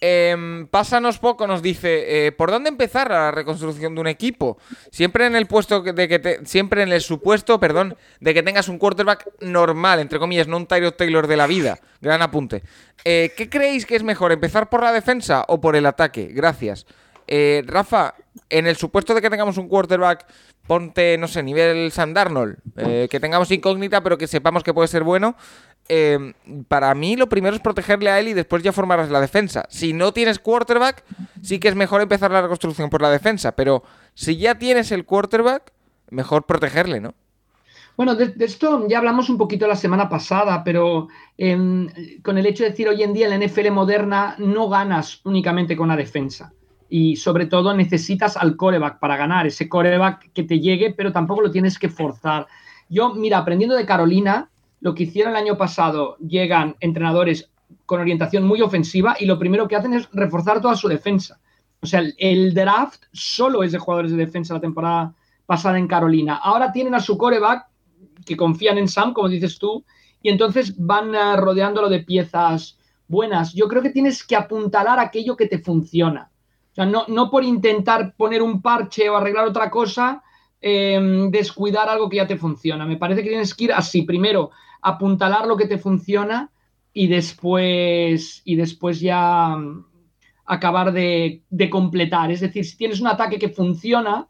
[0.00, 0.66] ¿Eh?
[0.70, 4.58] Pásanos poco, nos dice, eh, ¿por dónde empezar la reconstrucción de un equipo?
[4.90, 8.68] Siempre en el puesto de que te- siempre en el supuesto, perdón, de que tengas
[8.68, 11.78] un quarterback normal, entre comillas, no un Tyrod Taylor de la vida.
[12.00, 12.62] Gran apunte.
[13.04, 16.28] Eh, ¿Qué creéis que es mejor, empezar por la defensa o por el ataque?
[16.32, 16.86] Gracias.
[17.30, 18.14] Eh, Rafa,
[18.48, 20.24] en el supuesto de que tengamos un quarterback,
[20.66, 24.88] ponte, no sé, nivel Sam Darnold, eh, que tengamos incógnita, pero que sepamos que puede
[24.88, 25.36] ser bueno.
[25.88, 26.34] Eh,
[26.68, 29.64] para mí, lo primero es protegerle a él y después ya formarás la defensa.
[29.70, 31.04] Si no tienes quarterback,
[31.42, 33.82] sí que es mejor empezar la reconstrucción por la defensa, pero
[34.14, 35.72] si ya tienes el quarterback,
[36.10, 37.14] mejor protegerle, ¿no?
[37.96, 41.88] Bueno, de, de esto ya hablamos un poquito la semana pasada, pero em,
[42.22, 45.76] con el hecho de decir hoy en día en la NFL moderna no ganas únicamente
[45.76, 46.52] con la defensa.
[46.88, 51.42] Y sobre todo necesitas al coreback para ganar, ese coreback que te llegue, pero tampoco
[51.42, 52.46] lo tienes que forzar.
[52.88, 54.48] Yo, mira, aprendiendo de Carolina,
[54.80, 57.50] lo que hicieron el año pasado, llegan entrenadores
[57.86, 61.40] con orientación muy ofensiva y lo primero que hacen es reforzar toda su defensa.
[61.80, 65.14] O sea, el, draft solo es de jugadores de defensa la temporada
[65.46, 66.36] pasada en Carolina.
[66.36, 67.66] Ahora tienen a su coreback
[68.26, 69.84] que confían en Sam, como dices tú,
[70.22, 73.54] y entonces van eh, rodeándolo de piezas buenas.
[73.54, 76.30] Yo creo que tienes que apuntalar aquello que te funciona.
[76.72, 80.22] O sea, no, no por intentar poner un parche o arreglar otra cosa,
[80.60, 82.84] eh, descuidar algo que ya te funciona.
[82.84, 84.02] Me parece que tienes que ir así.
[84.02, 84.50] Primero,
[84.82, 86.50] apuntalar lo que te funciona
[86.92, 89.86] y después, y después ya mm,
[90.46, 92.30] acabar de, completar.
[92.30, 94.26] Es decir, si tienes un ataque que funciona,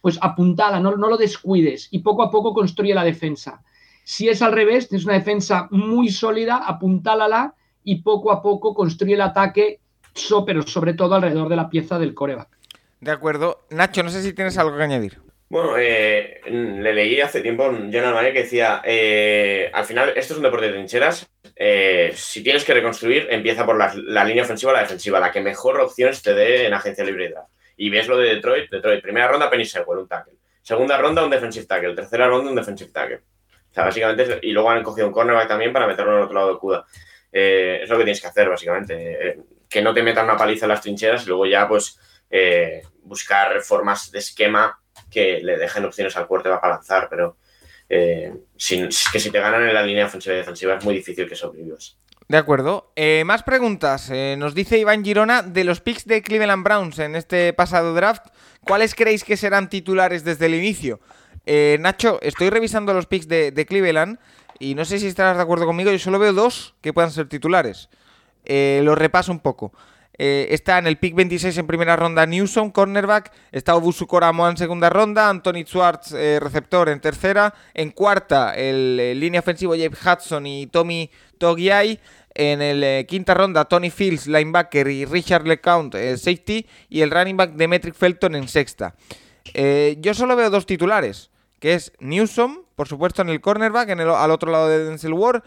[0.00, 3.62] pues apuntala, no, no lo descuides y poco a poco construye la defensa.
[4.04, 9.14] Si es al revés, tienes una defensa muy sólida, apuntálala y poco a poco construye
[9.14, 9.80] el ataque,
[10.44, 12.48] pero sobre todo alrededor de la pieza del coreback.
[13.00, 13.64] De acuerdo.
[13.70, 15.21] Nacho, no sé si tienes algo que añadir.
[15.52, 20.32] Bueno, eh, le leí hace tiempo a John Almaguer que decía, eh, al final esto
[20.32, 24.72] es un deporte de trincheras, eh, si tienes que reconstruir, empieza por la, línea ofensiva
[24.72, 27.50] o la defensiva, la que mejor opciones te dé en agencia libre de draft.
[27.76, 30.32] Y ves lo de Detroit, Detroit, primera ronda Penny Sewell, un tackle,
[30.62, 33.16] segunda ronda un defensive tackle, tercera ronda un defensive tackle.
[33.16, 36.34] O sea, básicamente, y luego han cogido un cornerback también para meterlo en el otro
[36.34, 36.86] lado de Cuda.
[37.30, 39.36] Es lo que tienes que hacer, básicamente.
[39.68, 42.00] que no te metan una paliza en las trincheras y luego ya, pues,
[43.02, 44.78] buscar formas de esquema
[45.12, 47.36] que le dejen opciones al cuarto para lanzar, pero
[47.88, 51.28] eh, sin- que si te ganan en la línea ofensiva y defensiva es muy difícil
[51.28, 51.98] que sobrevivas.
[52.28, 52.92] De acuerdo.
[52.96, 54.08] Eh, más preguntas.
[54.10, 58.26] Eh, nos dice Iván Girona de los picks de Cleveland Browns en este pasado draft.
[58.64, 61.00] ¿Cuáles creéis que serán titulares desde el inicio?
[61.44, 64.18] Eh, Nacho, estoy revisando los picks de, Cleveland
[64.58, 65.90] y no sé si estarás de acuerdo conmigo.
[65.90, 67.90] Yo solo veo dos que puedan ser titulares.
[68.46, 69.72] Los repaso un poco.
[70.18, 73.32] Eh, está en el pick 26 en primera ronda Newsom, cornerback.
[73.50, 75.28] Está Obusu Koramo en segunda ronda.
[75.28, 77.54] Anthony Schwartz, eh, receptor, en tercera.
[77.74, 81.98] En cuarta, el eh, línea ofensivo Jeff Hudson y Tommy Togiai.
[82.34, 86.66] En el quinta ronda, Tony Fields, linebacker, y Richard LeCount, safety.
[86.88, 88.94] Y el running back Demetric Felton en sexta.
[89.98, 94.08] Yo solo veo dos titulares, que es Newsom, por supuesto, en el cornerback, en el,
[94.08, 95.42] al otro lado de Denzel Ward,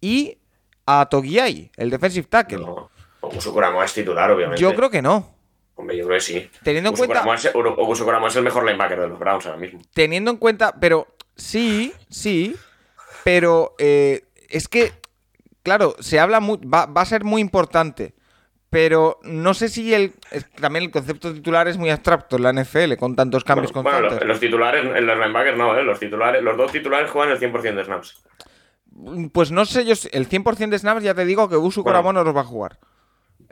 [0.00, 0.38] y
[0.86, 2.64] a Togiai, el defensive tackle.
[3.28, 4.60] Ogusu es titular, obviamente.
[4.60, 5.34] Yo creo que no.
[5.74, 6.50] Hombre, yo creo que sí.
[6.62, 7.22] Teniendo en cuenta,
[7.54, 9.80] Ogusu es el mejor linebacker de los Browns ahora mismo.
[9.94, 11.06] teniendo en cuenta, pero
[11.36, 12.56] sí, sí,
[13.24, 14.92] pero eh, es que,
[15.62, 18.14] claro, se habla muy, va, va a ser muy importante,
[18.70, 20.14] pero no sé si el,
[20.60, 24.08] también el concepto titular es muy abstracto en la NFL con tantos cambios Bueno, bueno,
[24.08, 24.26] constantes.
[24.26, 25.82] los, los titulares, en los linebackers no, ¿eh?
[25.84, 28.22] los, titulares, los dos titulares juegan el 100% de snaps.
[29.32, 31.98] Pues no sé yo, el 100% de snaps ya te digo que Usu Bueno.
[31.98, 32.78] Koramo no los va a jugar.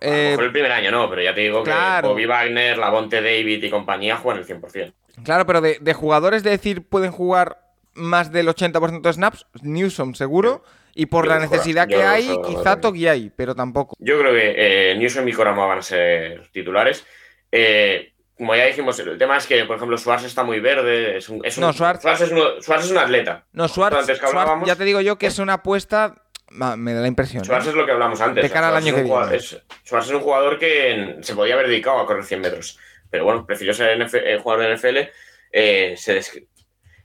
[0.00, 2.08] A lo Eh, mejor el primer año no, pero ya te digo claro.
[2.08, 4.92] que Bobby Wagner, Lavonte David y compañía juegan el 100%.
[5.24, 7.58] claro, pero de, de jugadores de decir pueden jugar
[7.94, 10.62] más del 80% de snaps, Newsom seguro,
[10.94, 12.80] y por Yo la necesidad que hay, eso, quizá.
[12.80, 13.96] Togiai, pero tampoco.
[13.98, 14.54] Yo creo que
[14.92, 17.06] eh, Newsom y Koramo van a ser titulares.
[17.52, 21.16] Eh, como ya dijimos, el tema es que, por ejemplo, Schwartz está muy verde.
[21.16, 23.46] Es un, es un- No, Schwartz- es, uno- Schwartz es un atleta.
[23.52, 26.25] No, Schwartz, Schwartz, ya te digo yo que es una apuesta,
[26.56, 27.44] me da la impresión.
[27.44, 28.42] Schwartz es lo que hablamos antes.
[28.42, 29.36] De cara al año es un que jugador- viene.
[29.44, 32.78] es- Schwartz es un jugador que se podía haber dedicado a correr 100 metros.
[33.10, 35.10] Pero bueno, prefirió ser NF eh, jugador de NFL.
[35.52, 36.42] eh, se des-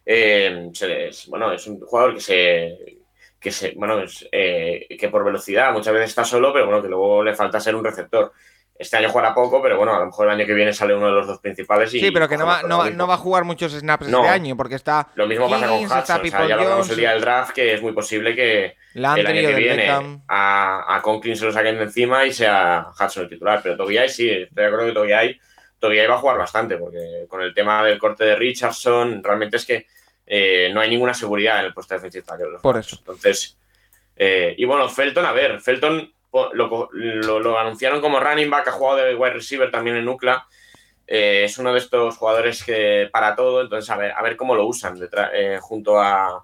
[0.05, 2.97] eh, se des- bueno, es un jugador que se.
[3.39, 6.89] Que, se, bueno, es, eh, que por velocidad muchas veces está solo, pero bueno, que
[6.89, 8.33] luego le falta ser un receptor.
[8.81, 11.05] Este año jugará poco, pero bueno, a lo mejor el año que viene sale uno
[11.05, 11.93] de los dos principales.
[11.93, 14.19] Y Sí, pero que no va, no, va, no va a jugar muchos snaps No.
[14.19, 15.99] este año, porque está Lo mismo pasa con Hudson.
[15.99, 18.75] está O sea, ya lo hablamos el día del draft, que es muy posible que,
[18.95, 20.23] el año que viene Beckham.
[20.27, 23.61] a, a Conklin se lo saquen de encima y sea Hudson el titular.
[23.61, 25.39] Pero Togiai sí, estoy de acuerdo que Togiai
[25.79, 29.65] todavía iba a jugar bastante, porque con el tema del corte de Richardson, realmente es
[29.65, 29.87] que
[30.25, 32.25] eh, no hay ninguna seguridad en el puesto defensivo.
[32.61, 32.95] Por eso.
[32.99, 33.57] Entonces,
[34.15, 38.97] eh, y bueno, Felton, a ver, Felton lo, lo, anunciaron como running back, ha jugado
[38.97, 40.47] de wide receiver también en UCLA.
[41.07, 44.55] Eh, es uno de estos jugadores que para todo, entonces a ver, a ver cómo
[44.55, 44.97] lo usan
[45.59, 46.43] junto a,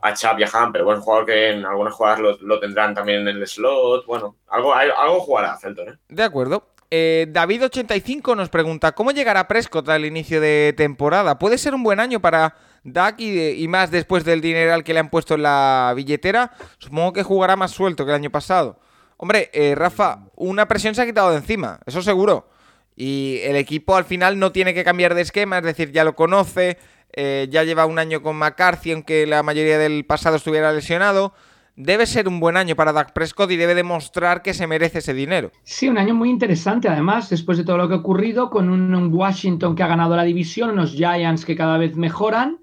[0.00, 3.28] a Chap y a pero bueno, jugador que en algunas jugadas lo, tendrán también en
[3.28, 4.06] el slot.
[4.06, 5.88] Bueno, algo, algo jugará Felton.
[5.90, 5.98] ¿eh?
[6.08, 6.68] De acuerdo.
[6.90, 11.38] Eh, David85 nos pregunta: ¿Cómo llegará Prescott al inicio de temporada?
[11.38, 15.00] ¿Puede ser un buen año para Dak y, más después del dinero al que le
[15.00, 16.52] han puesto en la billetera?
[16.78, 18.78] Supongo que jugará más suelto que el año pasado.
[19.18, 22.48] Hombre, eh, Rafa, una presión se ha quitado de encima, eso seguro.
[22.96, 26.14] Y el equipo al final no tiene que cambiar de esquema, es decir, ya lo
[26.14, 26.78] conoce,
[27.12, 31.32] eh, ya lleva un año con McCarthy, aunque la mayoría del pasado estuviera lesionado.
[31.74, 35.14] Debe ser un buen año para Dak Prescott y debe demostrar que se merece ese
[35.14, 35.50] dinero.
[35.64, 39.12] Sí, un año muy interesante, además, después de todo lo que ha ocurrido, con un
[39.12, 42.58] Washington que ha ganado la división, unos Giants que cada vez mejoran.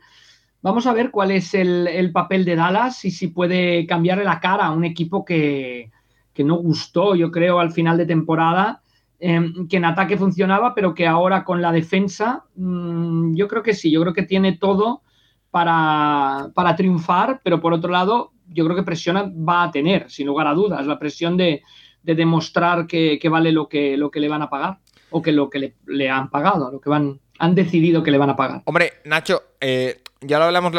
[0.62, 4.66] Vamos a ver cuál es el, papel de Dallas y si puede cambiarle la cara
[4.66, 5.91] a un equipo que,
[6.36, 8.83] que no gustó, yo creo, al final de temporada
[9.17, 13.73] Em, que en ataque funcionaba, pero que ahora con la defensa, mm, yo creo que
[13.73, 15.03] sí, yo creo que tiene todo
[15.51, 19.15] para, triunfar, pero por otro lado, yo creo que presión
[19.47, 21.63] va a tener, sin lugar a dudas, la presión de,
[22.03, 24.79] demostrar que, vale lo que, lo que le van a pagar
[25.09, 28.29] o que lo que le, han pagado, lo que van, han decidido que le van
[28.29, 28.61] a pagar.
[28.65, 30.73] Hombre, Nacho, eh, ya lo hablamos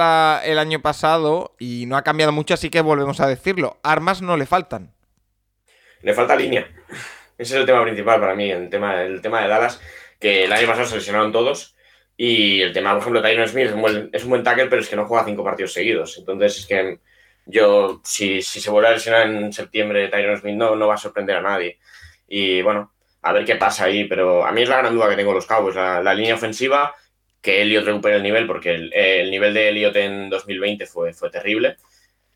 [0.44, 3.78] el año pasado y no ha cambiado mucho, así que volvemos a decirlo.
[3.82, 4.95] Armas no le faltan.
[6.06, 6.68] Le falta línea.
[7.36, 9.80] Ese es el tema principal para mí, el tema, el tema de Dallas,
[10.20, 11.74] que el año pasado se lesionaron todos.
[12.16, 14.82] Y el tema, por ejemplo, Tyron Smith es un, buen, es un buen tackle, pero
[14.82, 16.16] es que no juega cinco partidos seguidos.
[16.16, 17.00] Entonces, es que
[17.46, 20.96] yo, si, si se vuelve a lesionar en septiembre Tyron Smith, no, no va a
[20.96, 21.80] sorprender a nadie.
[22.28, 22.92] Y bueno,
[23.22, 24.04] a ver qué pasa ahí.
[24.04, 25.74] Pero a mí es la gran duda que tengo los Cowboys.
[25.74, 26.94] La, línea ofensiva,
[27.42, 31.30] que Elliot recupere el nivel, porque el, el, nivel de Elliot en 2020 fue, fue
[31.30, 31.78] terrible.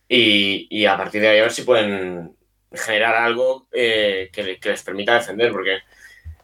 [0.08, 2.34] Y, y, a partir de ahí a ver si pueden
[2.72, 5.78] generar algo eh, que, les permita defender, porque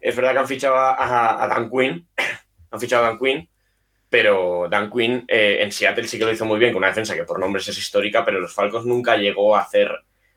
[0.01, 2.07] es verdad que han fichado a, Dan Quinn,
[2.71, 3.49] han fichado a Dan Quinn,
[4.09, 7.15] pero Dan Quinn eh, en Seattle sí que lo hizo muy bien con una defensa
[7.15, 9.91] que por nombres es histórica, pero los Falcons nunca llegó a hacer,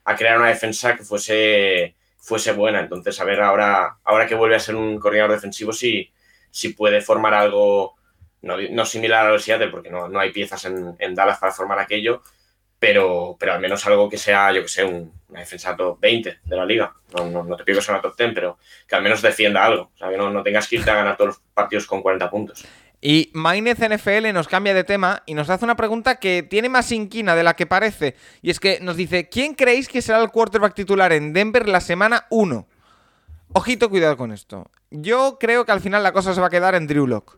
[0.05, 2.79] a crear una defensa que fuese, fuese buena.
[2.79, 6.11] Entonces, a ver ahora, ahora que vuelve a ser un coordinador defensivo, si,
[6.51, 7.95] si puede formar algo
[8.41, 12.21] no, similar a los Seattle, porque no, no hay piezas en, Dallas para formar aquello,
[12.79, 14.85] pero, pero al menos algo que sea, yo que sé,
[15.29, 16.93] una defensa top 20 de la liga.
[17.15, 18.57] No, no, te pido que sea una top 10, pero
[18.87, 19.91] que al menos defienda algo.
[19.93, 22.29] O sea, que no, no tengas que irte a ganar todos los partidos con 40
[22.29, 22.65] puntos.
[23.01, 26.91] Y Mainez NFL nos cambia de tema y nos hace una pregunta que tiene más
[26.91, 28.15] inquina de la que parece.
[28.41, 31.79] Y es que nos dice: ¿Quién creéis que será el quarterback titular en Denver la
[31.79, 32.67] semana 1?
[33.53, 34.69] Ojito, cuidado con esto.
[34.91, 37.37] Yo creo que al final la cosa se va a quedar en Drew Lock.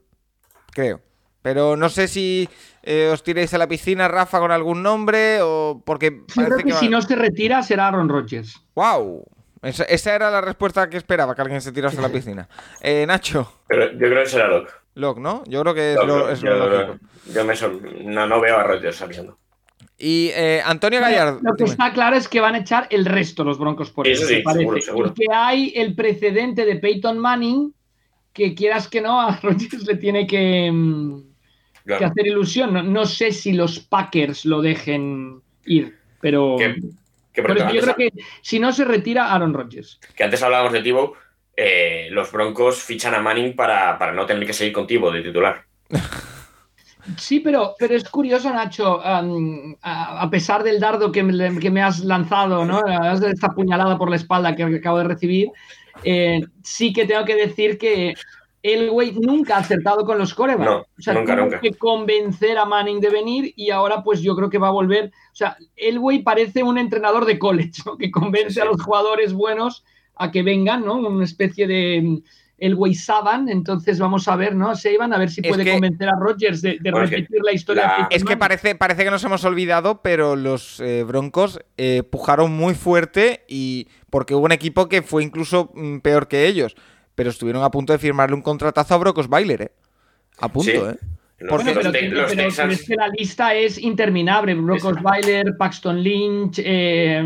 [0.72, 1.02] Creo.
[1.42, 2.48] Pero no sé si
[2.84, 6.22] eh, os tiréis a la piscina, Rafa, con algún nombre o porque...
[6.36, 8.62] Yo creo que, si no se retira será Aaron Rodgers.
[8.76, 9.26] ¡Wow!
[9.64, 12.48] Esa, era la respuesta que esperaba, que alguien se tirase a la piscina.
[12.82, 13.62] Eh, Nacho.
[13.68, 14.72] Pero yo creo que será Locke.
[14.96, 15.44] Locke, ¿no?
[15.46, 16.98] Yo creo que es, lo, yo,
[17.34, 17.54] Yo me
[18.04, 19.38] no, veo a Rodgers saliendo.
[19.98, 21.40] Y eh, Antonio Gallardo.
[21.44, 24.26] Lo que está claro es que van a echar el resto los Broncos por eso.
[24.26, 25.08] Sí, seguro, seguro.
[25.10, 27.72] Porque hay el precedente de Peyton Manning
[28.34, 30.72] que quieras que no, a Rodgers le tiene que...
[31.86, 32.94] Que hacer ilusión.
[32.94, 36.58] No, sé si los Packers lo dejen ir, pero.
[36.60, 38.12] yo creo que
[38.42, 40.00] si no se retira Aaron Rodgers.
[40.16, 41.16] Que antes hablábamos de Tibo,
[41.56, 45.64] eh, los Broncos fichan a Manning para, no tener que seguir con Tibo de titular.
[47.18, 52.02] Sí, pero, pero es curioso, Nacho, a, pesar del dardo que me, que me has
[52.02, 52.84] lanzado, ¿no?
[53.28, 55.50] esta puñalada por la espalda que acabo de recibir,
[56.04, 58.14] eh, sí que tengo que decir que
[58.64, 60.70] Elway nunca ha acertado con los corebacks.
[60.70, 61.60] No, o sea, nunca, nunca.
[61.60, 65.12] que convencer a Manning de venir y ahora pues yo creo que va a volver.
[65.32, 67.98] O sea, Elway parece un entrenador de college, ¿no?
[67.98, 69.84] que convence a los jugadores buenos
[70.16, 70.96] a que vengan, ¿no?
[70.96, 72.18] Una especie de mm,
[72.60, 73.50] Elway Saban.
[73.50, 74.76] Entonces vamos a ver, ¿no?
[74.76, 78.08] Se iban a ver si puede convencer a Rodgers de, repetir la historia.
[78.12, 82.76] Es que parece, parece que nos hemos olvidado, pero los eh, Broncos eh, pujaron muy
[82.76, 86.76] fuerte y porque hubo un equipo que fue incluso mm, peor que ellos
[87.16, 89.72] pero estuvieron a punto de firmarle un contratazo a Brocos Bailer, ¿eh?
[90.40, 90.98] A punto, ¿eh?
[91.50, 92.28] Porque pero,
[92.72, 94.54] es que la lista es interminable.
[94.54, 97.24] Brock Osweiler, Paxton Lynch, eh,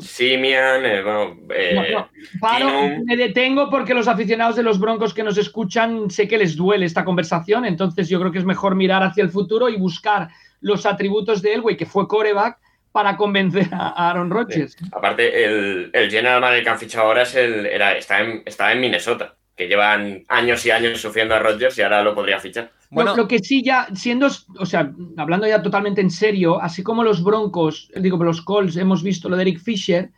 [0.00, 6.10] Simian, eh, bueno, eh, me detengo porque los aficionados de los Broncos que nos escuchan
[6.10, 9.30] sé que les duele esta conversación, entonces yo creo que es mejor mirar hacia el
[9.30, 10.28] futuro y buscar
[10.60, 12.58] los atributos de Elway, que fue coreback,
[12.96, 14.74] para convencer a Aaron Rodgers.
[14.90, 18.72] Aparte, el, el general manager que han fichado ahora es el, era, está, en, está
[18.72, 19.36] en Minnesota.
[19.54, 22.72] que llevan años y años sufriendo a Rodgers y ahora lo podría fichar.
[22.88, 24.28] Bueno, lo, que sí ya, siendo,
[24.58, 29.02] o sea, hablando ya totalmente en serio, así como los Broncos, digo, los Colts, hemos
[29.02, 30.10] visto lo de Eric Fisher,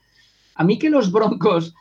[0.55, 1.74] a mí que los Broncos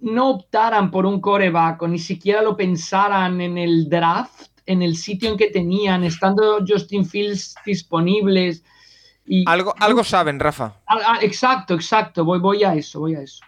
[0.00, 4.96] no optaran por un coreback o ni siquiera lo pensaran en el draft, en el
[4.96, 8.64] sitio en que tenían, estando Justin Fields disponibles.
[9.34, 10.74] Y, algo, algo saben, Rafa.
[10.86, 13.42] Ah, ah, exacto, exacto, voy, voy a eso, voy a eso.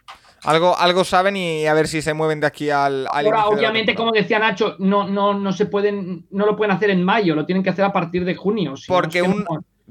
[0.44, 3.06] Algo, algo saben y a ver si se mueven de aquí al.
[3.06, 7.04] Ahora, obviamente, como decía Nacho, no, no, no se pueden, no lo pueden hacer en
[7.04, 8.76] mayo, lo tienen que hacer a partir de junio.
[8.88, 9.44] Porque un,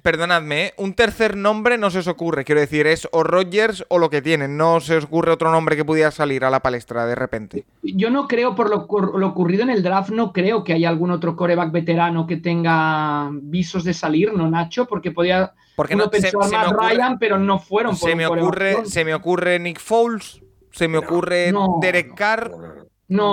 [0.03, 0.73] perdonadme, ¿eh?
[0.77, 2.43] un tercer nombre no se os ocurre.
[2.43, 4.57] Quiero decir, es o Rogers o lo que tienen.
[4.57, 7.65] No se os ocurre otro nombre que pudiera salir a la palestra de repente.
[7.81, 8.85] Yo no creo, por lo,
[9.27, 13.83] ocurrido en el draft, no creo que haya algún otro coreback veterano que tenga visos
[13.83, 14.85] de salir, ¿no, Nacho?
[14.85, 15.53] Porque podía.
[15.75, 19.57] Porque no pensó más Ryan, pero no fueron por se me ocurre Se me ocurre
[19.57, 20.41] Nick Foles,
[20.71, 21.51] se me ocurre
[21.81, 22.51] Derek Carr.
[22.51, 22.82] No,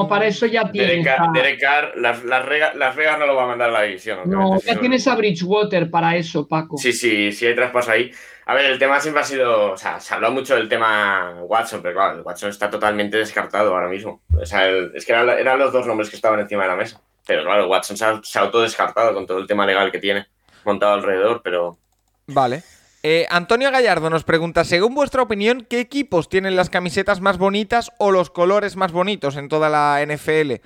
[0.08, 1.04] para eso ya tienes.
[1.32, 4.20] Derek, Carr, las, las, Vegas no lo va a mandar a la división.
[4.26, 6.76] No, ya tienes a Bridgewater para eso, Paco.
[6.76, 8.10] Sí, sí, sí hay traspaso ahí.
[8.46, 9.72] A ver, el tema siempre ha sido.
[9.72, 13.88] O sea, se habló mucho del tema Watson, pero claro, Watson está totalmente descartado ahora
[13.88, 14.22] mismo.
[14.36, 17.00] O sea, es que eran, los dos nombres que estaban encima de la mesa.
[17.26, 20.26] Pero claro, Watson se ha, se ha autodescartado con todo el tema legal que tiene
[20.64, 21.78] montado alrededor, pero.
[22.26, 22.62] Vale.
[23.02, 27.90] Eh, Antonio Gallardo nos pregunta, según vuestra opinión, ¿qué equipos tienen las camisetas más bonitas
[27.98, 30.60] o los colores más bonitos en toda la NFL?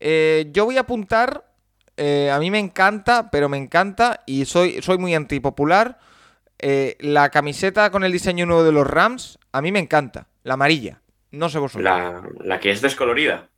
[0.00, 1.44] Eh, yo voy a apuntar,
[1.96, 5.98] eh, a mí me encanta, pero me encanta, y soy, soy muy antipopular,
[6.58, 11.02] la camiseta con el diseño nuevo de los Rams, a mí me encanta, la amarilla,
[11.30, 11.84] no sé vosotros.
[11.84, 13.48] La, la que es descolorida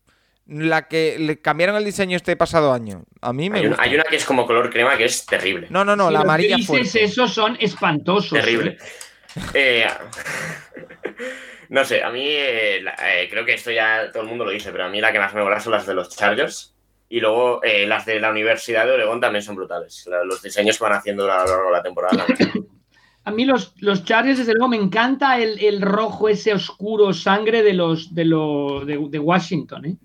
[0.49, 3.05] la que le cambiaron el diseño este pasado año.
[3.21, 3.83] A mí me hay, gusta.
[3.83, 5.67] Una, hay una que es como color crema que es terrible.
[5.71, 8.39] No, no, no, la amarilla dices esos son espantosos.
[8.39, 8.79] Terrible.
[9.53, 9.87] ¿eh?
[9.87, 9.87] Eh,
[11.69, 12.83] no sé, a mí eh,
[13.31, 15.35] creo que esto ya todo el mundo lo dice, pero a mí la que más
[15.35, 16.75] me mola son las de los Chargers.
[17.11, 20.07] Y luego las de la Universidad de Oregón también son brutales.
[20.27, 22.27] Los diseños que van haciendo a lo largo de la temporada.
[23.25, 27.75] A mí los, los Chargers, desde luego, me encanta el, rojo, ese oscuro sangre de
[27.75, 29.85] los de, lo, de, de Washington.
[29.85, 29.97] ¿eh?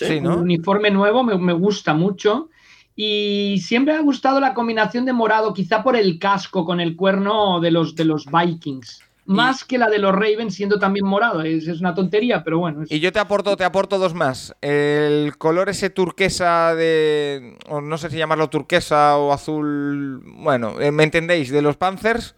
[0.00, 2.48] Un uniforme nuevo me, gusta mucho.
[2.96, 6.94] Y siempre me ha gustado la combinación de morado, quizá por el casco con el
[6.96, 9.00] cuerno de los, de los Vikings.
[9.26, 11.42] Más que la de los Ravens siendo también morado.
[11.42, 12.84] Es, una tontería, pero bueno.
[12.88, 14.54] Y yo te aporto, te aporto dos más.
[14.60, 17.56] El color ese turquesa de.
[17.68, 20.22] O no sé si llamarlo turquesa o azul.
[20.24, 22.34] Bueno, eh, me entendéis, de los Panthers.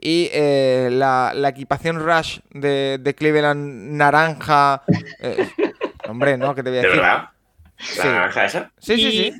[0.00, 4.82] Y eh, la, equipación Rush de, Cleveland naranja.
[5.20, 5.46] Eh,
[6.10, 6.54] Hombre, ¿no?
[6.54, 6.96] ¿Qué te voy a decir?
[6.96, 7.28] ¿De verdad?
[8.34, 8.72] ¿La esa?
[8.78, 9.32] Sí, sí, sí.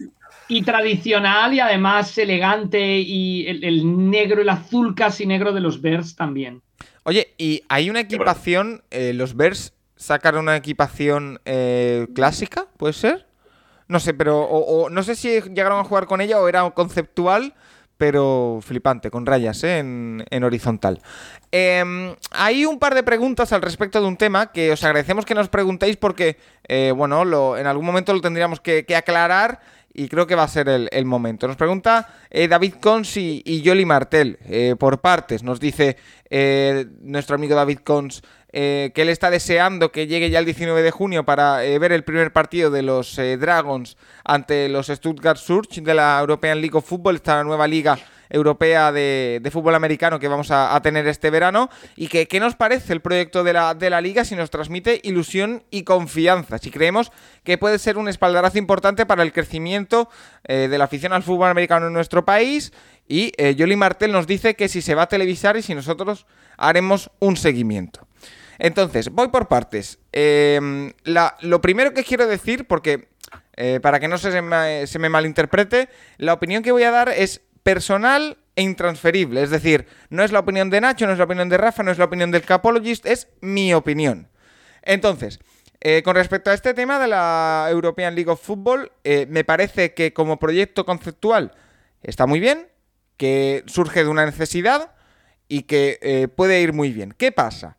[0.48, 6.16] Y tradicional y además elegante y el, negro, el azul casi negro de los Bears
[6.16, 6.62] también.
[7.04, 13.26] Oye, y hay una equipación, eh, los Bears sacaron una equipación eh, clásica, ¿puede ser?
[13.86, 17.54] No sé, pero o, no sé si llegaron a jugar con ella o era conceptual,
[18.00, 19.76] pero flipante, con rayas ¿eh?
[19.76, 21.02] en, horizontal.
[21.52, 25.34] Em, hay un par de preguntas al respecto de un tema que os agradecemos que
[25.34, 29.60] nos preguntéis porque, eh, bueno, en algún momento lo tendríamos que, aclarar
[29.92, 31.46] y creo que va a ser el, momento.
[31.46, 34.38] Nos pregunta eh, David Cons y, y Yoli Martel
[34.78, 35.42] por partes.
[35.42, 35.98] Nos dice
[37.02, 38.22] nuestro amigo David Cons
[38.52, 42.32] que él está deseando que llegue ya el 19 de junio para ver el primer
[42.32, 47.44] partido de los Dragons ante los Stuttgart Surge de la European League of Football, esta
[47.44, 47.98] nueva liga
[48.30, 51.68] europea de, fútbol americano que vamos a, tener este verano.
[51.96, 55.00] Y que qué nos parece el proyecto de la, de la liga si nos transmite
[55.02, 57.12] ilusión y confianza, si creemos
[57.44, 60.08] que puede ser un espaldarazo importante para el crecimiento
[60.44, 62.72] eh, de la afición al fútbol americano en nuestro país.
[63.08, 66.26] Y eh, Yoli Martel nos dice que si se va a televisar y si nosotros
[66.56, 68.06] haremos un seguimiento.
[68.60, 69.98] Entonces, voy por partes.
[70.12, 70.92] Em,
[71.40, 73.08] lo primero que quiero decir, porque
[73.56, 75.88] eh, para que no se me, malinterprete,
[76.18, 79.42] la opinión que voy a dar es personal e intransferible.
[79.42, 81.90] Es decir, no es la opinión de Nacho, no es la opinión de Rafa, no
[81.90, 84.28] es la opinión del Capologist, es mi opinión.
[84.82, 85.40] Entonces,
[85.80, 89.94] eh, con respecto a este tema de la European League of Football, eh, me parece
[89.94, 91.52] que como proyecto conceptual
[92.02, 92.68] está muy bien,
[93.16, 94.92] que surge de una necesidad
[95.48, 97.14] y que puede ir muy bien.
[97.16, 97.78] ¿Qué pasa?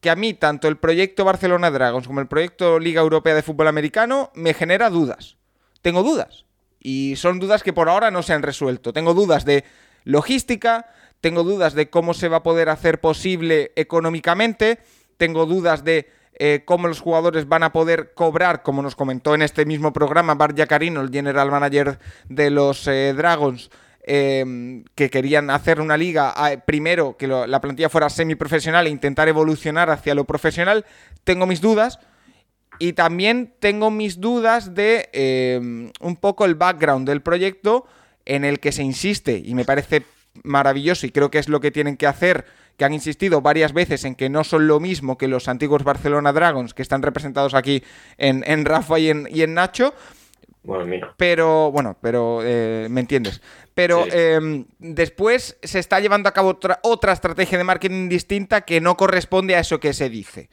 [0.00, 3.68] Que a mí tanto el proyecto Barcelona Dragons como el proyecto Liga Europea de Fútbol
[3.68, 5.36] Americano me genera dudas.
[5.82, 6.46] Tengo dudas.
[6.78, 8.92] Y son dudas que por ahora no se han resuelto.
[8.92, 9.64] Tengo dudas de
[10.04, 10.86] logística,
[11.20, 14.78] tengo dudas de cómo se va a poder hacer posible económicamente,
[15.18, 19.42] tengo dudas de eh, cómo los jugadores van a poder cobrar, como nos comentó en
[19.42, 21.98] este mismo programa Bar Carino, el general manager
[22.30, 23.70] de los eh, Dragons,
[24.02, 26.34] Em, que querían hacer una liga,
[26.64, 30.86] primero que la plantilla fuera semiprofesional e intentar evolucionar hacia lo profesional,
[31.24, 31.98] tengo mis dudas.
[32.78, 35.60] Y también tengo mis dudas de eh,
[36.00, 37.86] un poco el background del proyecto
[38.24, 40.02] en el que se insiste, y me parece
[40.44, 42.46] maravilloso, y creo que es lo que tienen que hacer,
[42.78, 46.32] que han insistido varias veces en que no son lo mismo que los antiguos Barcelona
[46.32, 47.82] Dragons, que están representados aquí
[48.16, 49.92] en, en Rafa y en, y en Nacho.
[50.62, 51.14] Bueno, mira.
[51.16, 53.40] Pero, bueno, pero eh, me entiendes.
[53.74, 54.10] Pero Sí.
[54.12, 58.96] eh, después se está llevando a cabo otra, otra estrategia de marketing distinta que no
[58.96, 60.50] corresponde a eso que se dice.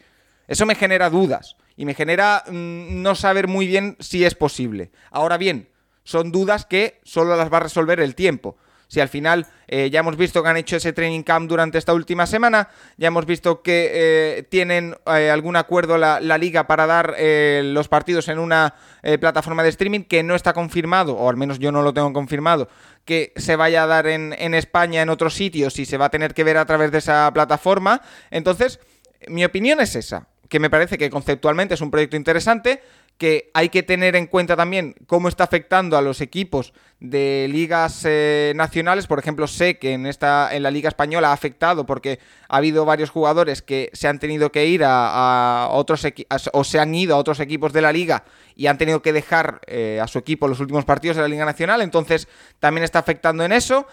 [0.47, 4.91] Eso me genera dudas y me genera mm, no saber muy bien si es posible.
[5.11, 5.67] Ahora bien,
[6.03, 8.55] son dudas que solo las va a resolver el tiempo.
[8.87, 11.93] Si al final eh, ya hemos visto que han hecho ese training camp durante esta
[11.93, 17.15] última semana, ya hemos visto que eh, tienen eh, algún acuerdo la, liga para dar
[17.63, 18.75] los partidos en una
[19.19, 22.69] plataforma de streaming que no está confirmado, o al menos yo no lo tengo confirmado,
[23.05, 26.09] que se vaya a dar en, en España en otros sitios y se va a
[26.09, 28.01] tener que ver a través de esa plataforma.
[28.29, 28.79] Entonces,
[29.27, 32.81] mi opinión es esa, que me parece que conceptualmente es un proyecto interesante,
[33.17, 38.03] que hay que tener en cuenta también cómo está afectando a los equipos de ligas
[38.05, 39.07] eh, nacionales.
[39.07, 42.85] Por ejemplo, sé que en esta en la liga española ha afectado porque ha habido
[42.85, 46.11] varios jugadores que se han tenido que ir a, otros a-
[46.53, 48.23] o se han ido a otros equipos de la liga
[48.55, 51.45] y han tenido que dejar eh, a su equipo los últimos partidos de la liga
[51.45, 51.81] nacional.
[51.81, 52.27] Entonces
[52.59, 53.87] también está afectando en eso.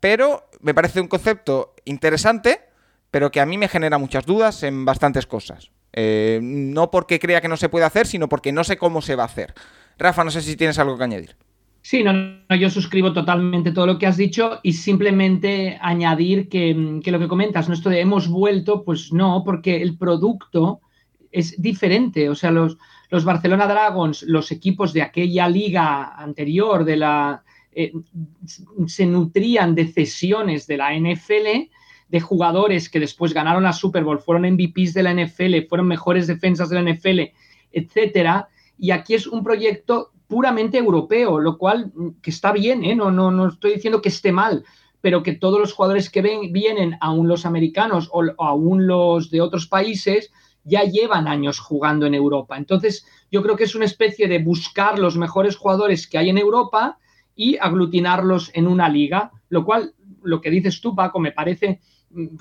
[0.00, 2.62] Pero me parece un concepto interesante
[3.10, 5.70] pero que a mí me genera muchas dudas en bastantes cosas.
[5.92, 9.16] Eh, no porque crea que no se puede hacer, sino porque no sé cómo se
[9.16, 9.54] va a hacer.
[9.98, 11.36] Rafa, no sé si tienes algo que añadir.
[11.82, 17.00] Sí, no, no, yo suscribo totalmente todo lo que has dicho y simplemente añadir que,
[17.02, 17.74] que lo que comentas, ¿no?
[17.74, 20.80] Esto de hemos vuelto, pues no, porque el producto
[21.32, 22.28] es diferente.
[22.28, 22.76] O sea, los,
[23.08, 27.92] los Barcelona Dragons, los equipos de aquella liga anterior, de la, eh,
[28.86, 31.70] se nutrían de cesiones de la NFL,
[32.10, 36.26] de jugadores que después ganaron la Super Bowl, fueron MVPs de la NFL, fueron mejores
[36.26, 37.20] defensas de la NFL,
[37.72, 38.48] etcétera.
[38.76, 42.94] Y aquí es un proyecto puramente europeo, lo cual mm, que está bien, ¿eh?
[42.94, 44.64] no, no, no estoy diciendo que esté mal,
[45.00, 49.40] pero que todos los jugadores que vienen, aún los americanos o, o aún los de
[49.40, 50.30] otros países,
[50.64, 52.56] ya llevan años jugando en Europa.
[52.56, 56.38] Entonces, yo creo que es una especie de buscar los mejores jugadores que hay en
[56.38, 56.98] Europa
[57.34, 61.80] y aglutinarlos en una liga, lo cual, lo que dices tú, Paco, me parece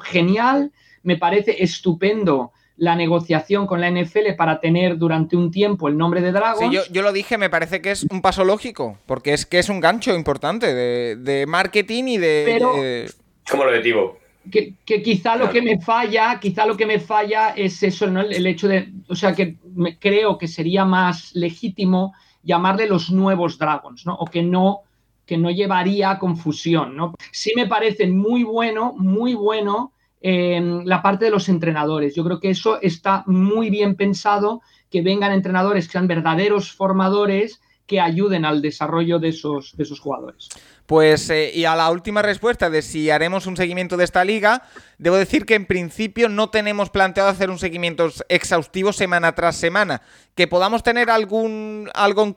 [0.04, 0.72] genial,
[1.04, 6.22] me parece estupendo la negociación con la NFL para tener durante un tiempo el nombre
[6.22, 6.70] de Dragons.
[6.70, 9.60] Sí, yo, yo lo dije, me parece que es un paso lógico, porque es que
[9.60, 12.44] es un gancho importante de, de marketing y de...
[12.46, 13.12] Pero- de-
[13.52, 14.18] Como lo de Tibo.
[14.50, 18.22] que, que quizá lo que me falla, quizá lo que me falla es eso, ¿no?
[18.22, 22.14] El, el hecho de, o sea, que me, creo que sería más legítimo
[22.44, 24.16] llamarle los nuevos Dragons, ¿no?
[24.16, 24.84] O que no,
[25.30, 27.14] que no llevaría a confusión, ¿no?
[27.32, 32.16] Sí me parece muy bueno, muy bueno eh, la parte de los entrenadores.
[32.16, 37.62] Yo creo que eso está muy bien pensado, que vengan entrenadores que sean verdaderos formadores
[37.86, 40.50] que ayuden al desarrollo de esos, de esos jugadores.
[40.88, 44.64] Pues, eh, y a la última respuesta de si haremos un seguimiento de esta liga,
[44.98, 50.02] debo decir que en principio no tenemos planteado hacer un seguimiento exhaustivo semana tras semana.
[50.34, 52.36] Que podamos tener algún algo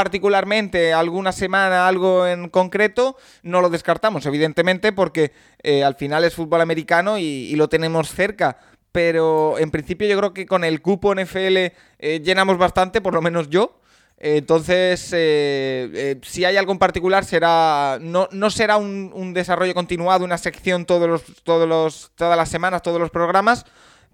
[0.00, 5.32] particularmente, alguna semana, algo en concreto, no lo descartamos, evidentemente, porque
[5.62, 8.56] eh, al final es fútbol americano y, lo tenemos cerca.
[8.92, 11.56] Pero en principio yo creo que con el cupo NFL
[11.98, 13.78] eh, llenamos bastante, por lo menos yo.
[14.16, 20.24] Entonces, eh, si hay algo en particular, será no, no será un, un desarrollo continuado,
[20.24, 23.66] una sección todos los, todos los, todas las semanas, todos los programas,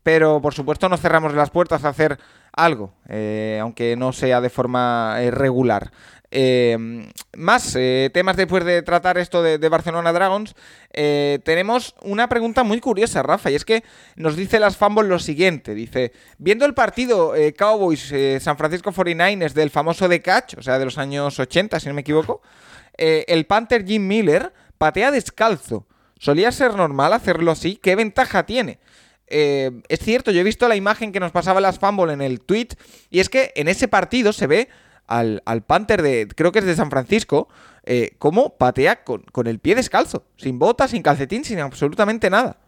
[0.07, 2.17] pero por supuesto no cerramos las puertas a hacer
[2.53, 5.91] algo, eh, aunque no sea de forma eh, regular.
[6.31, 7.77] Eh, más
[8.13, 10.55] temas después de tratar esto de, Barcelona Dragons.
[10.93, 13.83] tenemos una pregunta muy curiosa, Rafa, y es que
[14.15, 19.71] nos dice las fanboys lo siguiente: dice, viendo el partido Cowboys San Francisco 49ers del
[19.71, 22.43] famoso The Catch, o sea, de los años 80, si no me equivoco,
[22.97, 25.85] el Panther Jim Miller patea descalzo.
[26.21, 27.75] ¿Solía ser normal hacerlo así?
[27.77, 28.79] ¿Qué ventaja tiene?
[29.29, 32.41] Eh, es cierto, yo he visto la imagen que nos pasaba las fanball en el
[32.41, 32.68] tweet,
[33.11, 34.68] y es que en ese partido se ve
[35.07, 37.49] al, Panther de, creo que es de San Francisco,
[37.85, 42.59] eh, cómo patea con, el pie descalzo, sin botas, sin calcetín, sin absolutamente nada.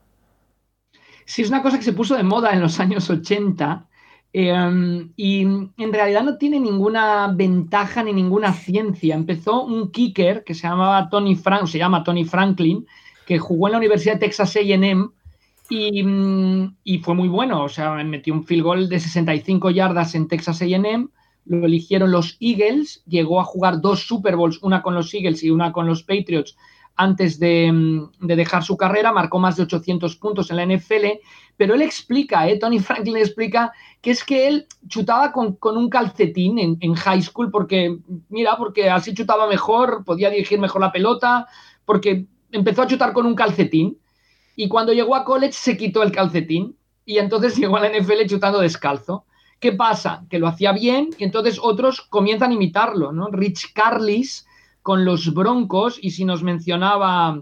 [1.25, 3.87] Sí, es una cosa que se puso de moda en los años 80
[4.33, 9.15] eh, y en realidad no tiene ninguna ventaja ni ninguna ciencia.
[9.15, 12.87] Empezó un kicker que se llamaba Tony Frank, se llama Tony Franklin,
[13.27, 15.09] que jugó en la Universidad de Texas A&M
[15.69, 17.65] y, mm, y fue muy bueno.
[17.65, 21.09] O sea, metió un field goal de 65 yardas en Texas A&M.
[21.45, 25.51] Lo eligieron los Eagles, llegó a jugar dos Super Bowls, una con los Eagles y
[25.51, 26.57] una con los Patriots
[26.99, 31.21] antes de, mm, de, dejar su carrera, marcó más de 800 puntos en la NFL,
[31.57, 32.59] pero él explica, ¿eh?
[32.59, 37.99] Tony Franklin explica que es que él chutaba con, un calcetín en, high school porque,
[38.29, 41.47] mira, porque así chutaba mejor, podía dirigir mejor la pelota,
[41.85, 43.99] porque empezó a chutar con un calcetín
[44.59, 48.27] y cuando llegó a college se quitó el calcetín y entonces llegó a la NFL
[48.27, 49.25] chutando descalzo.
[49.61, 50.25] ¿Qué pasa?
[50.29, 53.29] Que lo hacía bien y entonces otros comienzan a imitarlo, ¿no?
[53.29, 54.47] Rich Carlis
[54.83, 57.41] con los Broncos y si nos mencionaba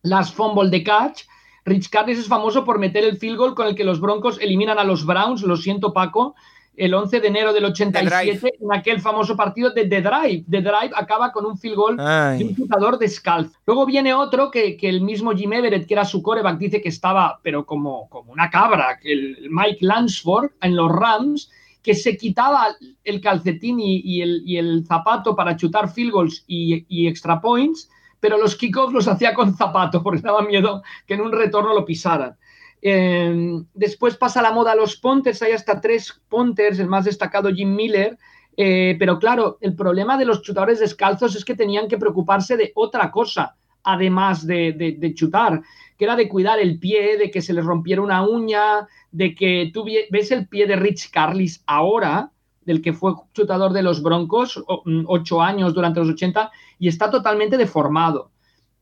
[0.00, 1.24] las fumble de catch,
[1.66, 4.78] Rich Carlis es famoso por meter el field goal con el que los Broncos eliminan
[4.78, 6.34] a los Browns, lo siento Paco,
[6.76, 10.44] el 11 de enero del 87 en aquel famoso partido de The Drive.
[10.48, 12.38] The Drive acaba con un field goal Ay.
[12.38, 13.52] de un jugador descalzo.
[13.66, 16.88] Luego viene otro que, que, el mismo Jim Everett, que era su coreback, dice que
[16.88, 21.50] estaba, pero como, como una cabra, que el Mike Lansford en los Rams,
[21.82, 22.68] que se quitaba
[23.04, 27.40] el calcetín y, y, el, y el, zapato para chutar field goals y, y extra
[27.40, 31.74] points, pero los kickoffs los hacía con zapato porque daba miedo que en un retorno
[31.74, 32.36] lo pisaran.
[32.84, 37.48] Eh, después pasa la moda a los punters, hay hasta tres punters, el más destacado
[37.54, 38.18] Jim Miller,
[38.56, 42.72] eh, pero claro, el problema de los chutadores descalzos es que tenían que preocuparse de
[42.74, 45.62] otra cosa, además de, de, de, chutar,
[45.96, 49.70] que era de cuidar el pie, de que se les rompiera una uña, de que
[49.72, 52.32] tú ves el pie de Rich Carlis ahora,
[52.64, 57.10] del que fue chutador de los Broncos, mm, ocho años durante los 80, y está
[57.10, 58.30] totalmente deformado.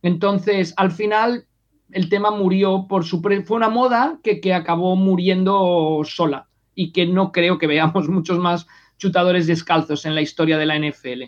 [0.03, 1.46] Entonces, al final,
[1.93, 3.20] el tema murió por su...
[3.20, 8.38] Fue una moda que, que, acabó muriendo sola y que no creo que veamos muchos
[8.38, 8.66] más
[8.99, 11.24] chutadores descalzos en la historia de la NFL.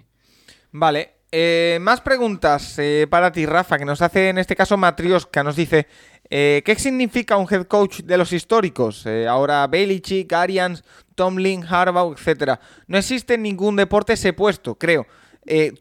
[0.73, 1.23] Vale.
[1.35, 5.43] Eh, más preguntas eh, para ti, Rafa, que nos hace en este caso Matrioska.
[5.43, 5.87] Nos dice,
[6.29, 9.07] eh, ¿qué significa un head coach de los históricos?
[9.29, 10.85] Ahora Belichick, Arians,
[11.15, 12.61] Tomlin, Harbaugh, etcétera.
[12.87, 15.07] No existe en ningún deporte ese puesto, creo.
[15.45, 15.73] Eh,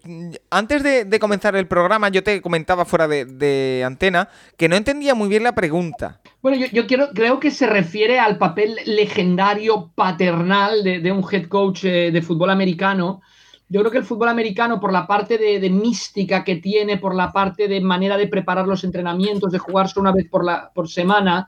[0.49, 5.29] antes de, comenzar el programa, yo te comentaba fuera de, antena que no entendía muy
[5.29, 6.19] bien la pregunta.
[6.41, 12.11] Bueno, yo, creo que se refiere al papel legendario paternal de, un head coach eh,
[12.11, 13.21] de fútbol americano.
[13.69, 17.31] Yo creo que el fútbol americano, por la parte de, mística que tiene, por la
[17.31, 21.47] parte de manera de preparar los entrenamientos, de jugarse una vez por, semana,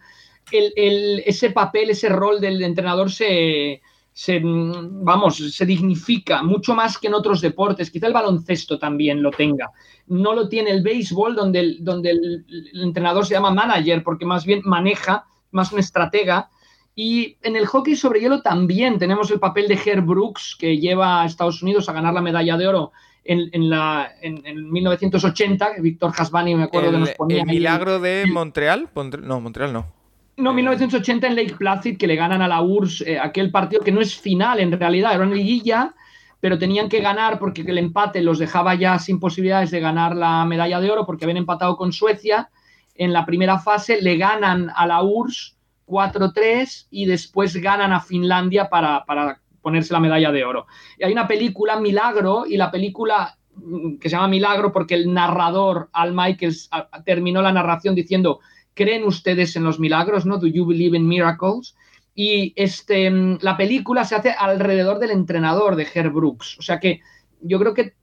[0.51, 3.81] ese papel, ese rol del entrenador se,
[4.13, 7.89] se, vamos, se dignifica mucho más que en otros deportes.
[7.89, 9.71] Quizá el baloncesto también lo tenga.
[10.07, 14.25] No lo tiene el béisbol, donde el, donde el, el entrenador se llama manager, porque
[14.25, 16.49] más bien maneja, más un estratega.
[16.95, 21.23] Y en el hockey sobre hielo también tenemos el papel de Herb Brooks, que lleva
[21.23, 22.91] a Estados Unidos a ganar la medalla de oro
[23.23, 25.71] en, en, la, en, en 1980.
[25.79, 27.41] Víctor Hasbani, me acuerdo el, que nos ponía.
[27.41, 28.89] ¿El milagro de Montreal?
[29.23, 30.02] No, Montreal no.
[30.35, 33.91] No, 1980 en Lake Placid, que le ganan a la URSS eh, aquel partido que
[33.91, 35.93] no es final en realidad, era una liguilla,
[36.39, 40.43] pero tenían que ganar porque el empate los dejaba ya sin posibilidades de ganar la
[40.45, 42.49] medalla de oro porque habían empatado con Suecia.
[42.95, 45.55] En la primera fase le ganan a la URSS
[45.85, 50.65] 4-3 y después ganan a Finlandia para, para ponerse la medalla de oro.
[50.97, 55.13] Y hay una película, Milagro, y la película mm, que se llama Milagro porque el
[55.13, 56.69] narrador, Al Michaels,
[57.05, 58.39] terminó la narración diciendo
[58.73, 60.25] ¿Creen ustedes en los milagros?
[60.25, 60.37] ¿No?
[60.37, 61.75] ¿Do you believe in miracles?
[62.15, 63.09] Y este,
[63.41, 66.57] la película se hace alrededor del entrenador de Herb Brooks.
[66.59, 67.01] O sea que
[67.41, 67.93] yo creo que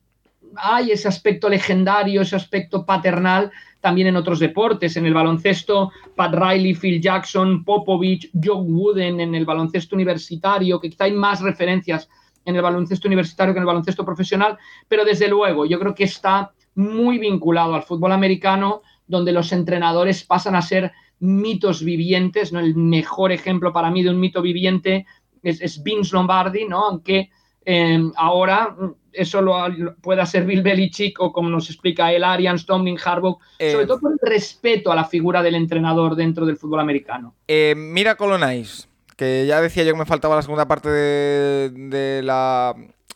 [0.56, 4.96] hay ese aspecto legendario, ese aspecto paternal también en otros deportes.
[4.96, 10.90] En el baloncesto, Pat Riley, Phil Jackson, Popovich, Joe Wooden en el baloncesto universitario, que
[10.90, 12.08] quizá hay más referencias
[12.44, 14.58] en el baloncesto universitario que en el baloncesto profesional,
[14.88, 20.24] pero desde luego yo creo que está muy vinculado al fútbol americano donde los entrenadores
[20.24, 22.60] pasan a ser mitos vivientes, ¿no?
[22.60, 25.04] El mejor ejemplo para mí de un mito viviente
[25.42, 26.86] es, es Vince Lombardi, ¿no?
[26.86, 27.30] Aunque
[27.66, 28.74] eh, ahora
[29.12, 29.56] eso lo,
[30.00, 34.00] pueda ser Bill Belichick o como nos explica el Arians, Tomlin, Harbaugh, eh, sobre todo
[34.00, 37.34] por el respeto a la figura del entrenador dentro del fútbol americano.
[37.48, 42.22] Eh, mira Colonais, que ya decía yo que me faltaba la segunda parte de, de
[42.22, 42.74] la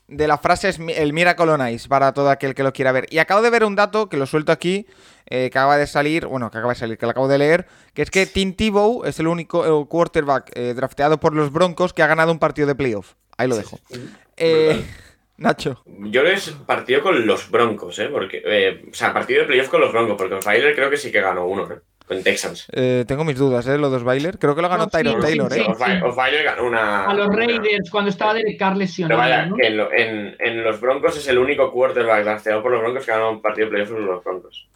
[0.09, 3.07] de la frase es el Miracle on Ice para todo aquel que lo quiera ver.
[3.11, 4.87] Y acabo de ver un dato que lo suelto aquí,
[5.27, 7.67] eh, que acaba de salir, bueno, que acaba de salir, que lo acabo de leer,
[7.95, 11.93] que es que Tim Tebow es el único el quarterback eh, drafteado por los Broncos
[11.93, 13.15] que ha ganado un partido de playoff.
[13.37, 13.79] Ahí lo dejo.
[14.37, 14.85] Eh,
[15.37, 15.83] Nacho.
[15.87, 18.09] Yo les partido con los Broncos, ¿eh?
[18.09, 21.11] Porque, eh, o sea, partido de playoff con los Broncos, porque Osweiler creo que sí
[21.11, 21.79] que ganó uno, ¿eh?
[22.07, 22.67] Con Texans.
[22.73, 23.79] Eh, tengo mis dudas, ¿eh?
[23.79, 24.39] Lo de Osweiler.
[24.39, 25.65] Creo que lo ganó no, Tyron sí, Taylor, sí, ¿eh?
[25.65, 27.07] Sí, Osweiler ganó una.
[27.07, 29.21] A los Raiders, cuando estaba Derek Carr lesionado.
[29.21, 29.57] Pero vaya, ¿no?
[29.57, 33.07] que en, lo, en, en, los Broncos es el único quarterback drafteado por los Broncos
[33.07, 34.69] que ganó un partido de playoff con los Broncos.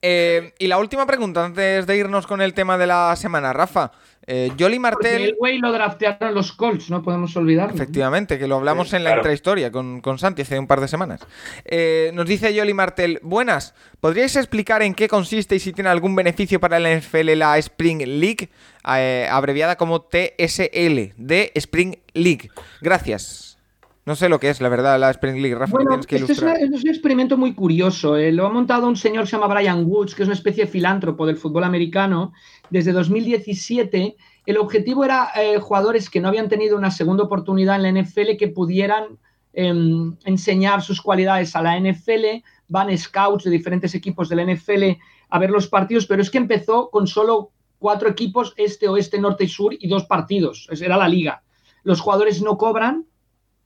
[0.00, 3.90] Eh, y la última pregunta, antes de irnos con el tema de la semana, Rafa.
[4.30, 5.22] Eh, Jolly Porque Martel.
[5.22, 7.74] el güey lo draftearon los Colts, no podemos olvidarlo.
[7.74, 9.20] Efectivamente, que lo hablamos Sí, en la claro.
[9.22, 11.20] intrahistoria con, con Santi hace un par de semanas.
[11.64, 16.14] Eh, nos dice Yoli Martel, buenas, ¿podríais explicar en qué consiste y si tiene algún
[16.14, 18.50] beneficio para la NFL la Spring League,
[18.86, 22.50] eh, abreviada como TSL, de Spring League?
[22.82, 23.57] Gracias.
[24.08, 26.32] No sé lo que es, la verdad, la Spring League, Rafa, Bueno, tienes que este
[26.32, 26.40] es,
[26.82, 28.16] un experimento muy curioso.
[28.16, 28.32] eh.
[28.32, 30.70] Lo ha montado un señor que se llama Brian Woods, que es una especie de
[30.70, 32.32] filántropo del fútbol americano.
[32.70, 34.16] Desde 2017,
[34.46, 38.38] el objetivo era eh, jugadores que no habían tenido una segunda oportunidad en la NFL
[38.38, 39.18] que pudieran
[39.52, 42.42] em, enseñar sus cualidades a la NFL.
[42.68, 44.84] Van scouts de diferentes equipos de la NFL
[45.28, 49.44] a ver los partidos, pero es que empezó con solo cuatro equipos, este, oeste, norte
[49.44, 50.66] y sur, y dos partidos.
[50.80, 51.42] Era la liga.
[51.82, 53.04] Los jugadores no cobran,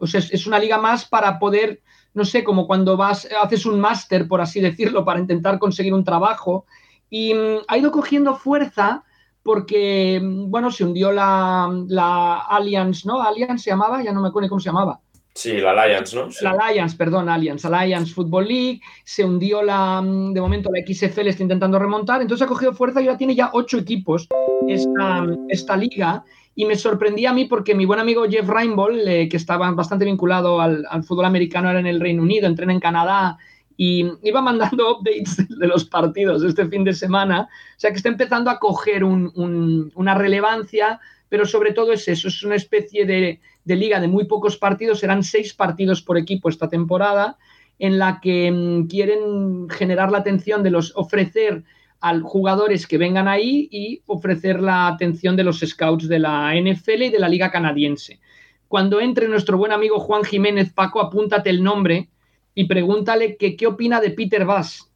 [0.02, 1.80] o sea, es, es una liga más para poder,
[2.12, 6.02] no sé, como cuando vas, haces un máster, por así decirlo, para intentar conseguir un
[6.02, 6.66] trabajo.
[7.08, 9.04] Y mm, ha ido cogiendo fuerza
[9.44, 13.22] porque, mm, bueno, se hundió la, la Alliance, ¿no?
[13.22, 14.98] Alliance se llamaba, ya no me acuerdo cómo se llamaba.
[15.34, 16.30] Sí, la Alliance, ¿no?
[16.32, 16.44] Sí.
[16.44, 21.28] La Alliance, perdón, Alliance, Alliance Football League, se hundió la, mm, de momento la XFL
[21.28, 24.26] está intentando remontar, entonces ha cogido fuerza y ahora tiene ya ocho equipos
[24.66, 26.24] esta, esta liga
[26.54, 30.04] y me sorprendía a mí porque mi buen amigo Jeff Reinbold, eh, que estaba bastante
[30.04, 33.38] vinculado al, fútbol americano, era en el Reino Unido, entrena en Canadá
[33.76, 38.10] y iba mandando updates de los partidos este fin de semana, o sea que está
[38.10, 41.00] empezando a coger un- un- una relevancia,
[41.30, 44.98] pero sobre todo es eso, es una especie de, de liga de muy pocos partidos,
[45.00, 47.38] serán seis partidos por equipo esta temporada,
[47.78, 51.64] en la que mm, quieren generar la atención de los, ofrecer
[52.02, 57.02] a jugadores que vengan ahí y ofrecer la atención de los scouts de la NFL
[57.02, 58.20] y de la liga canadiense.
[58.68, 62.08] Cuando entre nuestro buen amigo Juan Jiménez, Paco, apúntate el nombre
[62.54, 64.90] y pregúntale que, qué opina de Peter Bass.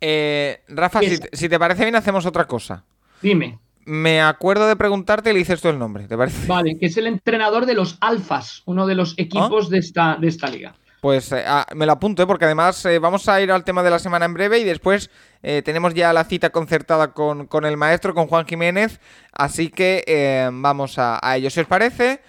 [0.00, 2.84] Eh, Rafa, ¿Qué si, te- si te parece bien, hacemos otra cosa.
[3.20, 3.58] Dime.
[3.84, 6.46] Me acuerdo de preguntarte y le dices tú el nombre, ¿te parece?
[6.46, 10.28] Vale, que es el entrenador de los Alfas, uno de los equipos de, esta, de
[10.28, 10.74] esta liga.
[11.02, 12.28] Pues eh, ah, me lo apunto, ¿eh?
[12.28, 15.10] porque además eh, vamos a ir al tema de la semana en breve y después
[15.42, 19.00] eh, tenemos ya la cita concertada con, con el maestro, con Juan Jiménez,
[19.32, 21.50] así que vamos a, a ello.
[21.50, 22.20] Si os parece,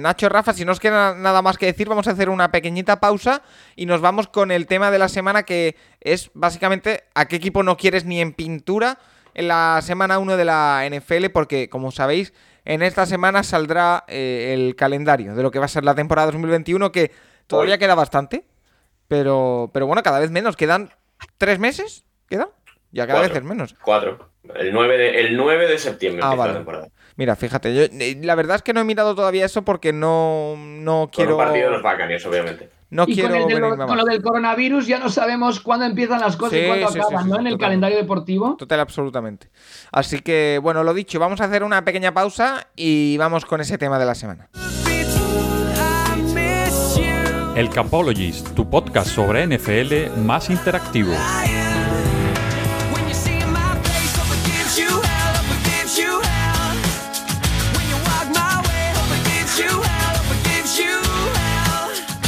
[0.00, 2.98] Nacho, Rafa, si no os queda nada más que decir, vamos a hacer una pequeñita
[2.98, 3.40] pausa
[3.76, 7.62] y nos vamos con el tema de la semana que es básicamente a qué equipo
[7.62, 8.98] no quieres ni en pintura
[9.32, 12.32] en la semana 1 de la NFL, porque como sabéis,
[12.64, 16.90] en esta semana saldrá el calendario de lo que va a ser la temporada 2021,
[16.90, 17.12] que
[17.48, 17.78] todavía Hoy.
[17.80, 18.44] queda bastante,
[19.08, 20.56] pero, pero bueno, cada vez menos.
[20.56, 20.90] ¿Quedan
[21.38, 22.04] tres meses?
[22.28, 22.48] ¿Quedan?
[22.92, 23.34] Ya cada Cuatro.
[23.34, 23.74] vez es menos.
[23.82, 24.28] Cuatro.
[24.54, 26.52] El 9 de, el 9 de septiembre Ah, vale.
[26.52, 26.88] la temporada.
[27.16, 30.54] Mira, fíjate, yo eh, la verdad es que no he mirado todavía eso porque no,
[30.56, 31.36] no Con quiero.
[31.36, 32.70] un partido de los Buccaneers, obviamente.
[32.90, 36.20] No y quiero con, el venirme con lo del coronavirus ya no sabemos cuándo empiezan
[36.20, 37.34] las cosas Sí, y cuándo sí, acaban, sí, ¿no?
[37.36, 38.56] sí, En el calendario deportivo.
[38.56, 39.50] Total, absolutamente.
[39.92, 43.76] Así que, bueno, lo dicho, vamos a hacer una pequeña pausa y vamos con ese
[43.76, 44.48] tema de la semana.
[47.58, 51.12] El Capologist, tu podcast sobre NFL más interactivo.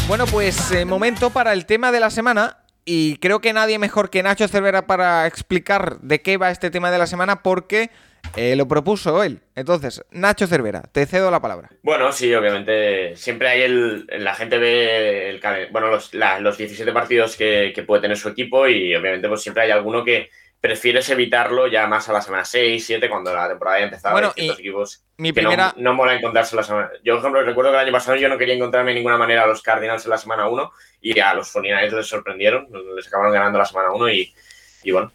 [0.09, 2.57] Bueno, pues eh, momento para el tema de la semana.
[2.85, 6.91] Y creo que nadie mejor que Nacho Cervera para explicar de qué va este tema
[6.91, 7.93] de la semana porque
[8.37, 9.41] eh, lo propuso él.
[9.55, 11.71] Entonces, Nacho Cervera, te cedo la palabra.
[11.83, 13.17] Bueno, sí, obviamente.
[13.17, 14.07] Siempre hay el.
[14.19, 15.41] La gente ve el,
[15.71, 19.43] bueno, los, la- los 17 partidos que, que puede tener su equipo y obviamente pues
[19.43, 20.31] siempre hay alguno que
[20.61, 24.13] prefieres evitarlo ya más a la semana 6, 7, cuando la temporada ya ha empezado.
[24.13, 25.73] Bueno, y equipos Mi que primera.
[25.77, 26.91] no, no mola encontrarse la semana.
[27.03, 29.45] Yo, por ejemplo, recuerdo que el año pasado yo no quería encontrarme de ninguna manera
[29.45, 30.71] a los Cardinals en la semana 1
[31.01, 34.35] y a los 49ers les sorprendieron, les acabaron ganando la semana 1 y,
[34.83, 35.11] y bueno,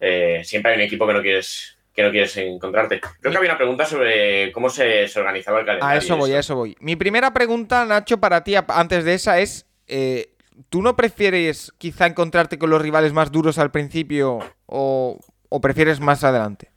[0.00, 3.00] eh, siempre hay un equipo que no quieres que no quieres encontrarte.
[3.00, 5.94] Creo que había una pregunta sobre cómo se, se organizaba el calendario.
[5.94, 6.76] A eso voy, a eso voy.
[6.80, 10.34] Mi primera pregunta, Nacho, para ti, antes de esa, es: eh,
[10.68, 15.18] ¿tú no prefieres quizá encontrarte con los rivales más duros al principio o,
[15.48, 16.70] o prefieres más adelante?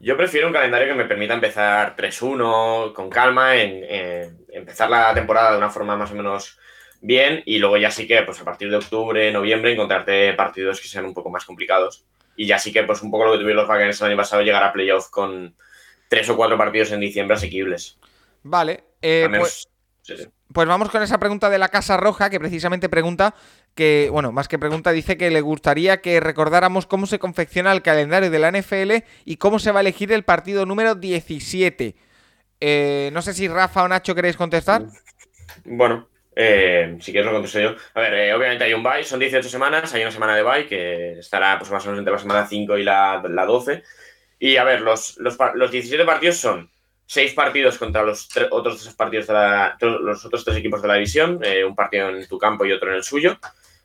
[0.00, 5.12] Yo prefiero un calendario que me permita empezar 3-1, con calma, en, en empezar la
[5.12, 6.56] temporada de una forma más o menos
[7.00, 10.88] bien y luego ya sí que pues a partir de octubre, noviembre encontrarte partidos que
[10.88, 12.04] sean un poco más complicados
[12.38, 14.42] y ya sí que pues un poco lo que tuvieron los Buccaneers el año pasado
[14.42, 15.56] llegar a playoff con
[16.08, 17.98] tres o cuatro partidos en diciembre asequibles.
[18.44, 19.68] Vale, eh, Al pues, menos,
[20.02, 20.28] sí, sí.
[20.52, 23.34] pues vamos con esa pregunta de la Casa Roja, que precisamente pregunta
[23.74, 27.82] que, bueno, más que pregunta, dice que le gustaría que recordáramos cómo se confecciona el
[27.82, 31.96] calendario de la NFL y cómo se va a elegir el partido número 17.
[32.60, 34.86] Eh, no sé si Rafa o Nacho queréis contestar.
[35.64, 36.08] Bueno,
[36.40, 37.74] eh, si quieres lo contesto yo.
[37.94, 40.68] A ver, eh, obviamente hay un bye, son 18 semanas, hay una semana de bye
[40.68, 43.82] que estará pues más o menos entre la semana 5 y la, la 12.
[44.38, 46.70] Y a ver, los, los, los 17 partidos son
[47.06, 50.94] seis partidos contra los otros tres partidos de la, los otros tres equipos de la
[50.94, 53.36] división, eh, un partido en tu campo y otro en el suyo.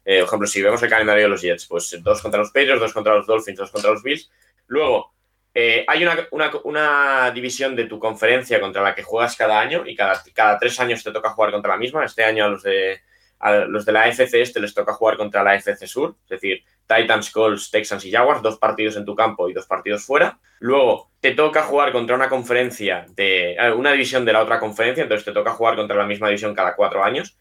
[0.06, 2.82] Eh, por ejemplo, si vemos el calendario de los Jets, pues dos contra los Patriots,
[2.82, 4.30] dos contra los Dolphins, dos contra los Bills.
[4.68, 5.12] Luego,
[5.54, 9.96] eh, hay una, una, división de tu conferencia contra la que juegas cada año y
[9.96, 12.06] cada, cada tres años te toca jugar contra la misma.
[12.06, 13.02] Este año a los de,
[13.40, 16.64] a los de la AFC este les toca jugar contra la AFC Sur, es decir,
[16.88, 20.40] Titans, Colts, Texans y Jaguars, dos partidos en tu campo y dos partidos fuera.
[20.60, 25.04] Luego te toca jugar contra una conferencia de eh, una división de la otra conferencia,
[25.04, 27.38] entonces te toca jugar contra la misma división cada cuatro años.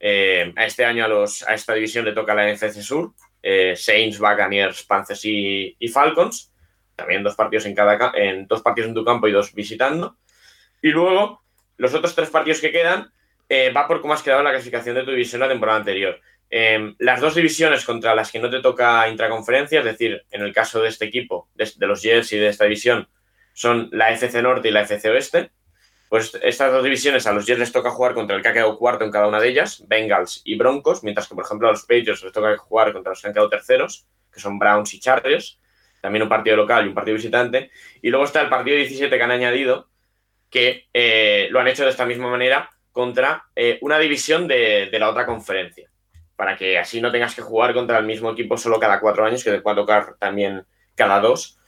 [0.00, 3.12] Eh, a este año a, los, a esta división le toca la NFC Sur,
[3.76, 6.52] Saints, Buccaneers, Panthers y, Falcons.
[6.96, 10.16] También dos partidos en cada en dos partidos en tu campo y dos visitando.
[10.82, 11.42] Y luego
[11.76, 13.12] los otros tres partidos que quedan
[13.50, 16.20] va por cómo has quedado en la clasificación de tu división la temporada anterior.
[16.50, 20.52] Eh, las dos divisiones contra las que no te toca intraconferencia, es decir, en el
[20.52, 23.08] caso de este equipo, de, de, los Jets y de esta división,
[23.54, 25.50] son la FC Norte y la FC Oeste.
[26.08, 28.78] Pues estas dos divisiones a los Jets les toca jugar contra el que ha quedado
[28.78, 31.82] cuarto en cada una de ellas, Bengals y Broncos, mientras que, por ejemplo, a los
[31.82, 35.58] Patriots les toca jugar contra los que han quedado terceros, que son Browns y Chargers,
[36.04, 37.70] también un partido local y un partido visitante.
[38.02, 39.88] Y luego está el partido 17 que han añadido,
[40.50, 44.98] que eh, lo han hecho de esta misma manera contra eh, una división de, de
[44.98, 45.88] la otra conferencia
[46.36, 49.42] para que así no tengas que jugar contra el mismo equipo solo cada cuatro años,
[49.42, 51.58] que te pueda tocar también cada dos.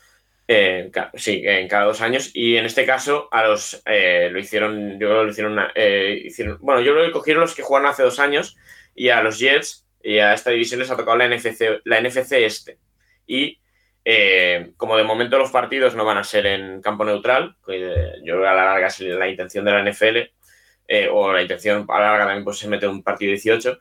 [0.49, 2.31] Eh, sí, en cada dos años.
[2.35, 6.83] Y en este caso, a los eh, lo hicieron, yo creo que lo hicieron, bueno,
[6.83, 8.55] yo creo que cogieron los que jugaron hace dos años
[8.95, 12.33] y a los Jets y a esta división les ha tocado la NFC, la NFC
[12.33, 12.79] este.
[13.27, 13.59] Y
[14.07, 18.41] eh, como de momento los partidos no van a ser en campo neutral, yo creo
[18.43, 22.11] que a la larga es la intención de la NFL, o la intención a la
[22.13, 23.79] larga también pues, se mete un partido 18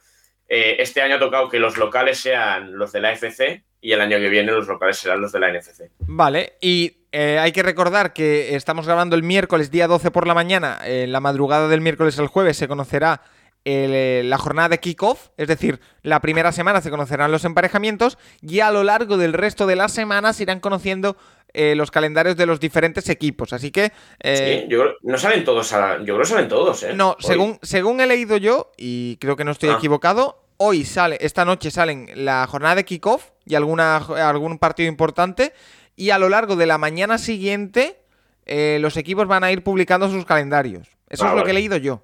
[0.47, 4.01] eh, este año ha tocado que los locales sean los de la FC y el
[4.01, 5.89] año que viene los locales serán los de la NFC.
[5.99, 10.33] Vale, y eh, hay que recordar que estamos grabando el miércoles, día 12 por la
[10.33, 10.79] mañana.
[10.83, 13.21] En la madrugada del miércoles al jueves se conocerá
[13.65, 18.17] el, eh, la jornada de kickoff, es decir, la primera semana se conocerán los emparejamientos
[18.41, 21.17] y a lo largo del resto de las semanas se irán conociendo
[21.51, 23.53] eh, los calendarios de los diferentes equipos.
[23.53, 23.91] Así que.
[24.21, 26.93] Eh, sí, yo creo, no salen todos, a, yo creo que salen todos, ¿eh?
[26.93, 29.75] No, según, según he leído yo, y creo que no estoy ah.
[29.77, 35.53] equivocado, hoy sale, esta noche salen la jornada de kickoff y alguna, algún partido importante.
[35.95, 38.01] Y a lo largo de la mañana siguiente,
[38.45, 40.89] los equipos van a ir publicando sus calendarios.
[41.09, 42.03] Eso ah, es lo que he leído yo.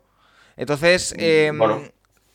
[0.58, 1.82] Entonces, eh, bueno.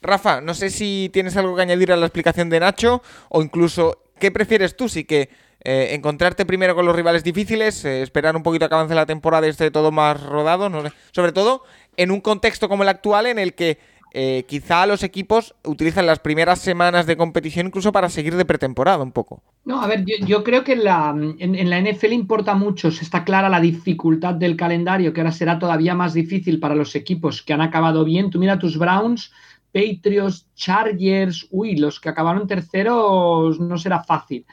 [0.02, 4.04] Rafa, no sé si tienes algo que añadir a la explicación de Nacho o incluso,
[4.18, 4.88] ¿qué prefieres tú?
[4.88, 5.30] Si que
[5.64, 9.06] eh, encontrarte primero con los rivales difíciles, eh, esperar un poquito a que avance la
[9.06, 10.92] temporada y esté todo más rodado, no sé.
[11.10, 11.64] sobre todo
[11.96, 13.78] en un contexto como el actual en el que
[14.12, 19.02] eh, quizá los equipos utilizan las primeras semanas de competición incluso para seguir de pretemporada
[19.02, 19.42] un poco.
[19.64, 23.24] No, a ver, yo, creo que en la, en, en la, NFL importa mucho, está
[23.24, 27.52] clara la dificultad del calendario, que ahora será todavía más difícil para los equipos que
[27.52, 28.30] han acabado bien.
[28.30, 29.32] Tú mira tus Browns,
[29.72, 34.46] Patriots, Chargers, uy, los que acabaron terceros no será fácil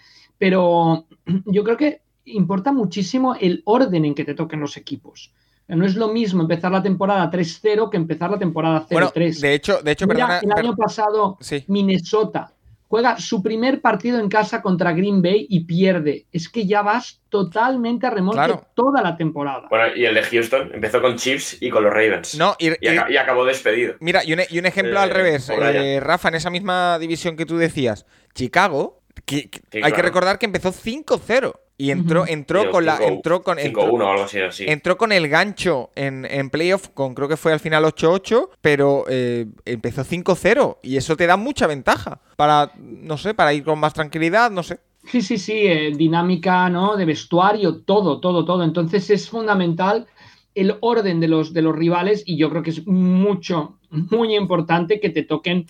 [0.43, 1.05] pero
[1.45, 5.33] yo creo que importa muchísimo el orden en que te toquen los equipos.
[5.67, 8.91] No es lo mismo empezar la temporada 3-0 que empezar la temporada 0-3.
[8.91, 11.63] Bueno, de hecho, de hecho Mira, perdona, el año pasado, sí.
[11.67, 12.53] Minnesota
[12.93, 16.27] juega su primer partido en casa contra Green Bay y pierde.
[16.31, 18.67] Es que ya vas totalmente a remolque claro.
[18.75, 19.65] toda la temporada.
[19.67, 22.37] Bueno, y el de Houston empezó con Chiefs y con los Ravens.
[22.37, 22.77] No, y, y,
[23.09, 23.95] y acabó despedido.
[23.99, 25.49] Mira, y un, y un ejemplo eh, al revés.
[25.49, 29.95] Eh, Rafa, en esa misma división que tú decías, Chicago que, que, sí, hay claro.
[29.95, 32.31] que recordar que empezó 5-0 y entró, uh -huh.
[32.31, 32.97] entró con la.
[32.97, 34.65] Entró con, entró, o algo así, así.
[34.67, 39.05] entró con el gancho en, en playoff, con creo que fue al final 8-8, pero
[39.09, 43.79] eh, empezó 5-0 y eso te da mucha ventaja para, no sé, para ir con
[43.79, 44.79] más tranquilidad, no sé.
[45.05, 46.95] Sí, sí, sí, eh, dinámica, ¿no?
[46.95, 48.63] De vestuario, todo, todo, todo.
[48.63, 50.07] Entonces es fundamental
[50.55, 54.99] el orden de los, de los rivales y yo creo que es mucho, muy importante
[54.99, 55.65] que te toquen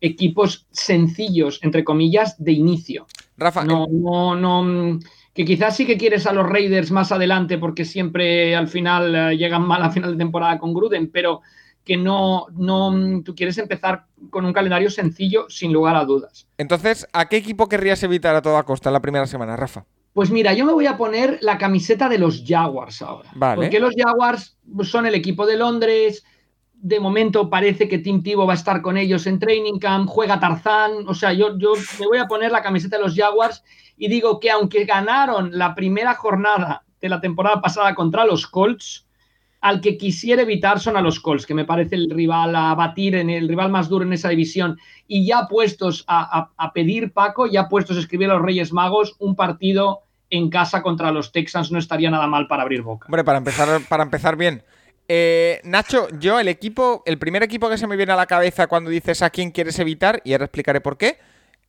[0.00, 3.06] equipos sencillos, entre comillas, de inicio.
[3.36, 3.88] Rafa, no, eh...
[3.90, 4.98] no, no,
[5.38, 9.30] que quizás sí que quieres a los Raiders más adelante porque siempre al final uh,
[9.30, 11.42] llegan mal a final de temporada con Gruden, pero
[11.84, 16.48] que no, no, tú quieres empezar con un calendario sencillo sin lugar a dudas.
[16.58, 19.84] Entonces, ¿a qué equipo querrías evitar a toda costa la primera semana, Rafa?
[20.12, 23.30] Pues mira, yo me voy a poner la camiseta de los Jaguars ahora.
[23.36, 23.62] Vale.
[23.62, 26.24] Porque los Jaguars son el equipo de Londres,
[26.80, 30.38] de momento parece que Tim Tibo va a estar con ellos en training camp, juega
[30.38, 33.64] Tarzán, o sea, yo, yo me voy a poner la camiseta de los Jaguars
[33.96, 39.06] y digo que aunque ganaron la primera jornada de la temporada pasada contra los Colts,
[39.60, 43.16] al que quisiera evitar son a los Colts, que me parece el rival a batir,
[43.16, 44.78] en el rival más duro en esa división,
[45.08, 48.72] y ya puestos a, a, a pedir Paco, ya puestos a escribir a los Reyes
[48.72, 53.06] Magos un partido en casa contra los Texans no estaría nada mal para abrir boca.
[53.06, 54.62] Hombre, para empezar, para empezar bien.
[55.08, 58.66] Eh, Nacho, yo el equipo, el primer equipo que se me viene a la cabeza
[58.66, 61.18] cuando dices a quién quieres evitar, y ahora explicaré por qué,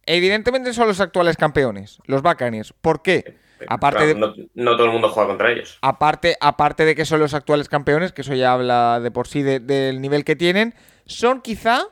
[0.06, 2.74] evidentemente son los actuales campeones, los Buccaneers.
[2.82, 3.38] ¿Por qué?
[3.68, 5.78] Aparte de, no, no todo el mundo juega contra ellos.
[5.82, 9.44] aparte, aparte de que son los actuales campeones, que eso ya habla de por sí
[9.44, 10.74] de- del nivel que tienen,
[11.06, 11.84] son quizá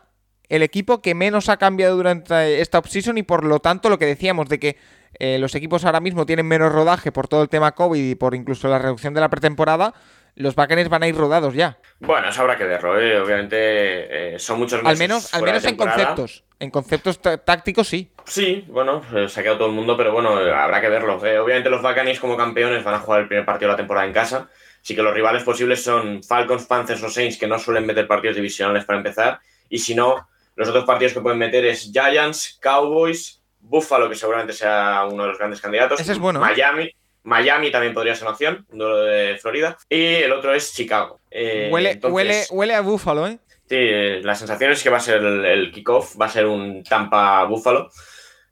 [0.48, 4.06] el equipo que menos ha cambiado durante esta offseason y por lo tanto lo que
[4.06, 4.78] decíamos de que
[5.20, 8.34] eh, los equipos ahora mismo tienen menos rodaje por todo el tema COVID y por
[8.34, 9.94] incluso la reducción de la pretemporada,
[10.38, 11.78] los Buccaneers van a ir rodados ya.
[12.00, 13.20] Bueno, eso habrá que verlo, ¿eh?
[13.20, 16.44] Obviamente eh, son muchos meses Al menos, al menos en conceptos.
[16.60, 18.12] En conceptos tá- tácticos sí.
[18.26, 21.24] Sí, bueno, eh, se ha quedado todo el mundo, pero bueno, eh, habrá que verlo.
[21.26, 24.06] Eh, obviamente los Buccaneers como campeones van a jugar el primer partido de la temporada
[24.06, 24.50] en casa.
[24.82, 28.36] Sí que los rivales posibles son Falcons, Panthers o Saints, que no suelen meter partidos
[28.36, 29.40] divisionales para empezar.
[29.70, 34.54] Y si no, los otros partidos que pueden meter es Giants, Cowboys, Buffalo, que seguramente
[34.54, 36.00] sea uno de los grandes candidatos.
[36.00, 36.40] Ese es bueno.
[36.40, 36.90] Miami.
[37.28, 39.78] Miami también podría ser una opción, de Florida.
[39.90, 41.20] Y el otro es Chicago.
[41.30, 43.38] Eh, huele, entonces- huele, huele a búfalo, ¿eh?
[43.70, 46.46] Sí, eh, la sensación es que va a ser el, el kickoff, va a ser
[46.46, 47.90] un Tampa Buffalo.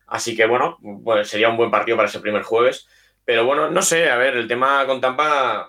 [0.07, 2.85] Así que bueno, bueno, sería un buen partido para ese primer jueves.
[3.23, 5.61] Pero bueno, no sé, a ver, el tema con Tampa.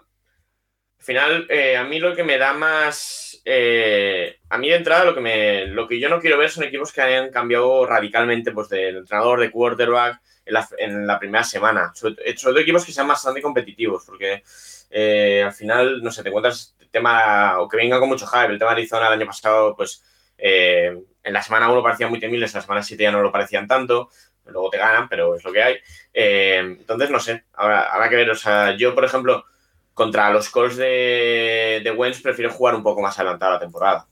[0.98, 3.40] Al final, eh, a mí lo que me da más.
[3.44, 6.64] eh, a mí de entrada, lo que, me, lo que yo no quiero ver son
[6.64, 11.44] equipos que hayan cambiado radicalmente pues, del entrenador, de quarterback en la, en la primera
[11.44, 11.92] semana.
[11.94, 14.42] Sobre, sobre todo equipos que sean bastante competitivos, porque
[14.90, 18.52] eh, al final, no sé, te encuentras tema, o que venga con mucho hype.
[18.52, 20.02] El tema de Arizona el año pasado, pues
[20.38, 23.32] eh, en la semana 1 parecían muy temibles, en la semana 7 ya no lo
[23.32, 24.10] parecían tanto.
[24.46, 25.76] Luego te ganan, pero es lo que hay.
[26.14, 28.30] Eh, entonces, no sé, ahora habrá que ver.
[28.30, 29.44] O sea, yo, por ejemplo,
[29.92, 34.06] contra los Colts de, de Wentz prefiero jugar un poco más adelantado la temporada.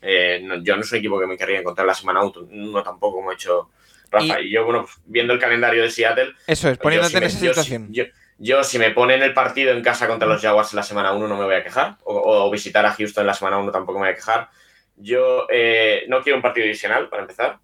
[0.00, 3.16] Eh, no- yo no soy equipo que me querría encontrar la semana 1, no tampoco
[3.18, 3.70] como ha hecho
[4.10, 4.40] Rafa.
[4.40, 7.26] Y, yo, bueno, viendo el calendario de Seattle, Eso es, yo poniéndote si en me-
[7.26, 7.88] esa yo si- situación.
[7.92, 8.04] Yo,
[8.38, 11.26] yo, si me ponen el partido en casa contra los Jaguars en la semana 1
[11.28, 11.96] no me voy a quejar.
[12.04, 12.14] O,
[12.46, 14.48] o visitar a Houston en la semana 1 tampoco me voy a quejar.
[14.96, 17.58] Yo eh, no quiero un partido divisional, para empezar.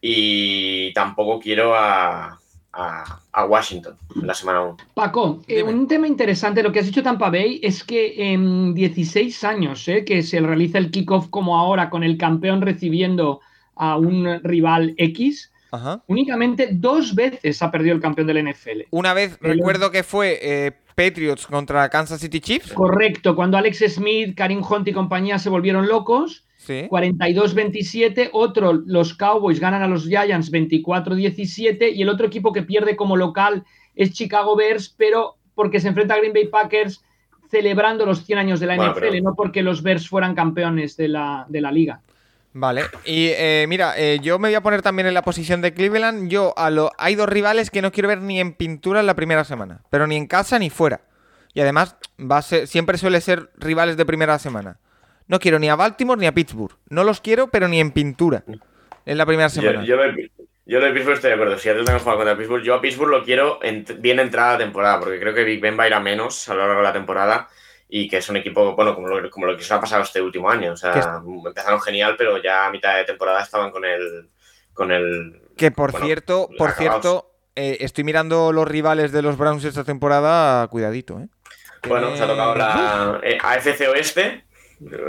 [0.00, 2.38] Y tampoco quiero a,
[2.72, 4.76] a- a Washington en la semana 1.
[4.94, 9.44] Paco, eh, un tema interesante, lo que has dicho Tampa Bay es que en 16
[9.44, 13.40] años eh, que se realiza el kickoff como ahora con el campeón recibiendo
[13.76, 16.02] a un rival X, Ajá.
[16.06, 18.82] únicamente dos veces ha perdido el campeón del NFL.
[18.90, 22.72] Una vez recuerdo que fue eh, Patriots contra Kansas City Chiefs.
[22.72, 26.88] Correcto, cuando Alex Smith, Karim Hunt y compañía se volvieron locos, Sí.
[26.90, 32.96] 42-27, otro, los Cowboys ganan a los Giants 24-17 y el otro equipo que pierde
[32.96, 33.64] como local
[33.96, 37.02] es Chicago Bears, pero porque se enfrenta a Green Bay Packers
[37.50, 40.96] celebrando los 100 años de la Bueno, NFL, pero- no porque los Bears fueran campeones
[40.96, 42.02] de la, de la liga.
[42.52, 42.82] Vale.
[43.04, 46.28] Y eh, mira, eh, yo me voy a poner también en la posición de Cleveland.
[46.28, 49.14] Yo a lo hay dos rivales que no quiero ver ni en pintura en la
[49.14, 51.02] primera semana, pero ni en casa ni fuera.
[51.54, 54.78] Y además va a ser, siempre suele ser rivales de primera semana.
[55.28, 56.76] No quiero ni a Baltimore ni a Pittsburgh.
[56.88, 58.42] No los quiero, pero ni en pintura
[59.06, 59.84] en la primera semana.
[59.84, 60.30] Yo, yo, lo de,
[60.66, 61.56] yo lo de Pittsburgh estoy de acuerdo.
[61.56, 64.58] Si Seattle también juega contra Pittsburgh, yo a Pittsburgh lo quiero ent- bien entrada la
[64.58, 66.82] temporada, porque creo que Big Ben va a ir a menos a lo largo de
[66.82, 67.48] la temporada
[67.90, 70.22] y que es un equipo, bueno, como lo, como lo que se ha pasado este
[70.22, 70.72] último año.
[70.72, 74.28] O sea, empezaron genial, pero ya a mitad de temporada estaban con el.
[74.72, 77.02] Con el Que por bueno, cierto, por acabados.
[77.02, 80.68] cierto, eh, estoy mirando los rivales de los Browns esta temporada.
[80.68, 81.26] Cuidadito, ¿eh?
[81.88, 84.44] Bueno, se ha tocado la eh, AFC Oeste,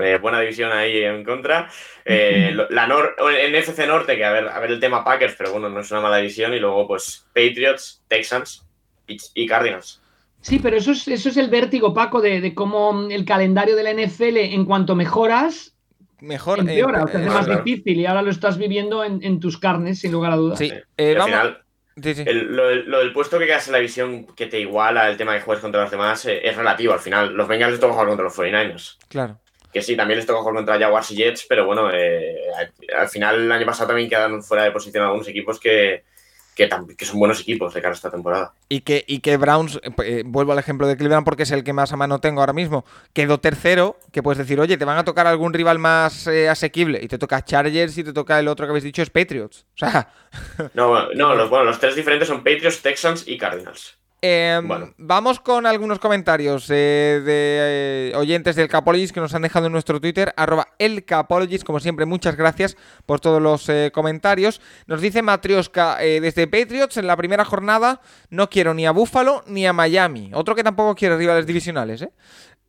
[0.02, 1.70] eh, buena división ahí en contra.
[2.04, 5.52] Eh, la Nor en FC Norte, que a ver, a ver el tema Packers, pero
[5.52, 6.54] bueno, no es una mala división.
[6.54, 8.66] Y luego, pues, Patriots, Texans
[9.08, 10.02] y, y Cardinals.
[10.42, 13.84] Sí, pero eso es, eso es el vértigo, Paco, de, de cómo el calendario de
[13.84, 15.76] la NFL, en cuanto mejoras,
[16.20, 16.58] Mejor.
[16.60, 17.64] eh, empeora, o se hace eh, más claro.
[17.64, 20.58] difícil y ahora lo estás viviendo en, en tus carnes, sin lugar a dudas.
[20.60, 21.30] Sí, eh, Y al vamos.
[21.30, 21.58] final,
[22.02, 22.24] Sí, sí.
[22.26, 25.18] el- lo, del- lo del puesto que quedas en la división que te iguala el
[25.18, 26.94] tema de juegues contra los demás eh, es relativo.
[26.94, 28.98] Al final, los Bengals les toca jugar contra los 49ers.
[29.10, 29.40] Claro.
[29.74, 33.08] Que sí, también les toca jugar contra Jaguars y Jets, pero bueno, eh, al, al
[33.10, 36.04] final el año pasado también quedaron fuera de posición algunos equipos que,
[36.70, 38.54] que, son buenos equipos de cara a esta temporada.
[38.70, 41.74] Y que, y que Browns, eh, vuelvo al ejemplo de Cleveland porque es el que
[41.74, 45.04] más a mano tengo ahora mismo, quedó tercero, que puedes decir, oye, te van a
[45.04, 48.66] tocar algún rival más eh, asequible, y te toca Chargers y te toca el otro
[48.66, 49.66] que habéis dicho es Patriots.
[49.76, 50.10] O sea,
[50.74, 53.98] No, no los, bueno, los tres diferentes son Patriots, Texans y Cardinals.
[54.22, 54.94] Eh, Bueno.
[54.98, 59.72] vamos con algunos comentarios eh, de eh, oyentes del Capologist que nos han dejado en
[59.72, 64.62] nuestro Twitter, arroba el Capologist, como siempre, muchas gracias por todos los eh, comentarios.
[64.88, 69.66] Nos dice Matrioska, desde Patriots, en la primera jornada no quiero ni a Buffalo ni
[69.66, 70.32] a Miami.
[70.34, 72.12] Otro que tampoco quiere rivales divisionales, ¿eh?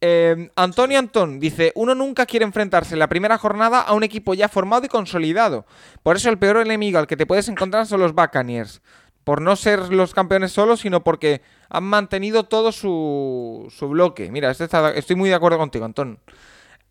[0.05, 4.35] Eh, Antonio Antón dice, uno nunca quiere enfrentarse en la primera jornada a un equipo
[4.35, 5.65] ya formado y consolidado.
[6.03, 8.83] Por eso el peor enemigo al que te puedes encontrar son los Buccaneers.
[9.25, 14.31] Por no ser los campeones solos, sino porque han mantenido todo su, su bloque.
[14.31, 16.19] Mira, este está- estoy muy de acuerdo contigo, Antón.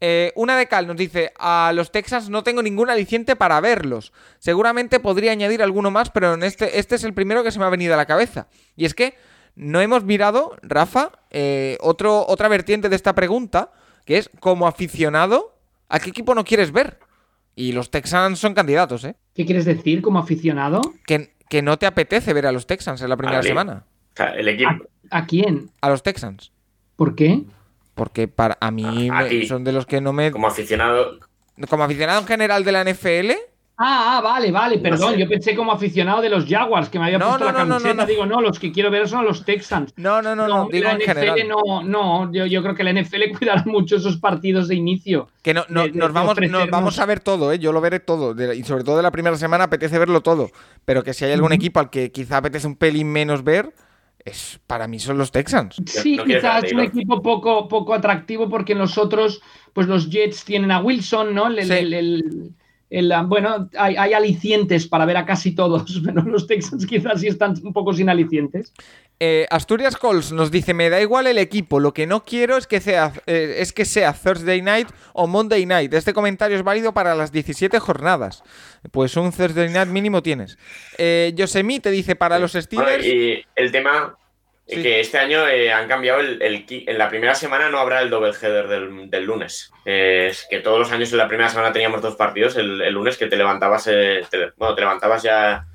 [0.04, 4.14] Eh, una de Cal nos dice, a los Texans no tengo ningún aliciente para verlos.
[4.40, 7.66] Seguramente podría añadir alguno más, pero en este, este es el primero que se me
[7.66, 8.48] ha venido a la cabeza.
[8.76, 9.14] Y es que
[9.56, 13.72] no hemos mirado, Rafa, eh, otro, otra vertiente de esta pregunta,
[14.06, 15.54] que es, como aficionado,
[15.88, 16.98] ¿a qué equipo no quieres ver?
[17.54, 19.16] Y los Texans son candidatos, ¿eh?
[19.36, 20.82] ¿Qué quieres decir como aficionado?
[21.06, 23.84] Que, que no te apetece ver a los Texans en la primera semana.
[24.14, 24.70] O sea, el equipo.
[25.10, 25.70] ¿A, a quién?
[25.82, 26.54] A los Texans.
[26.96, 27.44] ¿Por qué?
[27.94, 30.32] Porque para a mí A- a me- son de los que no me...
[30.32, 31.20] Como aficionado,
[31.70, 33.32] Como aficionado en general de la NFL,
[33.84, 35.14] Ah, ah, vale, vale, No perdón.
[35.14, 35.20] sé.
[35.20, 37.66] Yo pensé como aficionado de los Jaguars, que me había No, puesto no, la no,
[37.66, 37.94] no, camiseta.
[37.96, 38.08] no, no.
[38.08, 39.94] Digo, no, los que quiero ver son los Texans.
[39.96, 41.48] no, no, no, no, digo la en NFL general.
[41.48, 45.30] no, no, yo, yo creo que la NFL cuidará mucho esos partidos de inicio.
[45.42, 47.58] Que no, no- de- de- nos, vamos, nos vamos a ver todo, ¿eh?
[47.60, 48.34] yo lo veré todo.
[48.34, 50.50] de- y sobre todo de la primera semana apetece verlo todo.
[50.86, 53.74] Pero que si hay algún equipo al que quizá apetece un pelín menos ver,
[54.24, 55.76] es para mí son los Texans.
[55.88, 59.42] Sí, no quizás es un equipo poco, poco atractivo porque en los otros,
[59.74, 61.48] pues los Jets tienen a Wilson, ¿no?
[61.48, 61.74] El- Sí.
[61.74, 62.52] el- el-
[62.92, 67.28] el- bueno, hay, hay alicientes para ver a casi todos, pero los Texans quizás sí
[67.28, 68.72] están un poco sin alicientes.
[69.24, 72.66] Eh, Asturias Colts nos dice, me da igual el equipo, lo que no quiero es
[72.66, 75.94] que sea, eh, es que sea Thursday Night o Monday Night.
[75.94, 78.44] Este comentario es válido para las 17 jornadas.
[78.92, 80.58] Pues un Thursday Night mínimo tienes.
[80.98, 83.06] Eh, Yosemi te dice, para los Bueno, Steelers...
[83.06, 84.18] y el tema
[84.68, 84.82] Sí.
[84.84, 88.10] que este año eh, han cambiado el, el en la primera semana no habrá el
[88.10, 89.70] double header del, del lunes.
[89.86, 92.56] Eh, es que todos los años en la primera semana teníamos dos partidos.
[92.56, 95.66] El, el lunes que te levantabas, eh, te- bueno, te levantabas ya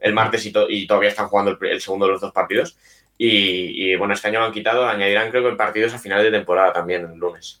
[0.00, 2.76] el martes y, to- y todavía están jugando el, segundo de los dos partidos.
[3.18, 6.30] Y, y, bueno, este año lo han quitado, añadirán creo que partidos a final de
[6.30, 7.60] temporada también el lunes.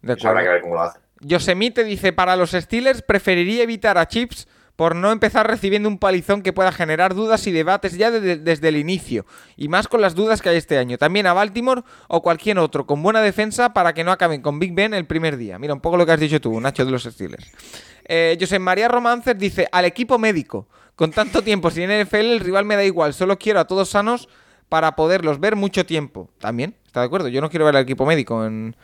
[0.00, 0.52] De habrá que acuerdo.
[0.52, 1.02] ver cómo lo hacen.
[1.20, 4.46] Yosemi te dice, para los Steelers preferiría evitar a Chips
[4.80, 8.68] por no empezar recibiendo un palizón que pueda generar dudas y debates ya de- desde
[8.68, 10.96] el inicio, y más con las dudas que hay este año.
[10.96, 14.72] También a Baltimore o cualquier otro, con buena defensa para que no acaben con Big
[14.72, 15.58] Ben el primer día.
[15.58, 17.52] Mira, un poco lo que has dicho tú, Nacho, de los Steelers.
[18.06, 20.66] Eh, José María Romancer dice, al equipo médico,
[20.96, 24.30] con tanto tiempo sin NFL, el rival me da igual, solo quiero a todos sanos
[24.70, 26.30] para poderlos ver mucho tiempo.
[26.38, 28.74] También, está de acuerdo, yo no quiero ver al equipo médico en,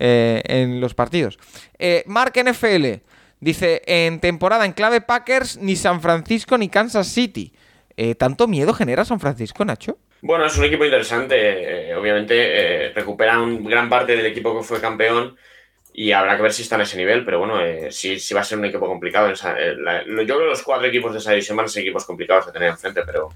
[0.00, 1.38] eh, en los partidos.
[1.78, 3.00] Eh, Mark NFL
[3.40, 7.52] dice, en temporada en clave Packers, ni San Francisco ni Kansas City.
[7.96, 9.98] Eh, ¿Tanto miedo genera San Francisco, Nacho?
[10.22, 11.90] Bueno, es un equipo interesante.
[11.90, 12.34] eh, obviamente
[12.86, 15.36] eh, recuperan gran parte del equipo que fue campeón
[15.92, 17.24] y habrá que ver si está en ese nivel.
[17.24, 19.30] Pero bueno, eh, sí, sí va a ser un equipo complicado.
[19.30, 22.46] eh, yo creo que los cuatro equipos de esa división van a ser equipos complicados
[22.46, 23.02] de tener enfrente.
[23.06, 23.30] Pero,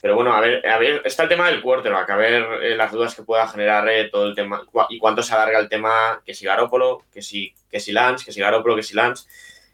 [0.00, 2.10] pero bueno, a ver, a ver, está el tema del quarterback.
[2.10, 5.34] A ver eh, las dudas que pueda generar eh, todo el tema y cuánto se
[5.34, 6.22] alarga el tema.
[6.24, 9.26] Que si Garópolo, que si, que si Lance, que si Garópolo, que si Lance.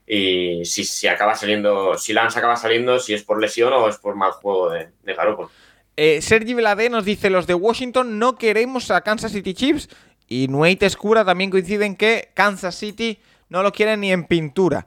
[0.07, 3.99] Y si, si acaba saliendo, si Lance acaba saliendo, si es por lesión o es
[3.99, 5.51] por mal juego de, de Garópolo.
[5.97, 9.89] Eh, Sergi Veladé nos dice, los de Washington no queremos a Kansas City Chiefs.
[10.27, 13.19] Y Nuate Escura también coinciden que Kansas City
[13.51, 14.87] no lo quieren ni en pintura.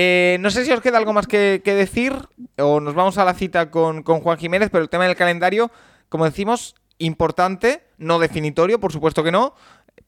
[0.00, 2.12] Eh, no sé si os queda algo más que, decir
[2.56, 5.72] o nos vamos a la cita con, con Juan Jiménez, pero el tema del calendario,
[6.08, 9.56] como decimos, importante, no definitorio, por supuesto que no,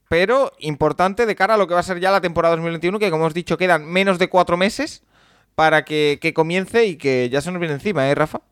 [0.09, 3.11] pero importante de cara a lo que va a ser ya la temporada 2021, que
[3.11, 5.03] como hemos dicho quedan menos de cuatro meses
[5.57, 8.43] para que, que comience y que ya se nos viene encima, ¿eh, Rafa?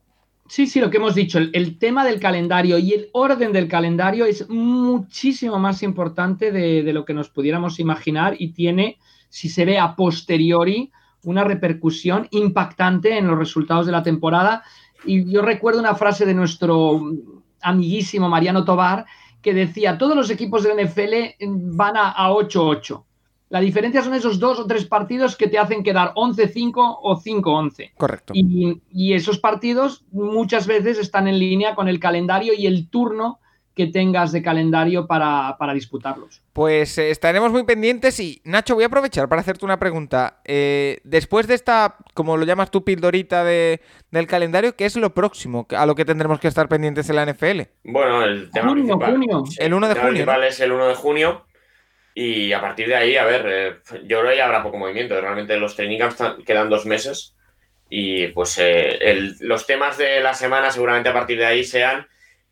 [0.49, 4.25] Sí, sí, lo que hemos dicho, el, tema del calendario y el orden del calendario
[4.25, 8.99] es muchísimo más importante de lo que nos pudiéramos imaginar y tiene,
[9.29, 10.91] si se ve a posteriori,
[11.25, 14.63] una repercusión impactante en los resultados de la temporada.
[15.05, 17.01] Y yo recuerdo una frase de nuestro
[17.61, 19.07] amiguísimo Mariano Tobar
[19.43, 21.45] que decía, todos los equipos de la NFL
[21.77, 23.05] van a, a 8-8.
[23.51, 27.93] La diferencia son esos dos o tres partidos que te hacen quedar 11-5 o 5-11.
[27.97, 28.33] Correcto.
[28.37, 33.39] Y, y esos partidos muchas veces están en línea con el calendario y el turno
[33.79, 36.43] que tengas de calendario para, para disputarlos.
[36.53, 40.41] Pues eh, estaremos muy pendientes y Nacho, voy a aprovechar para hacerte una pregunta.
[40.45, 43.81] Eh, después de esta, como lo llamas tú, pildorita de,
[44.11, 47.25] del calendario, ¿qué es lo próximo a lo que tendremos que estar pendientes en la
[47.25, 47.61] NFL?
[47.85, 49.45] Bueno, el tema Junio, principal, junio.
[49.59, 51.45] El 1 de tema junio, principal es el 1 de junio.
[52.15, 53.77] Y a partir de ahí, a ver, eh,
[54.09, 55.19] yo creo que ya habrá poco movimiento.
[55.21, 57.37] Realmente los training camps quedan dos meses.
[57.89, 62.09] Y pues eh, el- los temas de la semana, seguramente a partir de ahí sean.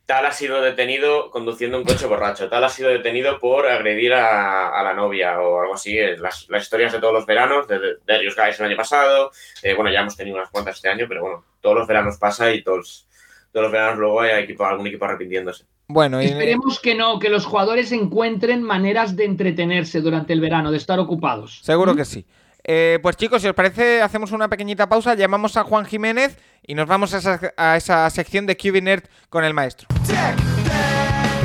[0.06, 2.48] Tal ha sido detenido conduciendo un coche borracho.
[2.48, 5.98] Tal ha sido detenido por agredir a, a la novia o algo así.
[5.98, 9.32] Eh, Las, las historias de todos los veranos, de, de Darius Guys el año pasado.
[9.64, 12.52] eh, bueno, ya hemos tenido unas cuantas este año, pero bueno, todos los veranos pasa
[12.52, 13.08] y todos,
[13.52, 15.64] todos los veranos luego hay equipo, algún equipo arrepintiéndose.
[15.88, 20.70] Bueno, y- Esperemos que no, que los jugadores encuentren maneras de entretenerse durante el verano,
[20.70, 21.60] de estar ocupados.
[21.64, 22.24] seguro que sí.
[22.68, 26.36] Eh, pues chicos, si os parece, hacemos una pequeñita pausa, llamamos a Juan Jiménez
[26.66, 29.86] y nos vamos a esa, sección de QB Nerd con el maestro.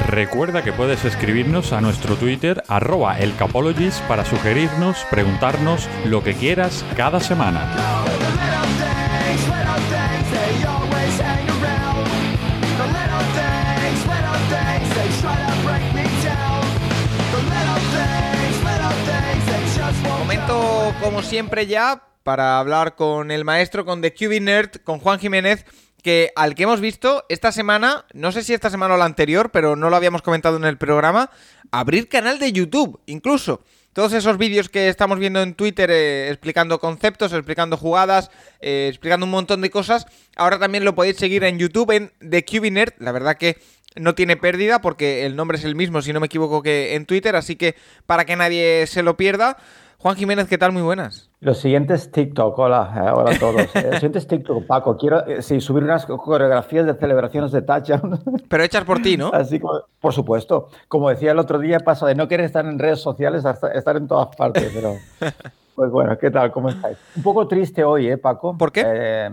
[0.07, 6.83] Recuerda que puedes escribirnos a nuestro Twitter, arroba elcapologist, para sugerirnos, preguntarnos lo que quieras
[6.97, 7.71] cada semana.
[21.01, 25.65] Como siempre ya, para hablar con el maestro, con The QB con Juan Jiménez,
[26.03, 29.51] que al que hemos visto esta semana, no sé si esta semana o la anterior,
[29.51, 31.29] pero no lo habíamos comentado en el programa,
[31.71, 33.63] abrir canal de YouTube, incluso.
[33.93, 39.25] Todos esos vídeos que estamos viendo en Twitter eh, explicando conceptos, explicando jugadas, eh, explicando
[39.25, 40.05] un montón de cosas,
[40.37, 42.93] ahora también lo podéis seguir en YouTube en The QB.
[42.99, 43.57] La verdad que
[43.95, 47.05] no tiene pérdida porque el nombre es el mismo, si no me equivoco, que en
[47.05, 47.75] Twitter, así que
[48.05, 49.57] para que nadie se lo pierda.
[50.01, 50.71] Juan Jiménez, ¿qué tal?
[50.71, 51.29] Muy buenas.
[51.41, 52.57] Lo siguiente es TikTok.
[52.57, 53.61] Hola, eh, hola a todos.
[53.75, 54.97] Eh, Lo siguiente es TikTok, Paco.
[54.97, 58.19] Quiero eh, sí, subir unas coreografías de celebraciones de touchdown.
[58.49, 59.29] Pero hechas por ti, ¿no?
[59.31, 60.69] Así como, por supuesto.
[60.87, 63.71] Como decía el otro día, paso de no querer estar en redes sociales a esta-
[63.73, 64.71] estar en todas partes.
[64.73, 64.95] Pero,
[65.75, 66.51] pues bueno, ¿qué tal?
[66.51, 66.97] ¿Cómo estáis?
[67.15, 68.57] Un poco triste hoy, ¿eh, Paco?
[68.57, 68.83] ¿Por qué?
[68.87, 69.29] Eh,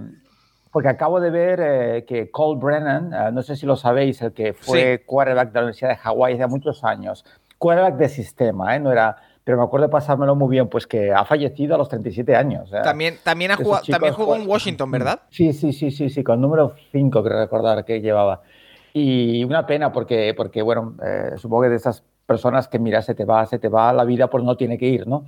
[0.70, 4.32] porque acabo de ver eh, que Cole Brennan, eh, no sé si lo sabéis, el
[4.34, 7.24] que fue quarterback de la Universidad de Hawái hace muchos años,
[7.56, 8.80] quarterback de sistema, ¿eh?
[8.80, 9.16] no era,
[9.48, 12.68] pero me acuerdo de pasármelo muy bien, pues que ha fallecido a los 37 años.
[12.68, 15.20] sea, También, también, ha jugado, también jugó en juegan- Washington, ¿verdad?
[15.30, 18.42] Sí, sí, sí, sí, sí, con número 5, creo recordar que llevaba.
[18.92, 23.14] Y una pena porque, porque bueno, eh, supongo que de esas personas que, mira, se
[23.14, 25.24] te va, se te va la vida, pues no tiene que ir, ¿no?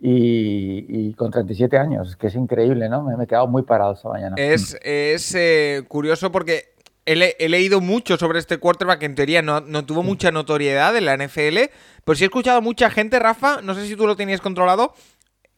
[0.00, 3.04] Y, y con 37 años, que es increíble, ¿no?
[3.04, 4.34] Me, me he quedado muy parado esta mañana.
[4.36, 6.74] Es, es eh, curioso porque
[7.06, 10.30] he, le- he leído mucho sobre este quarterback que en teoría no, no tuvo mucha
[10.32, 11.70] notoriedad en la NFL,
[12.04, 14.94] pero sí he escuchado a mucha gente, Rafa, no sé si tú lo tenías controlado,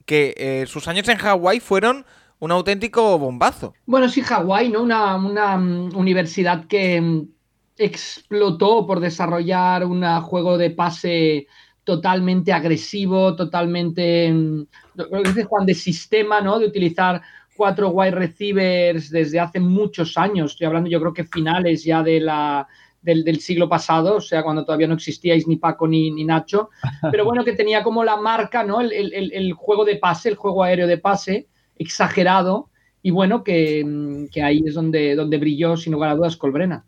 [0.06, 2.06] que eh, sus años en Hawái fueron
[2.38, 3.74] un auténtico bombazo.
[3.86, 4.82] Bueno, sí, Hawái, ¿no?
[4.82, 7.28] Una, una, mm, universidad que mm,
[7.76, 11.46] explotó por desarrollar un juego de pase
[11.84, 16.58] totalmente agresivo, totalmente, mm, lo que dice Juan, de sistema, ¿no?
[16.58, 17.20] De utilizar
[17.62, 20.50] cuatro wide receivers desde hace muchos años.
[20.50, 22.66] Estoy hablando, yo creo que finales ya de la,
[23.00, 26.70] del, del siglo pasado, o sea, cuando todavía no existíais ni Paco ni, ni Nacho.
[27.12, 28.80] Pero bueno, que tenía como la marca, ¿no?
[28.80, 32.68] El, el- el- juego de pase, el juego aéreo de pase, exagerado.
[33.00, 36.84] Y bueno, que, que ahí es donde, donde brilló, sin lugar a dudas, Colbrena.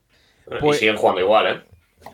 [0.60, 1.60] Pues- y siguen jugando igual, ¿eh?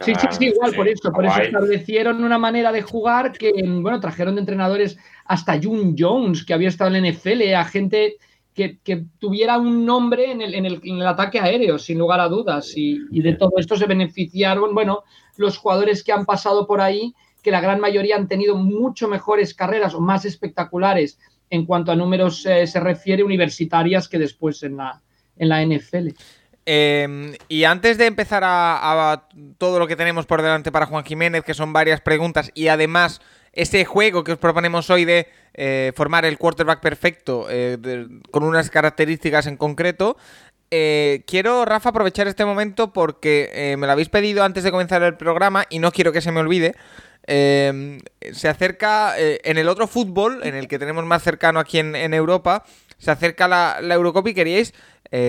[0.03, 1.47] Sí, sí, sí, igual, por eso, por eso Hawái.
[1.49, 3.51] establecieron una manera de jugar que,
[3.82, 8.16] bueno, trajeron de entrenadores hasta June Jones, que había estado en la NFL, a gente
[8.55, 12.29] que, tuviera un nombre en el, en, el, en el ataque aéreo, sin lugar a
[12.29, 12.73] dudas.
[12.77, 15.05] Y, de todo esto se beneficiaron, bueno,
[15.37, 19.55] los jugadores que han pasado por ahí, que la gran mayoría han tenido mucho mejores
[19.55, 21.19] carreras o más espectaculares
[21.49, 25.01] en cuanto a números eh, se refiere, universitarias que después en la,
[25.37, 26.09] en la NFL.
[26.67, 29.29] Eh, y antes de empezar a
[29.59, 33.21] todo lo que tenemos por delante para Juan Jiménez, que son varias preguntas, y además
[33.53, 37.77] ese juego que os proponemos hoy de eh, formar el quarterback perfecto eh,
[38.31, 40.17] con unas características en concreto,
[40.71, 45.03] eh, quiero, Rafa, aprovechar este momento porque eh, me lo habéis pedido antes de comenzar
[45.03, 46.77] el programa y no quiero que se me olvide.
[47.27, 47.99] Eh,
[48.33, 51.97] se acerca eh, en el otro fútbol, en el que tenemos más cercano aquí en,
[51.97, 52.65] en Europa,
[52.99, 54.75] se acerca la, la Eurocopa y queríais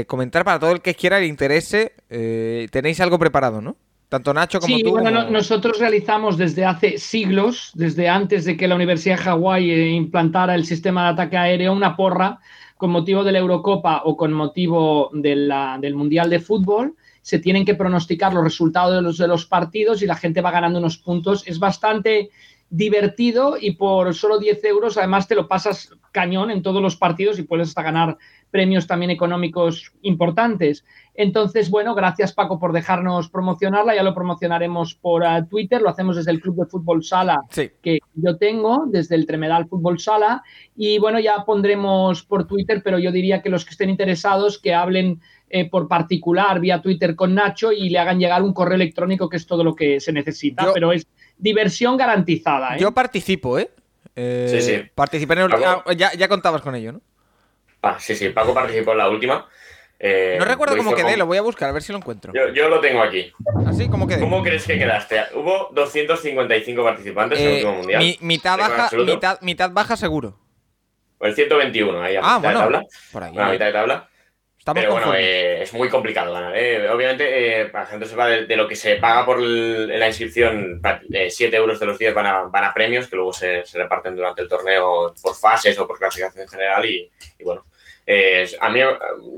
[0.06, 1.94] comentar para todo el que quiera le interese.
[2.08, 3.78] tenéis algo preparado, ¿no?
[4.12, 4.90] Tanto Nacho como Sí, tú.
[4.92, 9.72] bueno, como- nosotros realizamos desde hace siglos, desde antes de que la Universidad de Hawái
[9.72, 12.40] eh, implantara el sistema de ataque aéreo, una porra
[12.76, 16.96] con motivo de la Eurocopa o con motivo de la- del Mundial de Fútbol.
[17.22, 20.52] Se tienen que pronosticar los resultados de los, de los partidos y la gente va
[20.52, 21.48] ganando unos puntos.
[21.48, 22.32] Es bastante
[22.72, 27.38] divertido y por solo 10 euros además te lo pasas cañón en todos los partidos
[27.38, 28.18] y puedes hasta ganar
[28.50, 30.84] premios también económicos importantes.
[31.14, 36.16] Entonces, bueno, gracias Paco por dejarnos promocionarla, ya lo promocionaremos por eh, Twitter, lo hacemos
[36.16, 37.70] desde el Club de Fútbol Sala Sí.
[37.82, 40.42] que yo tengo, desde el Tremedal Fútbol Sala,
[40.76, 44.74] y bueno, ya pondremos por Twitter, pero yo diría que los que estén interesados que
[44.74, 45.20] hablen
[45.50, 49.36] eh, por particular vía Twitter con Nacho y le hagan llegar un correo electrónico, que
[49.38, 51.06] es todo lo que se necesita, Yo- pero es
[51.42, 52.76] diversión garantizada.
[52.76, 52.80] ¿eh?
[52.80, 53.70] Yo participo, ¿eh?
[54.16, 54.82] Eh, Sí, sí.
[54.96, 55.50] Participé en el...
[55.50, 55.84] Paco.
[55.86, 57.02] ah, ya, ya contabas con ello, ¿no?
[57.82, 59.48] Ah, sí, sí, Paco participó en la última.
[60.04, 62.34] Eh, No recuerdo cómo quedé, con- lo voy a buscar, a ver si lo encuentro.
[62.34, 63.32] Yo, yo lo tengo aquí.
[63.68, 63.88] ¿Así?
[63.88, 64.20] ¿Cómo quedé?
[64.20, 65.20] ¿Cómo crees que quedaste?
[65.36, 68.00] Hubo 255 participantes en el Eh, último mundial.
[68.04, 70.38] mi- mitad baja, mitad, mitad baja seguro.
[71.20, 72.84] O el 121, ahí a Ah, mitad bueno, de tabla.
[73.12, 73.38] por ahí.
[73.38, 74.10] A mitad de tabla.
[74.62, 76.56] Estamos Pero bueno, eh, es muy complicado ganar.
[76.56, 76.88] ¿eh?
[76.88, 79.88] Obviamente, eh, para que la gente sepa de, de lo que se paga por el-
[80.00, 83.16] la inscripción, pra- eh, 7 euros de los 10 van a, van a premios que
[83.16, 86.86] luego se, se reparten durante el torneo por fases o por clasificación general.
[86.86, 87.10] Y,
[87.40, 87.66] y bueno,
[88.06, 88.82] eh, a mí,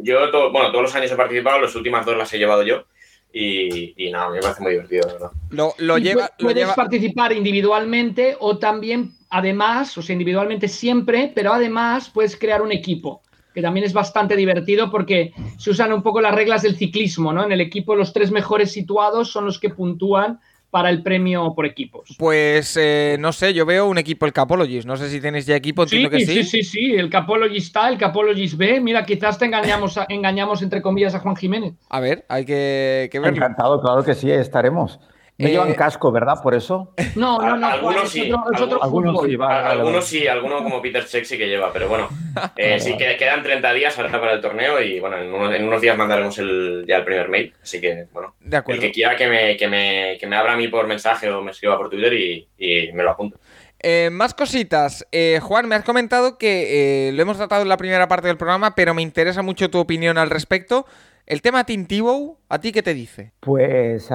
[0.02, 2.84] yo, to- bueno, todos los años he participado, las últimas dos las he llevado yo.
[3.32, 5.32] Y, y nada, a mí me parece muy divertido, verdad.
[5.52, 10.68] Lo, lo lleva, pu- lo puedes lleva- participar individualmente o también, además, o sea, individualmente
[10.68, 13.24] siempre, pero además puedes crear un equipo,
[13.54, 17.44] que también es bastante divertido porque se usan un poco las reglas del ciclismo, ¿no?
[17.46, 20.40] En el equipo los tres mejores situados son los que puntúan
[20.72, 22.16] para el premio por equipos.
[22.18, 24.88] Pues eh, no sé, yo veo un equipo, el Capologist.
[24.88, 26.26] No sé si tenéis ya equipo, Sí, que sí.
[26.26, 28.80] sí, sí, sí, el Capologist está, el Capologist B.
[28.82, 31.76] Mira, quizás te engañamos, a- engañamos entre comillas a Juan Jiménez.
[31.90, 33.38] A ver, hay que, que verlo.
[33.38, 35.00] Encantado, claro que sí, estaremos.
[35.38, 36.36] No Eh, llevan casco, ¿verdad?
[36.44, 36.94] Por eso.
[37.16, 40.02] No, no, no, Algunos sí, algunos sí, algunos vale.
[40.04, 42.08] sí, algunos como Peter Check sí que lleva, pero bueno,
[42.56, 45.68] eh, sí que quedan 30 días ahora para el torneo y bueno, en unos, en
[45.68, 48.82] unos días mandaremos el, ya el primer mail, así que bueno, De el acuerdo.
[48.82, 51.50] que quiera que me, que, me, que me abra a mí por mensaje o me
[51.52, 53.40] escriba por Twitter y, y me lo apunto.
[53.86, 55.06] Eh, más cositas.
[55.12, 58.38] Eh, Juan, me has comentado que eh, lo hemos tratado en la primera parte del
[58.38, 60.86] programa, pero me interesa mucho tu opinión al respecto.
[61.26, 63.32] El tema Tim Tebow, ¿a ti qué te dice?
[63.40, 64.12] Pues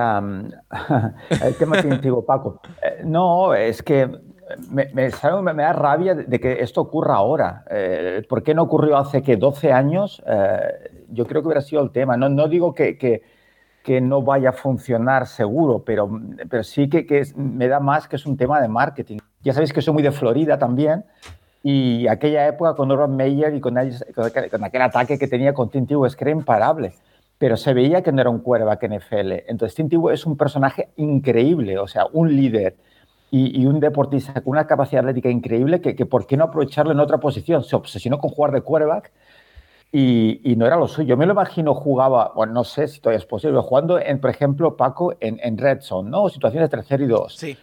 [1.42, 2.60] el tema definitivo, Paco.
[2.82, 4.06] Eh, no, es que
[4.70, 5.10] me, me,
[5.42, 7.64] me- da rabia de que esto ocurra ahora.
[7.70, 10.22] Eh, ¿Por qué no ocurrió hace que 12 años?
[10.26, 12.18] Eh, yo creo que hubiera sido el tema.
[12.18, 12.98] No, digo que,
[14.02, 16.10] no vaya a funcionar seguro, pero,
[16.62, 19.16] sí que, que me da más que es un tema de marketing.
[19.40, 21.06] Ya sabéis que soy muy de Florida también.
[21.62, 23.74] Y aquella época con Urban Meyer y con,
[24.14, 26.92] con aquel, con aquel ataque que tenía con Tim Tebow es que era imparable.
[27.38, 29.32] Pero se veía que no era un quarterback NFL.
[29.48, 32.76] Entonces Tim Tebow es un personaje increíble, o sea, un líder
[33.30, 36.92] y, y un deportista con una capacidad atlética increíble que, que ¿por qué no aprovecharlo
[36.92, 37.62] en otra posición?
[37.62, 39.12] Se obsesionó con jugar de quarterback
[39.92, 41.08] y, y no era lo suyo.
[41.08, 44.30] Yo me lo imagino jugaba, bueno, no sé si todavía es posible, jugando, en, por
[44.30, 46.28] ejemplo, Paco, en, en red zone, ¿no?
[46.28, 47.56] Situaciones de tercer y dos Sí.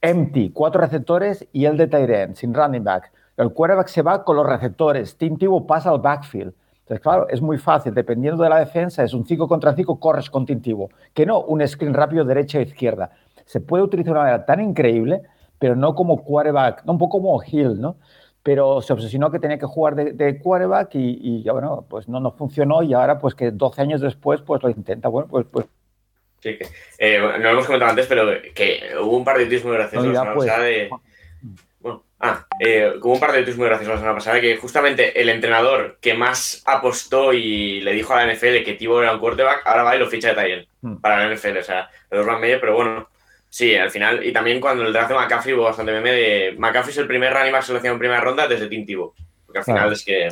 [0.00, 1.84] empty, cuatro receptores y el de
[2.22, 3.12] end, sin running back.
[3.38, 5.16] El quarterback se va con los receptores.
[5.16, 6.52] Tim Tebow pasa al backfield.
[6.80, 7.94] Entonces, claro, es muy fácil.
[7.94, 10.90] Dependiendo de la defensa, es un 5 contra 5, corres con Tim Tebow.
[11.14, 13.10] Que no, un screen rápido derecha o izquierda.
[13.44, 15.22] Se puede utilizar de una manera tan increíble,
[15.58, 17.96] pero no como quarterback, no un poco como Hill, ¿no?
[18.42, 22.08] Pero se obsesionó que tenía que jugar de, de quarterback y, y ya, bueno, pues
[22.08, 25.08] no, no funcionó y ahora, pues que 12 años después, pues lo intenta.
[25.08, 25.66] Bueno, pues, pues
[26.40, 29.64] Sí, que, eh, no lo hemos comentado antes, pero que hubo un par de tweets
[29.64, 30.46] muy graciosos No, ya, la semana pues.
[30.48, 30.90] pasada de...
[32.20, 35.28] Ah, eh, hubo un par de tweets muy graciosos la semana pasada que justamente el
[35.28, 39.62] entrenador que más apostó y le dijo a la NFL que Tibo era un quarterback,
[39.64, 40.96] ahora va y lo ficha de Tyrion Hmm.
[41.00, 43.08] para la NFL, o sea, de Urban Meyer, pero bueno,
[43.48, 46.92] sí, al final, y también cuando el draft de McCaffrey hubo bastante meme de McCaffrey
[46.92, 49.12] es el primer running back seleccionado en primera ronda desde Tim Tebow,
[49.46, 49.92] porque al final Claro.
[49.92, 50.28] es que,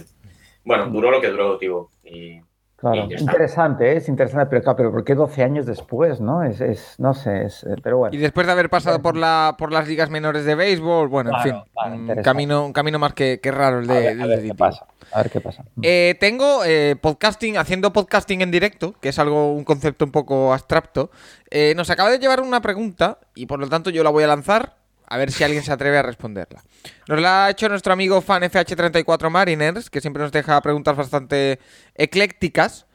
[0.65, 2.41] bueno, duró lo que duró Tibo y
[2.77, 3.97] Claro, interesante, ¿eh?
[3.97, 6.43] es interesante, pero claro, pero ¿por qué 12 años después, no?
[6.43, 8.15] Es, es no sé, es, eh, pero bueno.
[8.15, 11.43] Y después de haber pasado por, la, por las ligas menores de béisbol, bueno, en
[11.43, 12.23] fin, un, interesante.
[12.23, 14.45] camino, un camino más que, que raro el de, a ver, el a de ver
[14.45, 15.65] qué pasa, a ver qué pasa.
[15.81, 20.53] Eh, tengo eh, podcasting, haciendo podcasting en directo, que es algo, un concepto un poco
[20.53, 21.11] abstracto.
[21.51, 24.27] Eh, nos acaba de llevar una pregunta y por lo tanto yo la voy a
[24.27, 24.75] lanzar
[25.07, 26.63] a ver si alguien se atreve a responderla.
[27.09, 31.59] Nos la ha hecho nuestro amigo fan FH34 Mariners, que siempre nos deja preguntas bastante
[31.95, 32.87] eclécticas.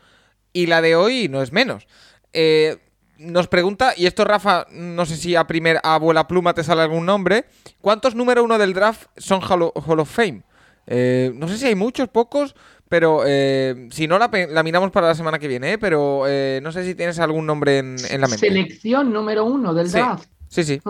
[0.54, 1.88] Y la de hoy no es menos.
[2.34, 2.78] Eh,
[3.18, 6.82] nos pregunta, y esto Rafa, no sé si a primer a abuela pluma te sale
[6.82, 7.46] algún nombre,
[7.80, 9.62] ¿cuántos número uno del draft son Hall,
[10.00, 10.42] of Fame?
[10.88, 12.56] Eh, no sé si hay muchos, pocos,
[12.90, 15.78] pero eh, si no la, la miramos para la semana que viene, ¿eh?
[15.78, 18.48] pero eh, no sé si tienes algún nombre en, en la mente.
[18.48, 19.98] Selección número uno del Sí.
[20.00, 20.28] draft.
[20.52, 20.82] Sí, sí.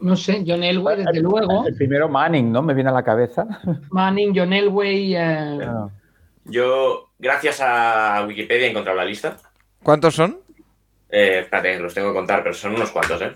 [0.00, 1.66] No sé, John Elway, desde luego.
[1.66, 2.62] El primero Manning, ¿no?
[2.62, 3.46] Me viene a la cabeza.
[3.90, 5.14] Manning, John Elway.
[5.14, 5.88] eh, Ah,
[6.46, 9.36] yo, gracias a Wikipedia, he encontrado la lista.
[9.82, 10.38] ¿Cuántos son?
[11.10, 13.32] Eh, espérate, los tengo que contar, pero son unos cuantos, ¿eh?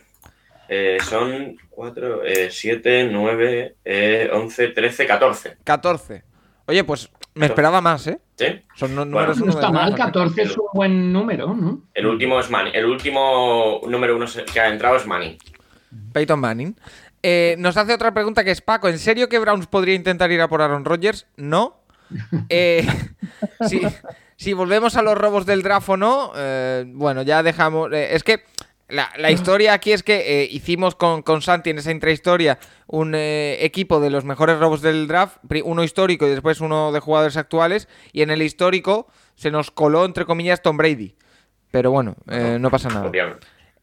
[0.70, 3.76] Eh, son 4, 7, 9,
[4.32, 5.56] 11, 13, 14.
[5.62, 6.24] 14.
[6.68, 8.18] Oye, pues me esperaba más, ¿eh?
[8.36, 8.46] ¿Sí?
[8.76, 10.04] Son no- números no uno está mal, draft.
[10.14, 11.82] 14 es un buen número, ¿no?
[11.92, 12.74] El último es Manning.
[12.74, 15.36] El último número uno que ha entrado es Manning.
[16.12, 16.76] Peyton Manning.
[17.22, 20.40] Eh, nos hace otra pregunta que es, Paco, ¿en serio que Browns podría intentar ir
[20.40, 21.26] a por Aaron Rodgers?
[21.36, 21.80] No.
[22.48, 22.86] Eh,
[23.66, 23.82] si,
[24.36, 27.92] si volvemos a los robos del draft o no, eh, bueno, ya dejamos...
[27.92, 28.44] eh, es que
[28.88, 33.14] la, la historia aquí es que eh, hicimos con, con Santi en esa intrahistoria un
[33.16, 37.36] eh, equipo de los mejores robos del draft, uno histórico y después uno de jugadores
[37.36, 41.16] actuales, y en el histórico se nos coló, entre comillas, Tom Brady.
[41.72, 43.10] Pero bueno, eh, no pasa nada.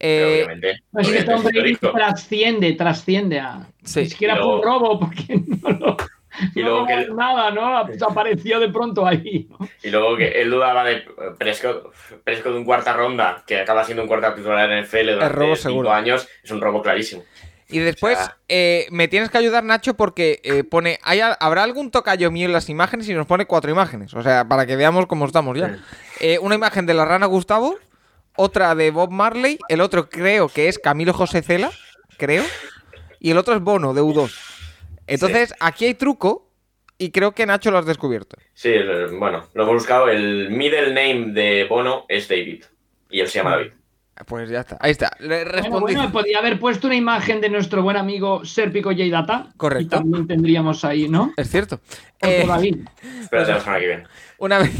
[0.00, 0.70] Eh, obviamente.
[0.70, 1.98] Así que obviamente Tom es Brady histórico.
[1.98, 3.68] trasciende, trasciende a.
[3.84, 4.00] Sí.
[4.00, 5.24] Ni siquiera Y fue un luego- robo, porque
[5.62, 5.96] no lo.
[6.54, 7.78] Y luego que nada, ¿no?
[7.78, 9.48] Apareció de pronto ahí.
[9.84, 11.04] Y luego que él dudaba de
[11.38, 11.92] Prescott,
[12.24, 15.32] Prescott de un cuarta ronda, que acaba siendo un cuarta titular en el FL durante
[15.32, 15.92] robo cinco seguro.
[15.92, 17.22] años, es un robo clarísimo.
[17.68, 20.98] Y después O sea- eh, me tienes que ayudar, Nacho, porque eh, pone.
[21.04, 23.08] ¿hay, al- ¿Habrá algún tocayo mío en las imágenes?
[23.08, 24.12] Y nos pone cuatro imágenes.
[24.14, 25.78] O sea, para que veamos cómo estamos ya.
[26.20, 27.76] Eh, una imagen de la rana Gustavo,
[28.36, 31.70] otra de Bob Marley, el otro creo que es Camilo José Cela,
[32.16, 32.44] creo.
[33.20, 34.32] Y el otro es Bono, de U2.
[35.06, 36.50] Entonces, aquí hay truco.
[36.96, 38.36] Y creo que Nacho lo has descubierto.
[38.52, 38.72] Sí,
[39.18, 40.08] bueno, lo hemos buscado.
[40.08, 42.64] El middle name de Bono es David.
[43.10, 43.72] Y él se llama David.
[44.26, 44.76] Pues ya está.
[44.80, 45.10] Ahí está.
[45.18, 45.94] Le Bueno, respondí.
[45.94, 49.48] bueno, podría haber puesto una imagen de nuestro buen amigo Serpico J Data.
[49.56, 49.96] Correcto.
[49.96, 51.32] Y también tendríamos ahí, ¿no?
[51.36, 51.80] Es cierto.
[52.22, 52.86] Eh, David.
[53.22, 54.04] Espérate la semana que viene.
[54.38, 54.70] una vez.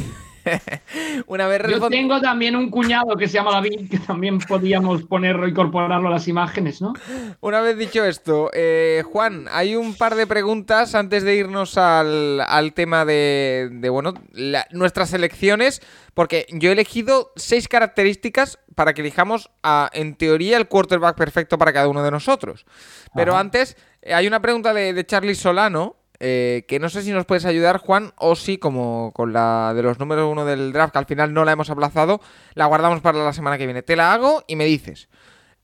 [1.27, 5.49] una vez Yo tengo también un cuñado que se llama David, que también podíamos ponerlo,
[5.49, 6.93] incorporarlo a las imágenes, ¿no?
[7.41, 12.41] Una vez dicho esto, eh, Juan, hay un par de preguntas antes de irnos al,
[12.41, 15.83] al tema de, de, bueno, la- nuestras elecciones,
[16.15, 21.59] porque yo he elegido seis características para que elijamos, a, en teoría, el quarterback perfecto
[21.59, 22.67] para cada uno de nosotros.
[23.15, 23.41] Pero Ajá.
[23.41, 27.27] antes, eh, hay una pregunta de, de Charlie Solano, eh, que no sé si nos
[27.27, 30.99] puedes ayudar, Juan, o si, como con la de los números uno del draft, que
[30.99, 32.21] al final no la hemos aplazado,
[32.55, 33.83] la guardamos para la semana que viene.
[33.83, 35.09] Te la hago y me dices.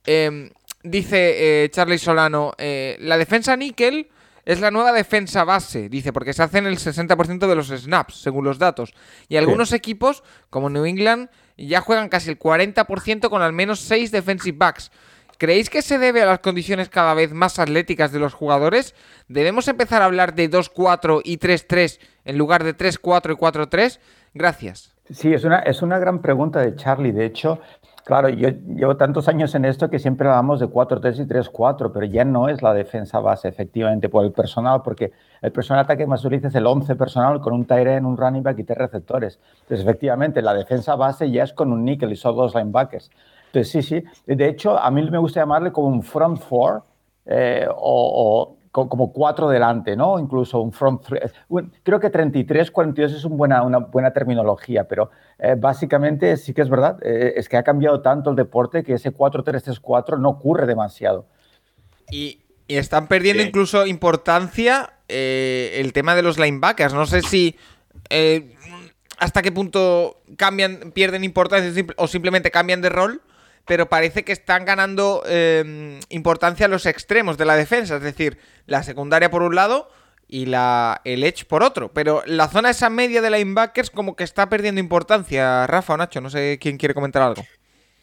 [0.05, 0.51] Eh,
[0.83, 4.09] dice eh, Charlie Solano, eh, la defensa níquel
[4.45, 8.45] es la nueva defensa base, dice, porque se hacen el 60% de los snaps, según
[8.45, 8.95] los datos.
[9.29, 14.11] Y algunos equipos, como New England, ya juegan casi el 40% con al menos 6
[14.11, 14.91] defensive backs.
[15.41, 18.95] ¿Creéis que se debe a las condiciones cada vez más atléticas de los jugadores?
[19.27, 24.01] ¿Debemos empezar a hablar de 2-4 y 3-3 en lugar de 3-4 y 4-3?
[24.35, 24.95] Gracias.
[25.09, 27.13] Sí, es una, es una gran pregunta de Charlie.
[27.13, 27.59] De hecho,
[28.05, 32.05] claro, yo llevo tantos años en esto que siempre hablamos de 4-3 y 3-4, pero
[32.05, 36.23] ya no es la defensa base, efectivamente, por el personal, porque el personal ataque más
[36.23, 39.39] utiliza es el 11 personal con un end, un running back y tres receptores.
[39.63, 43.11] Entonces, efectivamente, la defensa base ya es con un nickel y son dos linebackers.
[43.53, 44.05] Entonces, sí, sí.
[44.27, 46.83] De hecho, a mí me gusta llamarle como un front four
[47.27, 50.19] eh, o, o co- como cuatro delante, ¿no?
[50.21, 51.21] Incluso un front three.
[51.83, 56.63] Creo que 33, 42 es un buena, una buena terminología, pero eh, básicamente sí que
[56.63, 56.99] es verdad.
[57.03, 61.27] eh, es que ha cambiado tanto el deporte que ese 4-3-3-4 no ocurre demasiado.
[62.11, 63.49] Y, y están perdiendo Sí.
[63.49, 66.95] incluso importancia el tema de los linebackers.
[66.95, 67.57] No sé si
[69.19, 73.21] hasta qué punto cambian, pierden importancia o simplemente cambian de rol,
[73.67, 78.83] pero parece que están ganando eh, importancia los extremos de la defensa, es decir, la
[78.83, 79.89] secundaria por un lado
[80.27, 81.93] y la, el edge por otro.
[81.93, 86.21] Pero la zona esa media de linebackers como que está perdiendo importancia, Rafa o Nacho,
[86.21, 87.45] no sé quién quiere comentar algo.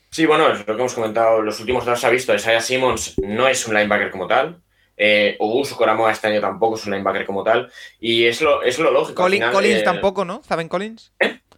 [0.09, 1.41] Sí, bueno, es lo que hemos comentado.
[1.41, 2.34] Los últimos dos se ha visto.
[2.34, 4.61] Isaiah Simmons no es un linebacker como tal.
[4.95, 7.69] Eh, Ogusu Koramoa este año tampoco es un linebacker como tal.
[7.99, 9.21] Y es lo, es lo lógico.
[9.23, 10.41] al Colin- final, Collins eh, tampoco, ¿no?
[10.47, 11.11] ¿Saben Collins?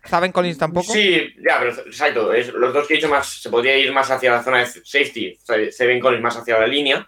[0.09, 0.91] ¿Saben Collins tampoco?
[0.91, 2.33] Sí, ya, pero exacto.
[2.33, 4.65] Es, los dos que he dicho más, se podría ir más hacia la zona de
[4.65, 5.37] safety.
[5.79, 7.07] Ven Collins más hacia la línea.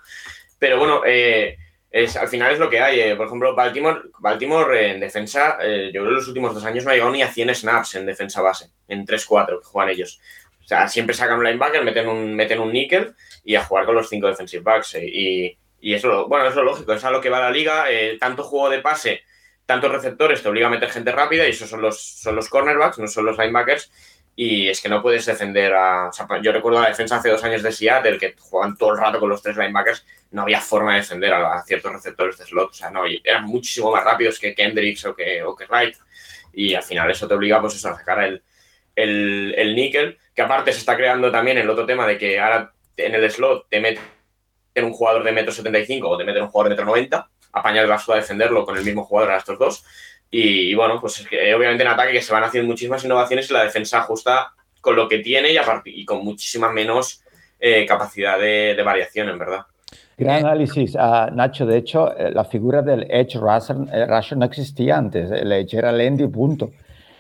[0.60, 1.58] Pero bueno, eh,
[1.90, 3.00] es, al final es lo que hay.
[3.00, 3.16] eh.
[3.16, 6.86] Por ejemplo, Baltimore, Baltimore eh, en defensa, eh, yo creo que los últimos dos años
[6.86, 10.20] no ha llegado ni a 100 snaps en defensa base, en 3-4 que juegan ellos.
[10.64, 13.96] O sea, siempre sacan un linebacker, meten un, meten un níquel y a jugar con
[13.96, 14.94] los cinco defensive backs.
[14.96, 17.86] eh, y, y eso, bueno, es lo lógico, es a lo que va la liga.
[17.90, 19.24] eh, tanto juego de pase,
[19.66, 23.00] tantos receptores te obliga a meter gente rápida y esos son los, son los cornerbacks,
[23.00, 23.92] no son los linebackers.
[24.36, 26.08] Y es que no puedes defender a.
[26.08, 28.98] o sea, yo recuerdo la defensa hace dos años de Seattle, que jugaban todo el
[28.98, 30.06] rato con los tres linebackers.
[30.32, 32.70] No había forma de defender a, a ciertos receptores de slot.
[32.70, 35.98] O sea, no, eran muchísimo más rápidos que Kendricks o que, o que Wright.
[36.54, 38.42] Y al final eso te obliga pues, eso, a sacar el,
[38.96, 40.18] el, el níquel.
[40.34, 43.68] Que aparte se está creando también el otro tema de que ahora en el slot
[43.70, 44.02] te meten
[44.86, 47.30] un jugador de metro 75 o te meten un jugador de metro 90.
[47.54, 49.84] Apañar tú a defenderlo con el mismo jugador a estos dos.
[50.30, 53.04] Y, y bueno, pues es que eh, obviamente en ataque que se van haciendo muchísimas
[53.04, 57.24] innovaciones y la defensa ajusta con lo que tiene y, y con muchísima menos
[57.60, 59.62] eh, capacidad de, de variación, en verdad.
[60.18, 61.66] Gran análisis, ah, Nacho.
[61.66, 65.32] De hecho, eh, la figura del edge rusher, eh, rusher no existía antes.
[65.32, 66.72] El edge era el end y punto.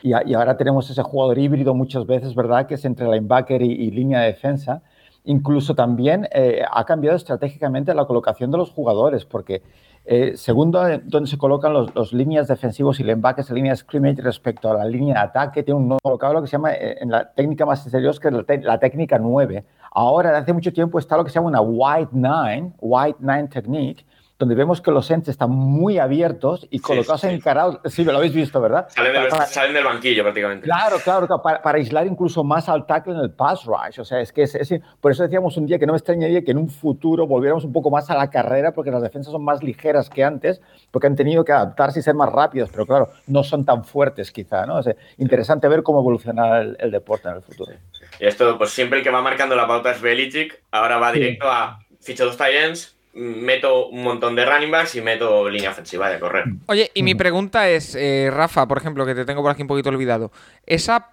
[0.04, 2.68] Y, a- y ahora tenemos ese jugador híbrido muchas veces, ¿verdad?
[2.68, 4.82] Que es entre linebacker y, y línea de defensa.
[5.26, 9.62] Incluso también eh, ha cambiado estratégicamente la colocación de los jugadores, porque
[10.06, 14.22] eh, según do- donde se colocan los, los líneas defensivos y linebackers en línea scrimmage
[14.22, 16.98] respecto a la línea de ataque, tiene un nuevo colocado lo que se llama, eh,
[17.00, 19.64] en la técnica más sencilla, que es la, la técnica 9.
[19.94, 24.06] Ahora, hace mucho tiempo, está lo que se llama una white nine, white nine technique,
[24.42, 27.28] donde vemos que los ends están muy abiertos y colocados sí.
[27.28, 27.80] encarados.
[27.86, 28.88] Sí, me lo habéis visto, ¿verdad?
[28.90, 30.66] Salen del, Para- salen del banquillo prácticamente.
[30.66, 34.00] Claro, claro, claro, para, para aislar incluso más al tackle en el pass rush.
[34.00, 36.44] O sea, es que es, es- por eso decíamos un día que no me extrañaría
[36.44, 39.44] que en un futuro volviéramos un poco más a la carrera, porque las defensas son
[39.46, 40.60] más ligeras que antes,
[40.90, 44.32] porque han tenido que adaptarse y ser más rápidos, pero claro, no son tan fuertes
[44.32, 44.78] quizá, ¿no?
[44.78, 47.72] O sea, interesante ver cómo evoluciona el, el deporte en el futuro.
[48.20, 50.64] Y esto, pues siempre el que va marcando la pauta es Belichick.
[50.72, 51.20] Ahora va Sí.
[51.20, 56.10] directo a ficho dos ends, meto un montón de running backs y meto línea ofensiva
[56.10, 56.46] de correr.
[56.68, 59.68] Oye, y mi pregunta es, eh, Rafa, por ejemplo, que te tengo por aquí un
[59.68, 60.32] poquito olvidado.
[60.66, 61.10] Esa.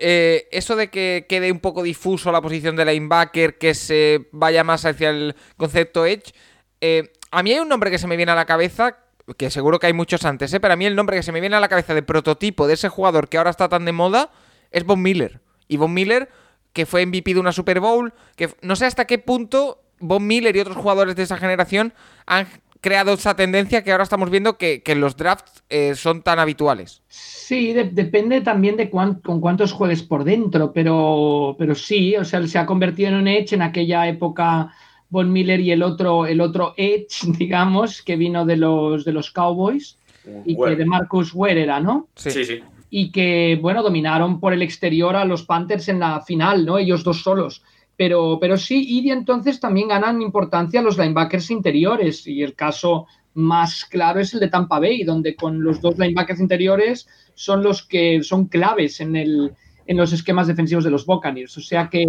[0.00, 4.62] eh, eso de que quede un poco difuso la posición de linebacker, que se vaya
[4.64, 6.32] más hacia el concepto Edge.
[6.80, 8.96] eh, a mí hay un nombre que se me viene a la cabeza,
[9.36, 10.60] que seguro que hay muchos antes, ¿eh?
[10.60, 12.74] pero a mí el nombre que se me viene a la cabeza de prototipo de
[12.74, 14.30] ese jugador que ahora está tan de moda
[14.70, 15.40] es Von Miller.
[15.66, 16.30] Y Von Miller,
[16.72, 20.54] que fue MVP de una Super Bowl, que no sé hasta qué punto Von Miller
[20.56, 21.92] y otros jugadores de esa generación
[22.26, 22.46] han
[22.80, 27.02] creado esa tendencia que ahora estamos viendo que, que los drafts eh, son tan habituales.
[27.08, 32.24] Sí, de- depende también de cuán- con cuántos juegues por dentro, pero, pero sí, o
[32.24, 34.72] sea, se ha convertido en un Edge en aquella época
[35.10, 37.08] Von Miller y el otro, el otro Edge,
[37.38, 39.96] digamos, que vino de los, de los Cowboys
[40.44, 42.08] y Bueno, que de Marcus Ware era, ¿no?
[42.14, 42.30] Sí.
[42.30, 42.60] sí, sí.
[42.90, 46.78] y que, bueno, dominaron por el exterior a los Panthers en la final, ¿no?
[46.78, 47.62] Ellos dos solos.
[47.98, 52.28] Pero, pero sí, y entonces también ganan importancia los linebackers interiores.
[52.28, 56.38] Y el caso más claro es el de Tampa Bay, donde con los dos linebackers
[56.38, 59.52] interiores son los que son claves en, el,
[59.84, 61.58] en los esquemas defensivos de los Buccaneers.
[61.58, 62.06] O sea que,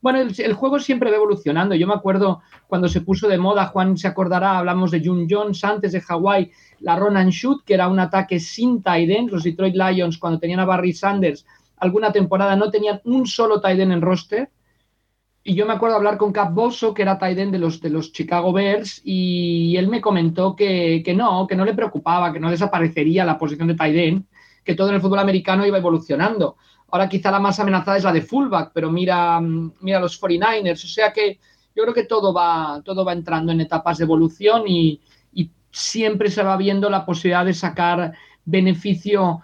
[0.00, 1.74] bueno, el, juego siempre va evolucionando.
[1.74, 5.64] Yo me acuerdo cuando se puso de moda, Juan se acordará, hablamos de June Jones
[5.64, 9.30] antes de Hawái, la run and shoot, que era un ataque sin tight end.
[9.30, 11.44] Los Detroit Lions, cuando tenían a Barry Sanders,
[11.78, 14.50] alguna temporada no tenían un solo tight end en roster.
[15.46, 18.12] Y yo me acuerdo hablar con Cap Bosso, que era end de los, de los
[18.12, 22.50] Chicago Bears, y él me comentó que, que no, que no le preocupaba, que no
[22.50, 24.24] desaparecería la posición de end,
[24.64, 26.56] que todo en el fútbol americano iba evolucionando.
[26.88, 30.82] Ahora quizá la más amenazada es la de fullback, pero mira, mm, mira los 49ers.
[30.82, 31.38] O sea que
[31.76, 35.02] yo creo que todo va, todo va entrando en etapas de evolución y,
[35.34, 38.14] y siempre se va viendo la posibilidad de sacar
[38.46, 39.42] beneficio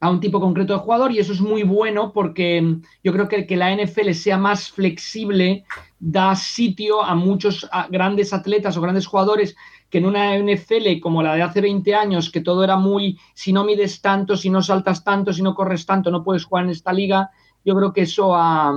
[0.00, 3.28] a un tipo concreto de jugador y eso es muy bueno porque mm, yo creo
[3.28, 5.64] que que la NFL sea más flexible
[5.98, 9.54] da sitio a muchos grandes atletas o grandes jugadores
[9.90, 13.52] que en una NFL como la de hace 20 años, que todo era muy, si
[13.52, 16.70] no mides tanto, si no saltas tanto, si no corres tanto, no puedes jugar en
[16.70, 17.30] esta liga,
[17.64, 18.72] yo creo que eso ha,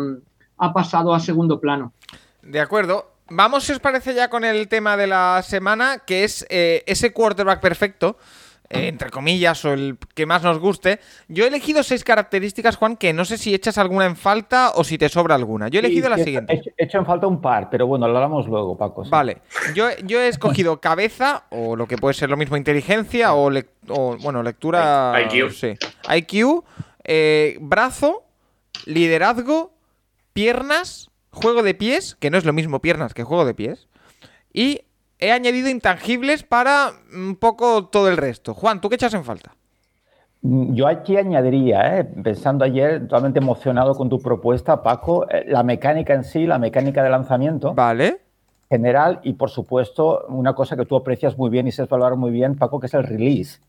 [0.58, 1.94] ha pasado a segundo plano.
[2.42, 3.12] De acuerdo.
[3.30, 7.14] Vamos, si os parece, ya con el tema de la semana, que es eh, ese
[7.14, 8.18] quarterback perfecto,
[8.74, 11.00] eh, entre comillas, o el que más nos guste.
[11.28, 14.84] Yo he elegido seis características, Juan, que no sé si echas alguna en falta o
[14.84, 15.68] si te sobra alguna.
[15.70, 16.54] Yo he elegido Sí, la siguiente.
[16.54, 19.04] He hecho, he hecho en falta un par, pero bueno, lo hablamos luego, Paco.
[19.06, 19.10] sí.
[19.12, 19.38] Vale,
[19.76, 23.52] yo, yo he escogido cabeza, o lo que puede ser lo mismo, inteligencia, o,
[23.90, 25.14] o, bueno, lectura.
[25.32, 25.52] IQ.
[25.52, 25.74] Sí.
[26.16, 26.64] IQ,
[27.04, 28.24] eh, brazo,
[28.86, 29.74] liderazgo,
[30.34, 33.88] piernas, juego de pies, que no es lo mismo piernas que juego de pies.
[34.54, 34.82] Y
[35.24, 38.54] he añadido intangibles para un poco todo el resto.
[38.54, 39.56] Juan, ¿tú qué echas en falta?
[40.42, 42.04] Mm, Yo aquí añadiría, ¿eh?
[42.04, 47.02] pensando ayer, totalmente emocionado con tu propuesta, Paco, eh, la mecánica en sí, la mecánica
[47.04, 48.20] de lanzamiento Vale.
[48.70, 52.32] general y, por supuesto, una cosa que tú aprecias muy bien y sabes valorar muy
[52.32, 53.60] bien, Paco, que es el release.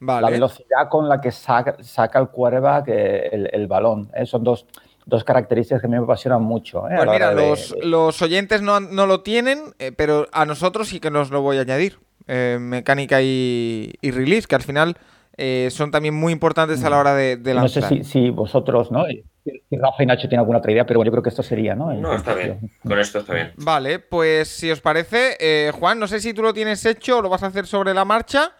[0.00, 0.32] La Vale.
[0.32, 4.10] velocidad con la que saca, saca el quarterback el, el balón.
[4.14, 4.26] ¿eh?
[4.26, 4.66] Son dos,
[5.06, 6.88] dos características que a mí me apasionan mucho.
[6.88, 6.94] ¿eh?
[6.96, 11.00] Pues mira, los, de- los oyentes no, no lo tienen, eh, pero a nosotros sí
[11.00, 11.98] que nos lo voy a añadir.
[12.26, 14.96] Eh, mecánica y, y release, que al final
[15.36, 17.98] eh, son también muy importantes a la hora de, de no sé lanzar.
[17.98, 19.04] si, si vosotros, ¿no?
[19.06, 19.22] Si
[19.68, 21.74] si Rafa y Nacho tienen alguna otra idea, pero bueno, yo creo que esto sería,
[21.74, 21.92] ¿no?
[21.92, 22.70] No, está bien.
[22.82, 23.52] Con esto está bien.
[23.56, 27.22] Vale, pues si os parece, eh, Juan, no sé si tú lo tienes hecho o
[27.22, 28.52] lo vas a hacer sobre la marcha,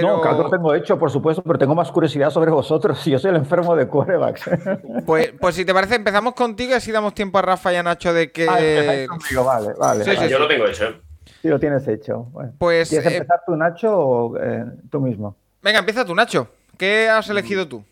[0.00, 3.04] pero No, claro que lo tengo hecho, por supuesto, pero tengo más curiosidad sobre vosotros.
[3.04, 4.50] Yo soy el enfermo de quarterbacks.
[5.06, 7.82] pues, pues si te parece, empezamos contigo y así damos tiempo a Rafa y a
[7.82, 8.46] Nacho de que...
[8.48, 10.04] Ah, conmigo, vale, vale.
[10.04, 10.26] Sí, vale.
[10.26, 10.84] sí, Yo lo tengo hecho.
[10.84, 11.00] ¿eh?
[11.42, 12.28] Sí, lo tienes hecho.
[12.30, 12.52] Bueno.
[12.58, 15.36] Pues, ¿Quieres eh, empezar tú, Nacho, o eh, tú mismo?
[15.62, 16.48] Venga, empieza tú, Nacho.
[16.76, 17.84] ¿Qué has elegido tú?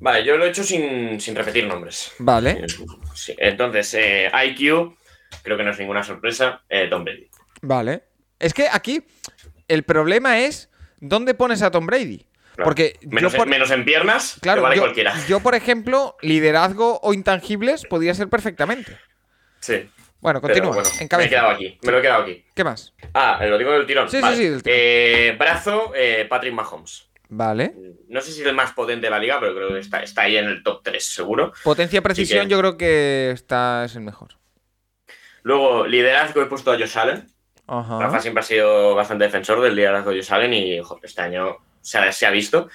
[0.00, 2.12] Vale, yo lo he hecho sin, sin repetir nombres.
[2.18, 2.66] Vale,
[3.14, 4.96] Sí, Entonces, eh, IQ,
[5.42, 7.28] creo que no es ninguna sorpresa, eh, Tom Brady.
[7.62, 8.02] vale.
[8.38, 9.04] Es que aquí
[9.66, 10.70] el problema es
[11.00, 12.24] dónde pones a Tom Brady.
[12.64, 15.14] Porque menos, yo por- en, menos en piernas, Claro, vale yo, cualquiera.
[15.28, 18.98] yo, por ejemplo, liderazgo o intangibles podría ser perfectamente.
[19.60, 19.88] Sí.
[20.20, 20.74] Bueno, continúa.
[20.74, 21.78] bueno, me he quedado aquí.
[21.82, 22.44] Me lo he quedado aquí.
[22.54, 22.92] ¿Qué más?
[23.14, 24.10] Ah, lo digo del tirón.
[24.10, 24.76] Sí, sí, sí, del tirón.
[24.80, 27.08] Eh, brazo, eh, Patrick Mahomes.
[27.28, 27.72] Vale.
[28.08, 30.22] No sé si es el más potente de la liga, pero creo que está, está
[30.22, 31.52] ahí en el top 3, seguro.
[31.62, 34.30] Potencia, precisión, que- yo creo que está es el mejor.
[35.42, 37.28] Luego, liderazgo, he puesto a Josh Allen.
[37.68, 37.98] Ajá.
[38.00, 41.98] Rafa siempre ha sido bastante defensor del liderazgo de Josh Allen y este año se
[41.98, 42.68] ha, se ha visto.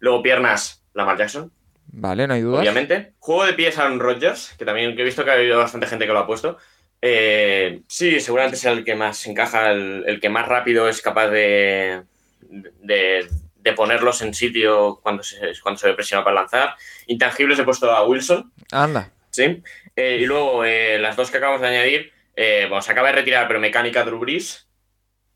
[0.00, 1.52] Luego piernas, Lamar Jackson,
[1.90, 2.60] Vale, no hay dudas.
[2.60, 3.12] obviamente.
[3.18, 6.12] Juego de pies Aaron Rodgers, que también he visto que ha habido bastante gente que
[6.12, 6.58] lo ha puesto.
[7.00, 11.28] Eh, sí, seguramente sea el que más encaja, el, el que más rápido es capaz
[11.28, 12.02] de,
[12.40, 16.74] de, de ponerlos en sitio cuando se, cuando se ve presionado para lanzar.
[17.06, 19.12] Intangibles he puesto a Wilson, Anda.
[19.30, 19.62] ¿sí?
[19.96, 23.14] Eh, y luego eh, las dos que acabamos de añadir, eh, bueno, se acaba de
[23.16, 24.68] retirar, pero mecánica Drew Brees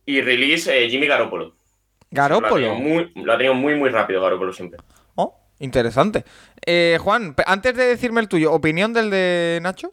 [0.06, 1.46] y release eh, Jimmy Garoppolo.
[1.46, 1.54] Lo
[2.22, 2.54] ha, Garópolo.
[2.54, 4.78] tenido muy, lo ha tenido muy, muy rápido Garoppolo siempre.
[5.16, 6.24] Oh, interesante.
[6.64, 9.92] Eh, Juan, antes de decirme el tuyo, ¿opinión del de Nacho?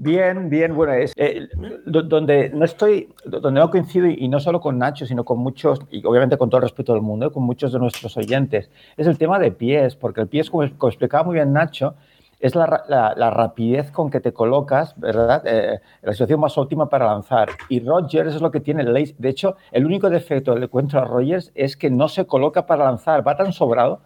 [0.00, 1.48] Bien, bien, bueno, es eh,
[1.84, 5.80] do- donde no estoy, donde no coincido y no solo con Nacho, sino con muchos,
[5.90, 9.18] y obviamente con todo el respeto del mundo, con muchos de nuestros oyentes, es el
[9.18, 11.96] tema de pies, porque el pie es, como, como explicaba muy bien Nacho,
[12.40, 15.42] es la, la- la rapidez con que te colocas, ¿verdad?
[15.44, 17.48] Eh, la situación más óptima para lanzar.
[17.68, 19.14] Y Rogers es lo que tiene el lace.
[19.18, 22.84] De hecho, el único defecto del encuentro a Rogers es que no se coloca para
[22.84, 24.02] lanzar, va tan sobrado.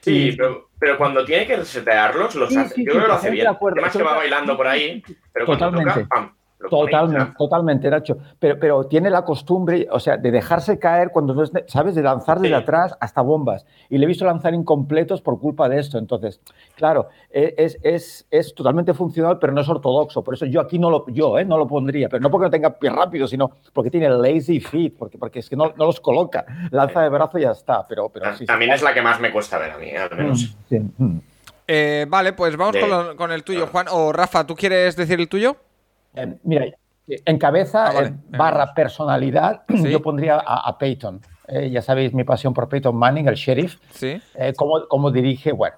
[0.00, 2.74] Sí, y- pero, pero cuando tiene que setearlos, los Sí, hace.
[2.76, 3.46] sí, Yo sí, creo que lo hace bien.
[3.48, 5.02] Además que va bailando por ahí,
[5.32, 6.02] pero cuando Totalmente.
[6.02, 6.34] toca, ¡pam!
[6.68, 8.18] Totalmente, totalmente, Nacho.
[8.38, 11.94] Pero, pero tiene la costumbre, o sea, de dejarse caer cuando no es, ¿sabes?
[11.94, 12.62] De lanzar desde Sí.
[12.62, 13.64] atrás hasta bombas.
[13.88, 15.98] Y le he visto lanzar incompletos por culpa de esto.
[15.98, 16.40] Entonces,
[16.74, 20.24] claro, e- es, es, es totalmente funcional, pero no es ortodoxo.
[20.24, 21.44] Por eso yo aquí no lo, yo, ¿eh?
[21.44, 22.08] no lo pondría.
[22.08, 25.48] Pero no porque no tenga pie rápido, sino porque tiene lazy feet, porque, porque es
[25.48, 26.44] que no, no los coloca.
[26.72, 27.86] Lanza de brazo y ya está.
[27.88, 28.46] Pero, pero sí, sí.
[28.46, 30.56] También es la que más me cuesta ver a mí, al Mm, menos.
[30.68, 31.18] sí, mm.
[31.70, 33.86] Eh, vale, pues vamos De- con, lo- con el tuyo, Juan.
[33.90, 35.56] O Rafa, ¿tú quieres decir el tuyo?
[36.14, 36.66] Eh, mira,
[37.06, 38.08] en cabeza, Ah, vale.
[38.08, 39.90] eh, barra personalidad, Sí.
[39.90, 41.20] yo pondría a, a Peyton.
[41.48, 43.76] Eh, ya sabéis mi pasión por Peyton Manning, el sheriff.
[43.90, 44.20] Sí.
[44.34, 45.76] Eh, cómo, cómo dirige, bueno,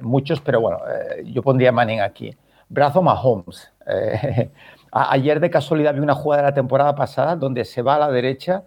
[0.00, 0.78] muchos, pero bueno,
[1.24, 2.36] yo pondría a Manning aquí.
[2.68, 3.72] Brazo Mahomes.
[4.94, 7.98] A- ayer de casualidad vi una jugada de la temporada pasada donde se va a
[7.98, 8.64] la derecha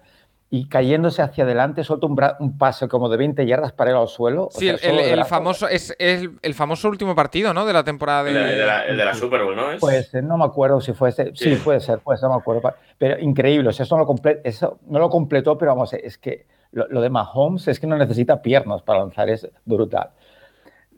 [0.50, 4.08] y cayéndose hacia adelante suelta un, un pase como de 20 yardas para ir al
[4.08, 4.46] suelo.
[4.46, 7.66] o Sí, sea, el, el- el famoso es el, el famoso último partido, ¿no?
[7.66, 8.30] De la temporada de.
[8.32, 9.72] El, de- el de la, el de la Super Bowl, ¿no?
[9.72, 11.32] Es- Pues eh, no me acuerdo si fue ese.
[11.36, 11.62] Sí, Sí.
[11.64, 12.62] puede ser, puede ser, no me acuerdo.
[12.98, 16.18] Pero increíble, o sea, eso no lo, comple- eso no lo completó, pero vamos, es
[16.18, 20.12] que lo, lo de Mahomes es que no necesita piernas para lanzar, es brutal.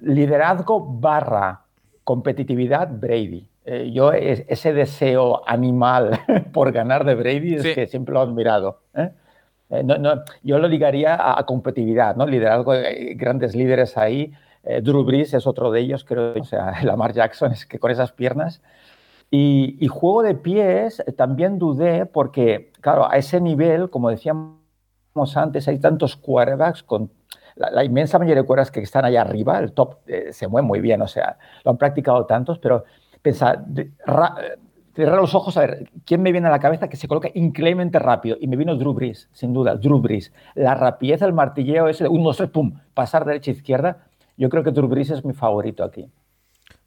[0.01, 1.61] Liderazgo barra
[2.03, 3.47] competitividad Brady.
[3.65, 6.19] Eh, yo es- ese deseo animal
[6.53, 7.73] por ganar de Brady es Sí.
[7.73, 8.81] que siempre lo he admirado.
[8.93, 9.09] ¿eh?
[9.69, 12.25] Eh, no- no, yo lo ligaría a, competitividad, ¿no?
[12.25, 14.33] Liderazgo, eh, grandes líderes ahí.
[14.63, 16.33] Eh, Drew Brees es otro de ellos, creo.
[16.39, 18.61] O sea, Lamar Jackson es que con esas piernas.
[19.29, 24.57] Y, juego de pies también dudé porque, claro, a ese nivel, como decíamos
[25.35, 27.11] antes, hay tantos quarterbacks con
[27.55, 29.97] la, inmensa mayoría de quarterbacks que están allá arriba, el top
[30.31, 32.85] se mueve muy bien, o sea, lo han practicado tantos, pero
[33.21, 33.65] pensar,
[34.97, 37.99] cerrar los ojos a ver quién me viene a la cabeza que se coloca increíblemente
[37.99, 38.35] rápido.
[38.41, 40.33] Y me vino Drew Brees, sin duda, Drew Brees.
[40.55, 44.07] La rapidez, el martilleo ese de un, dos, tres, pum, pasar derecha, izquierda.
[44.37, 46.09] Yo creo que Drew Brees es mi favorito aquí.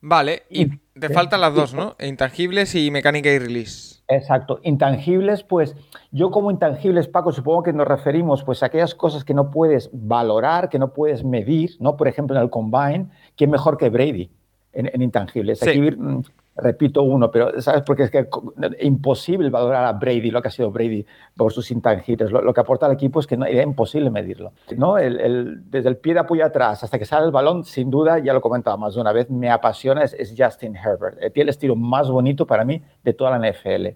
[0.01, 0.67] Vale, y
[0.99, 1.13] te sí.
[1.13, 1.95] faltan las dos, ¿no?
[2.01, 4.01] Intangibles y mecánica y release.
[4.09, 4.59] Exacto.
[4.65, 5.77] Intangibles, pues
[6.11, 9.89] yo como intangibles, Paco, supongo que nos referimos pues a aquellas cosas que no puedes
[9.93, 11.97] valorar, que no puedes medir, ¿no?
[11.97, 13.07] Por ejemplo, en el combine,
[13.37, 14.31] ¿quién mejor que Brady
[14.73, 15.61] en, en intangibles?
[15.61, 15.69] Sí.
[15.69, 16.23] Aquí mm,
[16.57, 17.83] repito uno, pero ¿sabes?
[17.87, 21.07] Porque es que co- imposible valorar a Brady, lo que ha sido Brady
[21.37, 22.31] por sus intangibles.
[22.31, 24.53] Lo, lo que aporta al equipo es que no, era imposible medirlo.
[24.77, 24.99] ¿no?
[24.99, 28.19] El- el- desde el pie de apoyo atrás hasta que sale el balón, sin duda,
[28.19, 31.17] ya lo comentaba más de una vez, me apasiona, es, es Justin Herbert.
[31.23, 33.87] Eh, Tiene el estilo más bonito para mí de toda la NFL.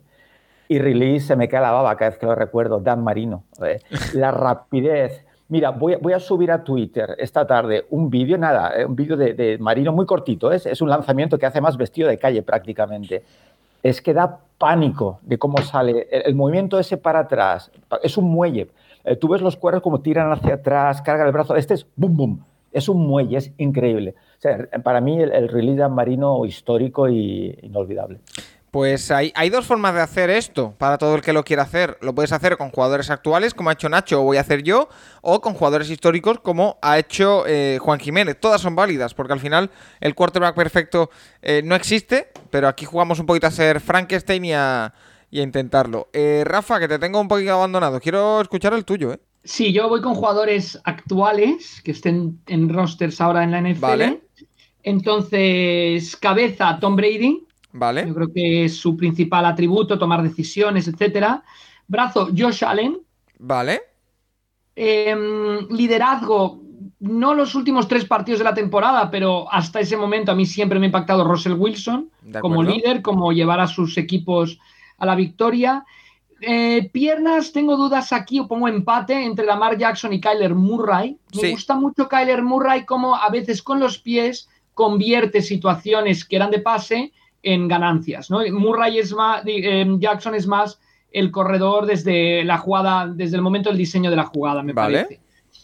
[0.66, 3.44] Y release se me cae la baba cada vez que lo recuerdo, Dan Marino.
[3.62, 3.80] Eh,
[4.14, 5.26] La rapidez.
[5.54, 9.56] Mira, voy, a- subir a Twitter esta tarde un vídeo, nada, eh, un vídeo de,
[9.60, 13.22] Marino muy cortito, es, es un lanzamiento que hace más vestido de calle prácticamente.
[13.80, 17.70] Es que da pánico de cómo sale el, el movimiento ese para atrás.
[18.02, 18.66] Es un muelle.
[19.04, 21.54] Eh, tú ves los cuernos como tiran hacia atrás, cargan el brazo.
[21.54, 22.44] Este es boom, boom.
[22.72, 24.16] Es un muelle, es increíble.
[24.76, 28.18] O para mí el, el release de Marino histórico y inolvidable.
[28.74, 31.96] Pues hay, hay dos formas de hacer esto para todo el que lo quiera hacer.
[32.00, 34.88] Lo puedes hacer con jugadores actuales, como ha hecho Nacho o voy a hacer yo,
[35.22, 38.36] o con jugadores históricos, como ha hecho eh, Juan Jiménez.
[38.40, 39.70] Todas son válidas, porque al final
[40.00, 41.08] el quarterback perfecto
[41.40, 44.92] eh, no existe, pero aquí jugamos un poquito a ser Frankenstein y a,
[45.30, 46.08] y a intentarlo.
[46.12, 49.20] Eh, Rafa, que te tengo un poquito abandonado, quiero escuchar el tuyo, ¿eh?
[49.44, 53.80] Sí, yo voy con jugadores actuales que estén en rosters ahora en la NFL.
[53.80, 54.20] Vale.
[54.82, 57.46] Entonces, cabeza, Tom Brady.
[57.76, 61.42] Vale, Yo creo que es su principal atributo, tomar decisiones, etcétera.
[61.88, 62.98] Brazo, Josh Allen.
[63.38, 63.80] vale,
[64.76, 66.60] Em, liderazgo,
[67.00, 70.78] no los últimos tres partidos de la temporada, pero hasta ese momento a mí siempre
[70.80, 72.10] me ha impactado Russell Wilson
[72.40, 74.58] como líder, como llevar a sus equipos
[74.98, 75.84] a la victoria.
[76.40, 81.16] Eh, piernas, tengo dudas aquí, o pongo empate entre Lamar Jackson y Kyler Murray.
[81.36, 81.50] Me Sí.
[81.52, 86.58] gusta mucho Kyler Murray como a veces con los pies convierte situaciones que eran de
[86.58, 87.12] pase
[87.44, 88.30] en ganancias.
[88.30, 88.40] ¿no?
[88.52, 90.80] Murray es más, eh, Jackson es más
[91.12, 95.04] el corredor desde la jugada, desde el momento del diseño de la jugada, me Vale.
[95.04, 95.20] parece.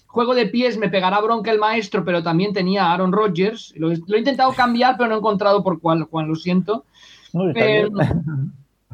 [0.07, 3.73] Juego de pies, me pegará bronca el maestro, pero también tenía a Aaron Rodgers.
[3.77, 6.85] Lo, lo he intentado cambiar, pero no he encontrado por cuál, Juan, lo siento.
[7.33, 7.89] No, Eh.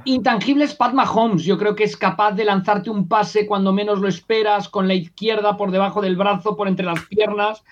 [0.04, 4.08] Intangibles Pat Mahomes, yo creo que es capaz de lanzarte un pase cuando menos lo
[4.08, 7.64] esperas, con la izquierda por debajo del brazo, por entre las piernas.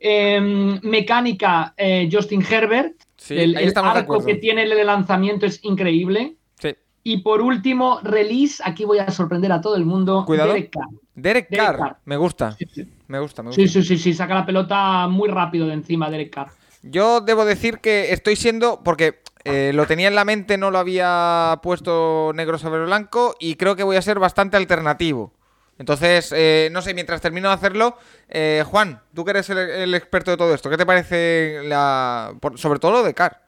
[0.00, 2.94] Eh, mecánica, eh, Justin Herbert.
[3.16, 6.36] Sí, el ahí el estamos de arco que tiene el de lanzamiento es increíble.
[6.58, 6.74] Sí.
[7.02, 10.24] Y por último, release, aquí voy a sorprender a todo el mundo.
[10.26, 10.52] Cuidado.
[10.52, 10.88] Derek Carr.
[11.14, 11.96] Derek Derek Carr, Carr.
[12.04, 12.88] me gusta, Sí, sí.
[13.06, 13.62] me gusta, me gusta.
[13.62, 16.48] Sí, sí, sí, sí, saca la pelota muy rápido de encima, Derek Carr.
[16.82, 20.78] Yo debo decir que estoy siendo, porque eh, lo tenía en la mente, no lo
[20.78, 25.32] había puesto negro sobre blanco y creo que voy a ser bastante alternativo.
[25.78, 27.96] Entonces, eh, no sé, mientras termino de hacerlo,
[28.28, 32.34] eh, Juan, tú que eres el, el experto de todo esto, ¿qué te parece la,
[32.40, 33.40] por- sobre todo lo de Carr?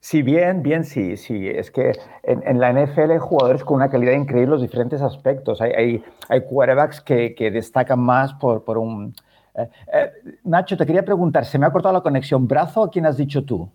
[0.00, 1.48] Sí, bien, bien, sí, sí.
[1.48, 1.92] Es que
[2.24, 5.60] en, en la NFL hay jugadores con una calidad increíble en los diferentes aspectos.
[5.60, 9.14] Hay, hay, hay quarterbacks que, que destacan más por, por un...
[9.54, 10.12] eh, eh,
[10.44, 12.48] Nacho, te quería preguntar, se me ha cortado la conexión.
[12.48, 13.70] ¿Brazo o quién has dicho tú?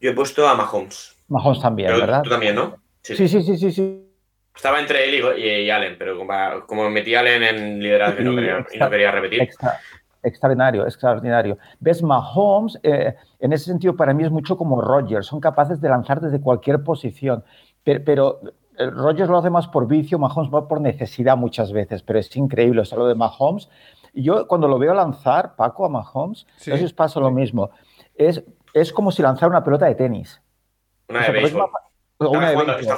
[0.00, 1.16] Yo he puesto a Mahomes.
[1.28, 2.22] Mahomes también, Pero ¿verdad?
[2.22, 2.82] tú también, ¿no?
[3.02, 4.05] Sí, Sí, sí, sí, sí, sí.
[4.56, 6.32] Estaba entre él y, Go- y- y Allen, pero como,
[6.66, 9.42] como metí a Allen en liderazgo y no quería, y extra- no quería repetir.
[9.42, 9.78] Extra-
[10.22, 11.58] extraordinario, extraordinario.
[11.78, 12.02] ¿Ves?
[12.02, 15.26] Mahomes, eh, en ese sentido, para mí es mucho como Rodgers.
[15.26, 17.44] Son capaces de lanzar desde cualquier posición.
[17.84, 18.40] Pero, pero
[18.78, 22.34] eh, Rodgers lo hace más por vicio, Mahomes va por necesidad muchas veces, pero es
[22.36, 22.80] increíble.
[22.80, 23.68] O sea, lo de Mahomes.
[24.14, 26.70] Yo cuando lo veo lanzar, Paco, a Mahomes, Sí.
[26.70, 27.70] no sé si os pasa lo mismo.
[28.16, 28.42] Es,
[28.72, 30.40] es como si lanzara una pelota de tenis.
[31.08, 31.62] Una O de sea, béisbol.
[32.18, 32.80] una de jugando, béisbol.
[32.80, 32.96] está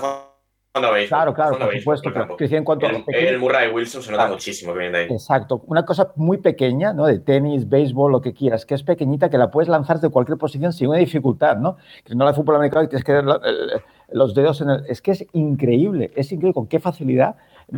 [0.73, 4.11] Claro, claro, por supuesto, pero en cuanto a el, lo pequeño- el Murray Wilson se
[4.11, 4.35] nota Claro.
[4.35, 5.11] muchísimo que viene de ahí.
[5.13, 7.07] Exacto, una cosa muy pequeña, ¿no?
[7.07, 10.39] De tenis, béisbol, lo que quieras, que es pequeñita, que la puedes lanzar de cualquier
[10.39, 11.77] posición sin una dificultad, ¿no?
[12.05, 14.85] Que no la de fútbol americano y tienes que el- los dedos en el...
[14.89, 17.37] Es que es increíble, es increíble con qué facilidad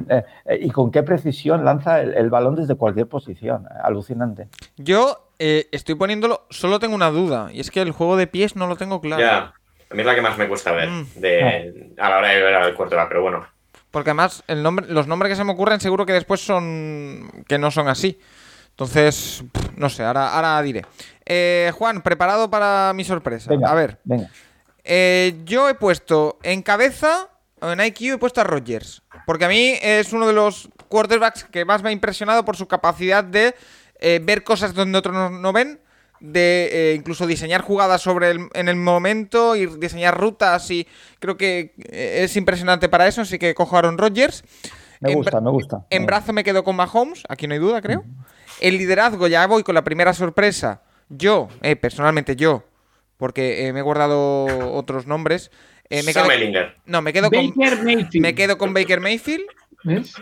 [0.09, 3.67] eh, eh, y con qué precisión lanza el, el balón desde cualquier posición.
[3.83, 4.49] Alucinante.
[4.77, 8.55] Yo eh, estoy poniéndolo, solo tengo una duda, y es que el juego de pies
[8.57, 9.21] no lo tengo claro.
[9.23, 9.55] Ya,
[9.91, 11.07] a mí es la que más me cuesta ver Mm.
[11.17, 13.47] de, a la hora de ver al quarterback, pero bueno.
[13.91, 17.59] Porque además el nombre, los nombres que se me ocurren seguro que después son que
[17.59, 18.19] no son así.
[18.71, 20.87] Entonces, pff, no sé, ahora, ahora diré.
[21.27, 23.51] Eh, Juan, preparado para mi sorpresa.
[23.51, 24.31] Venga, A ver, Venga.
[24.85, 27.29] eh, yo he puesto en cabeza,
[27.61, 29.03] en IQ he puesto a Rodgers.
[29.27, 32.67] Porque a mí es uno de los quarterbacks que más me ha impresionado por su
[32.69, 33.55] capacidad de
[34.01, 35.81] eh, ver cosas donde otros no, no ven.
[36.21, 40.71] De eh, incluso diseñar jugadas sobre el, en el momento y diseñar rutas.
[40.71, 40.87] Y
[41.19, 43.23] creo que eh, es impresionante para eso.
[43.23, 44.45] Así que cojo a Aaron Rodgers.
[45.01, 45.87] Me gusta, me gusta.
[45.89, 48.05] En brazo me quedo con Mahomes, aquí no hay duda, creo.
[48.61, 50.83] El liderazgo, ya voy con la primera sorpresa.
[51.09, 52.65] Yo, eh, personalmente yo,
[53.17, 54.45] porque eh, me he guardado
[54.75, 55.51] otros nombres.
[55.89, 56.25] eh, me quedo-
[56.85, 58.21] no, me quedo, con, Baker Mayfield.
[58.23, 59.45] me quedo con Baker Mayfield.
[59.83, 60.13] ¿Ves?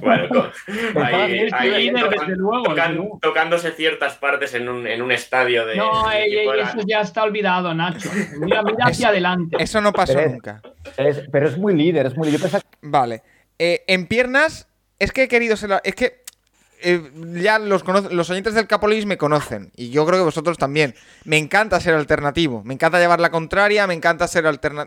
[0.00, 1.48] Bueno, con- ahí-
[1.90, 3.18] tocan- desde luego, tocan- desde luego.
[3.20, 5.76] tocándose ciertas partes en un, en un estadio de.
[5.76, 8.08] No, de ey, ey, eso ya está olvidado, Nacho.
[8.40, 9.56] Mira, mira hacia adelante.
[9.58, 10.62] Eso no pasó Pero nunca.
[10.96, 12.48] Es- pero es muy líder, es muy líder.
[12.82, 13.22] Vale.
[13.58, 14.68] Eh, en piernas,
[15.00, 15.70] es que he querido ser.
[15.70, 16.22] la- Es que
[16.80, 17.82] eh, ya los,
[18.12, 19.72] los oyentes del Capolis me conocen.
[19.74, 20.94] Y yo creo que vosotros también.
[21.24, 22.62] Me encanta ser alternativo.
[22.64, 23.84] Me encanta llevar la contraria.
[23.88, 24.44] Me encanta ser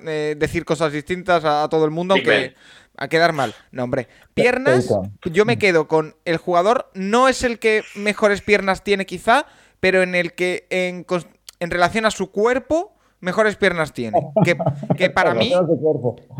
[0.07, 2.13] eh, decir cosas distintas a, a todo el mundo.
[2.13, 2.55] Aunque.
[3.01, 3.55] A quedar mal.
[3.71, 4.07] No, hombre.
[4.35, 4.87] Piernas,
[5.23, 6.91] yo me quedo con el jugador.
[6.93, 9.47] No es el que mejores piernas tiene, quizá.
[9.79, 11.07] Pero en el que en,
[11.59, 12.95] en relación a su cuerpo.
[13.19, 14.19] Mejores piernas tiene.
[14.45, 14.55] Que,
[14.97, 15.51] que para mí.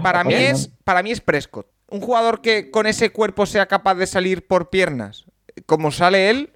[0.04, 1.68] Para mí, es, para mí es Prescott.
[1.88, 5.26] Un jugador que con ese cuerpo sea capaz de salir por piernas,
[5.66, 6.54] como sale él,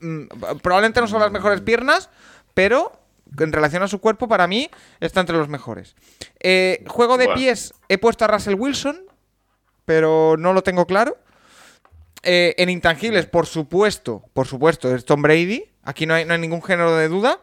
[0.00, 0.26] mm,
[0.62, 2.10] probablemente no son las mejores piernas,
[2.54, 2.92] pero
[3.38, 4.70] en relación a su cuerpo, para mí,
[5.00, 5.94] está entre los mejores.
[6.40, 7.38] Eh, juego de Bueno.
[7.40, 9.02] pies, he puesto a Russell Wilson,
[9.88, 11.16] pero no lo tengo claro.
[12.22, 15.64] Eh, en intangibles, por supuesto, por supuesto, es Tom Brady.
[15.82, 17.40] Aquí no hay, no hay ningún género de duda.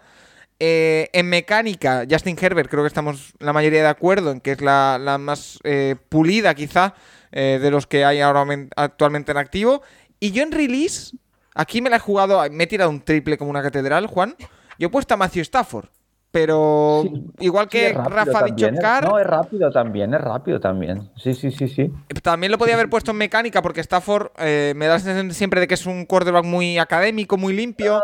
[0.60, 4.62] Eh, en mecánica, Justin Herbert, creo que estamos la mayoría de acuerdo en que es
[4.62, 6.94] la, la más eh, pulida, quizá,
[7.32, 9.82] de los que hay ahora men- actualmente en activo.
[10.20, 11.18] Y yo en release,
[11.56, 14.36] aquí me la he jugado, me he tirado un triple como una catedral, Juan.
[14.78, 15.90] Yo he puesto a Matthew Stafford.
[16.36, 18.74] Pero Sí, igual que Rafa ha dicho ¿eh?
[18.78, 21.10] Car, No, es rápido también, es rápido también.
[21.16, 21.90] Sí, sí, sí, sí.
[22.22, 25.62] también lo podía haber puesto en mecánica porque Stafford eh, me da la sensación siempre
[25.62, 28.02] de que es un quarterback muy académico, muy limpio.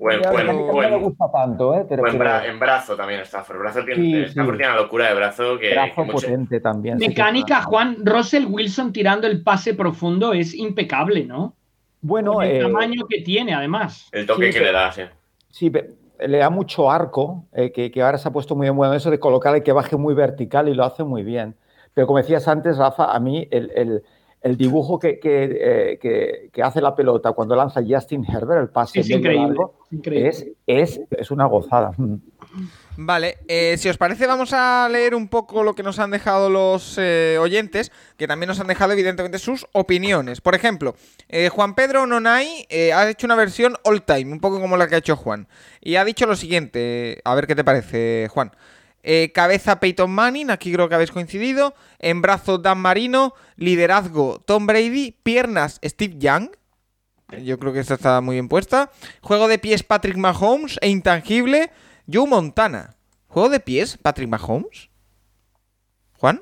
[0.00, 1.84] Buen- Ya, buen- a mí no buen- me gusta tanto, ¿eh?
[1.86, 3.58] Pero, O en, pero bra- en brazo también Stafford.
[3.58, 6.96] Brazo tiene, Sí, Stafford tiene una locura de brazo que, brazo que mucho- potente también.
[6.96, 11.54] Mecánica, Juan, Russell Wilson tirando el pase profundo es impecable, ¿no?
[12.00, 14.08] Bueno, Con el eh, tamaño que tiene, además.
[14.12, 15.02] el toque Sí, que pero- le da, sí.
[15.50, 15.90] Sí, pe-
[16.20, 19.10] le da mucho arco, eh, que, que ahora se ha puesto muy en bueno eso
[19.10, 21.54] de colocarle que baje muy vertical y lo hace muy bien.
[21.94, 24.02] Pero como decías antes, Rafa, a mí el, el-
[24.42, 28.68] el dibujo que, que, eh, que- que hace la pelota cuando lanza Justin Herbert, el
[28.68, 29.46] pase Es medio increíble.
[29.48, 30.28] largo, increíble.
[30.28, 31.92] es, es, es una gozada.
[32.98, 36.48] Vale, eh, si os parece vamos a leer un poco lo que nos han dejado
[36.48, 40.40] los eh, oyentes, que también nos han dejado evidentemente sus opiniones.
[40.40, 40.96] Por ejemplo,
[41.28, 44.94] eh, Juan Pedro Nonay ha hecho una versión all time, un poco como la que
[44.94, 45.46] ha hecho Juan,
[45.82, 48.52] y ha dicho lo siguiente, a ver qué te parece Juan.
[49.34, 51.74] Cabeza Peyton Manning, aquí creo que habéis coincidido.
[52.00, 56.48] En brazo Dan Marino, liderazgo Tom Brady, piernas Steve Young.
[57.44, 58.90] Yo creo que esta está muy bien puesta.
[59.20, 61.70] Juego de pies Patrick Mahomes e intangible
[62.12, 62.94] Joe Montana.
[63.28, 64.88] ¿Juego de pies Patrick Mahomes?
[66.18, 66.40] ¿Juan?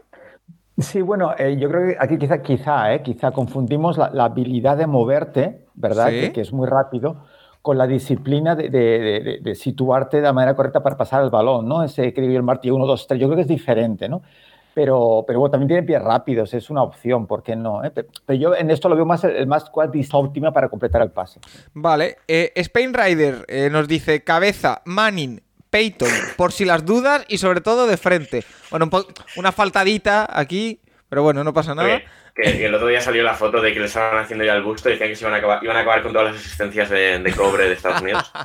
[0.78, 4.76] Sí, bueno, eh, yo creo que aquí quizá, quizá, eh, quizá confundimos la, la habilidad
[4.76, 6.08] de moverte, ¿verdad?
[6.10, 6.20] Sí.
[6.20, 7.24] Que, que es muy rápido,
[7.62, 11.22] con la disciplina de, de- de- de- de situarte de la manera correcta para pasar
[11.22, 11.82] el balón, ¿no?
[11.82, 14.22] Ese que el martillo 1, 2, 3, yo creo que es diferente, ¿no?
[14.74, 17.84] Pero, pero bueno, también tiene pies rápidos, es una opción, ¿por qué no?
[17.84, 17.90] eh?
[17.92, 19.70] Pe- Pero yo en esto lo veo más el, más
[20.12, 21.38] óptima para completar el pase.
[21.72, 22.16] Vale.
[22.26, 25.40] Spain Rider nos dice cabeza, Manning,
[25.74, 28.44] Peyton, por si las dudas y sobre todo de frente.
[28.70, 32.00] Bueno, un po- una faltadita aquí, pero bueno, no pasa nada.
[32.32, 34.62] Que, que el otro día salió la foto de que le estaban haciendo ya el
[34.62, 36.90] busto y decían que se iban a acabar, iban a acabar con todas las asistencias
[36.90, 38.30] de, de cobre de Estados Unidos.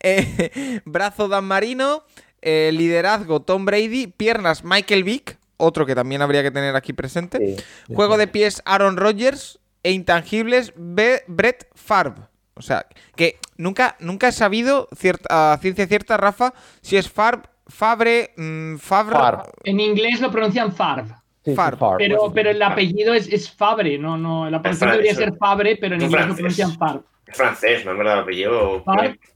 [0.00, 2.04] Eh, brazo Dan Marino,
[2.40, 7.56] eh, liderazgo Tom Brady, piernas Michael Vick, otro que también habría que tener aquí presente.
[7.56, 7.64] Sí,
[7.94, 12.22] Juego de pies Aaron Rodgers e intangibles Brett Favre.
[12.54, 17.42] O sea, que nunca, nunca he sabido cierta, a ciencia cierta, Rafa, si es Favre,
[17.66, 19.14] Fabre, mm, Favre.
[19.16, 19.42] Favre.
[19.64, 21.06] En inglés lo pronuncian Farb.
[21.44, 21.76] Sí, Favre.
[21.76, 25.32] Favre, Pero, pero el apellido es, es Fabre, no, no, la pronunciación debería es- ser
[25.38, 27.02] Fabre, pero en inglés lo pronuncian Farb.
[27.26, 28.84] Es francés, ¿no es verdad el apellido?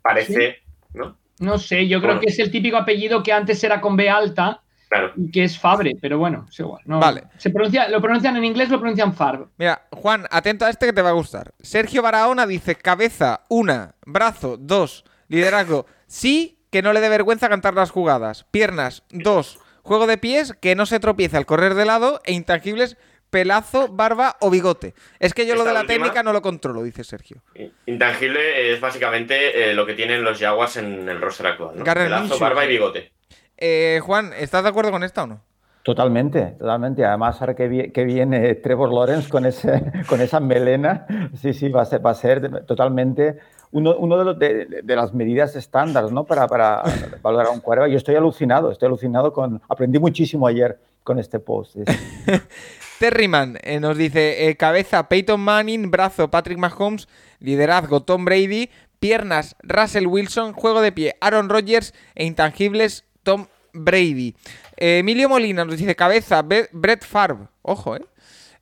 [0.03, 0.59] Parece,
[0.93, 1.17] ¿no?
[1.39, 2.21] No sé, yo creo Bueno.
[2.21, 5.13] que es el típico apellido que antes era con B alta Claro.
[5.17, 6.81] y que es Fabre, pero bueno, es igual.
[6.87, 7.25] no- Vale.
[7.39, 9.49] Se pronuncia, lo pronuncian en inglés, lo pronuncian Farb.
[9.59, 11.53] Mira, Juan, atento a este que te va a gustar.
[11.61, 17.75] Sergio Barahona dice cabeza, una, brazo, dos, liderazgo, sí, que no le dé vergüenza cantar
[17.75, 18.45] las jugadas.
[18.51, 22.97] Piernas, dos, juego de pies, que no se tropiece al correr de lado, e intangibles,
[23.31, 24.95] pelazo, barba o bigote.
[25.19, 27.43] Es que yo lo de la última- técnica no lo controlo, dice Sergio.
[27.87, 31.85] Intangible es básicamente eh, lo que tienen los Jaguars en el roster actual, ¿no?
[31.85, 32.39] Pelazo, Minshew.
[32.39, 33.13] barba y bigote.
[33.59, 35.41] Eh, Juan, ¿estás de acuerdo con esta o no?
[35.83, 37.05] Totalmente, totalmente.
[37.05, 41.07] Además, ahora que, vi- que viene Trevor Lawrence con, ese, con esa melena,
[41.41, 43.39] sí, sí, va a ser, va a ser totalmente
[43.71, 46.25] uno, uno de, los- de- de las medidas estándar ¿no?
[46.25, 46.83] para, para
[47.23, 47.93] valorar a un quarterback.
[47.93, 49.63] Yo estoy alucinado, estoy alucinado con...
[49.69, 51.77] Aprendí muchísimo ayer con este post.
[52.99, 57.09] Terryman eh, nos dice eh, cabeza Peyton Manning, brazo Patrick Mahomes,
[57.41, 64.35] liderazgo Tom Brady, piernas Russell Wilson, juego de pie Aaron Rodgers e intangibles Tom Brady.
[64.77, 68.03] Eh, Emilio Molina nos dice cabeza Be- Brett Favre, ojo, eh.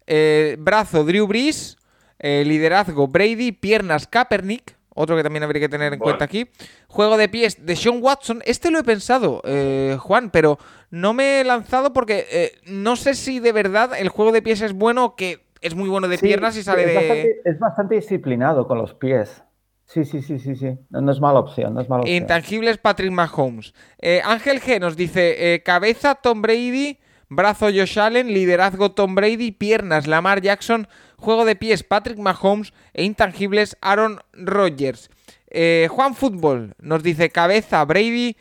[0.07, 1.77] Eh, brazo Drew Brees,
[2.19, 6.13] eh, liderazgo Brady, piernas Kaepernick, otro que también habría que tener en Bueno.
[6.17, 6.49] cuenta aquí.
[6.89, 8.41] Juego de pies de Sean Watson.
[8.47, 10.59] Este lo he pensado, eh, Juan, pero
[10.91, 14.63] no me he lanzado porque eh, no sé si de verdad el juego de pies
[14.63, 16.95] es bueno o que es muy bueno de Sí, piernas y sale es de.
[16.95, 19.43] Bastante, es bastante disciplinado con los pies.
[19.87, 20.79] Sí, sí, sí, sí, sí.
[20.91, 22.17] No, es mala opción, no es mala opción.
[22.17, 23.75] Intangibles Patrick Mahomes.
[23.99, 26.99] Eh, Ángel G nos dice: eh, cabeza Tom Brady,
[27.29, 33.05] brazo Josh Allen, liderazgo Tom Brady, piernas Lamar Jackson, juego de pies Patrick Mahomes e
[33.05, 35.11] intangibles Aaron Rodgers.
[35.49, 38.37] Eh, Juan Fútbol nos dice: cabeza Brady,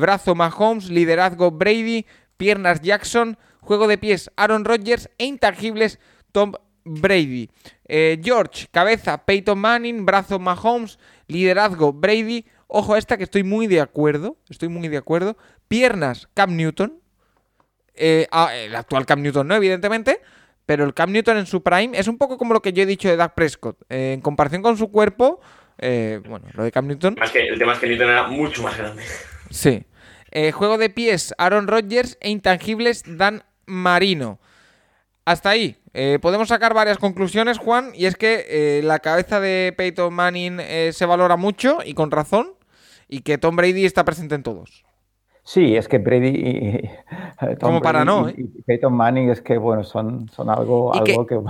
[0.00, 2.06] brazo Mahomes, liderazgo Brady,
[2.36, 5.98] piernas Jackson, juego de pies Aaron Rodgers e intangibles
[6.32, 6.52] Tom
[6.84, 7.50] Brady.
[7.88, 10.98] Eh, George, cabeza, Peyton Manning, brazo Mahomes,
[11.28, 12.46] liderazgo Brady.
[12.66, 14.36] Ojo a esta que estoy muy de acuerdo.
[14.48, 15.36] Estoy muy de acuerdo.
[15.68, 17.00] Piernas, Cam Newton.
[17.94, 20.20] Eh, ah, el actual Cam Newton no, evidentemente.
[20.66, 22.86] Pero el Cam Newton en su prime es un poco como lo que yo he
[22.86, 23.78] dicho de Dak Prescott.
[23.88, 25.40] Eh, en comparación con su cuerpo,
[25.78, 27.14] bueno, lo de Cam Newton.
[27.20, 29.04] Más que, el tema es que Newton era mucho más grande.
[29.50, 29.86] Sí.
[30.52, 34.40] Juego de pies, Aaron Rodgers e intangibles, Dan Marino.
[35.26, 35.76] Hasta ahí.
[35.92, 40.60] Eh, podemos sacar varias conclusiones, Juan, y es que eh, la cabeza de Peyton Manning
[40.60, 42.52] eh, se valora mucho y con razón.
[43.08, 44.85] y que Tom Brady está presente en todos.
[45.48, 46.90] Sí, es que Brady y,
[47.60, 48.34] Como para no, ¿eh?
[48.36, 51.40] y Peyton Manning es que bueno, son, son algo, Y algo que,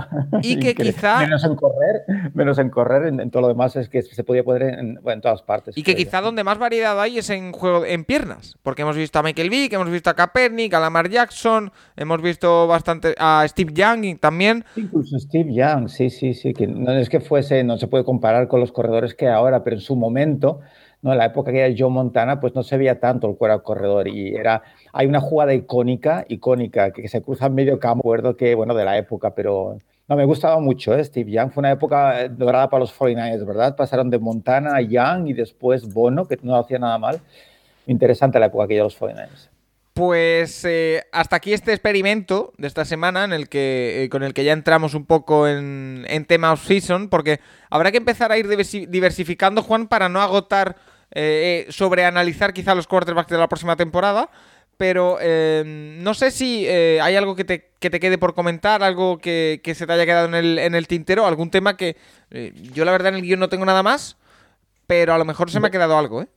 [0.43, 2.03] y que quizá- menos en correr,
[2.35, 5.13] menos en correr, en, en todo lo demás es que se podía poner en, bueno,
[5.13, 5.75] en todas partes.
[5.75, 8.95] Y que creo quizá donde más variedad hay es en juego en piernas, porque hemos
[8.95, 13.43] visto a Michael Vick, hemos visto a Kaepernick, a Lamar Jackson, hemos visto bastante a
[13.47, 14.63] Steve Young también.
[14.75, 18.47] Incluso Steve Young, sí, sí, sí, que no es que fuese, no se puede comparar
[18.47, 20.59] con los corredores que hay ahora, pero en su momento,
[21.01, 21.11] ¿no?
[21.11, 24.07] En la época que era Joe Montana, pues no se veía tanto el cuero corredor
[24.07, 24.63] y era,
[24.93, 28.85] hay una jugada icónica, icónica, que, se cruza en medio campo, recuerdo que, bueno, de
[28.85, 31.03] la época, pero no, me gustaba mucho, ¿eh?
[31.03, 33.75] Steve Young, fue una época eh, dorada para los 49ers, ¿verdad?
[33.75, 37.19] Pasaron de Montana a Young y después Bono, que no hacía nada mal.
[37.85, 39.49] Interesante la época aquella de los 49ers.
[39.93, 44.35] Pues eh, hasta aquí este experimento de esta semana en el que, eh, con el
[44.35, 47.39] que ya entramos un poco en, en tema off-season, porque
[47.71, 50.75] habrá que empezar a ir diversi- diversificando, Juan, para no agotar,
[51.11, 54.29] eh, eh, sobreanalizar quizá los quarterbacks de la próxima temporada.
[54.77, 58.83] Pero eh, no sé si eh, hay algo que te, que te quede por comentar,
[58.83, 61.97] algo que, que se te haya quedado en el, en el tintero, algún tema que
[62.73, 64.17] yo la verdad en el guion no tengo nada más,
[64.85, 66.27] pero a lo mejor se me ha quedado algo, ¿eh?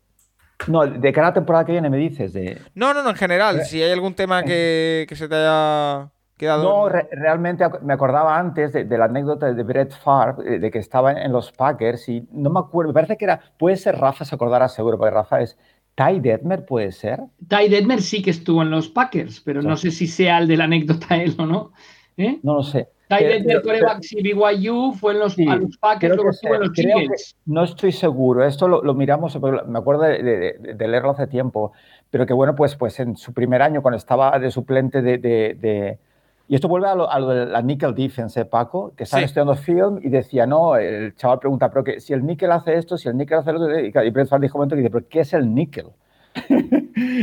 [0.66, 3.16] No, de cara a la temporada que viene me dices, de, No, no, no, en
[3.16, 6.08] general, si hay algún tema que, que se te haya
[6.40, 6.62] quedado...
[6.64, 10.58] No, en- re- realmente me acordaba antes de, de la anécdota de Brett Favre, eh,
[10.58, 13.76] de que estaba en los Packers y no me acuerdo, me parece que era, puede
[13.76, 15.56] ser Rafa, se acordará seguro, porque Rafa es
[15.94, 17.20] Ty Detmer, puede ser.
[17.48, 20.56] Ty Detmer sí que estuvo en los Packers, pero no sé si sea el de
[20.56, 21.72] la anécdota él o no.
[22.16, 22.38] ¿Eh?
[22.42, 22.88] No lo sé.
[23.08, 26.60] Ty Detmer, coreback, BYU, fue en los, Sí, a los Packers, luego que estuvo en
[26.60, 27.36] los creo que- Eagles.
[27.46, 29.36] no estoy seguro, esto lo, lo miramos,
[29.66, 31.72] me acuerdo de, de- de- de leerlo hace tiempo,
[32.08, 35.18] pero que bueno, pues, pues en su primer año, cuando estaba de suplente de...
[35.18, 35.98] de- de-
[36.50, 39.22] y esto vuelve a lo, a lo de la nickel defense, ¿eh, Paco, que estaban
[39.22, 39.26] Sí.
[39.26, 42.98] estudiando film y decía, no, el chaval pregunta, pero que si el níquel hace esto,
[42.98, 44.90] si el níquel hace lo otro, y, y Brett Favre dijo un momento que dice,
[44.90, 45.86] pero ¿qué es el níquel?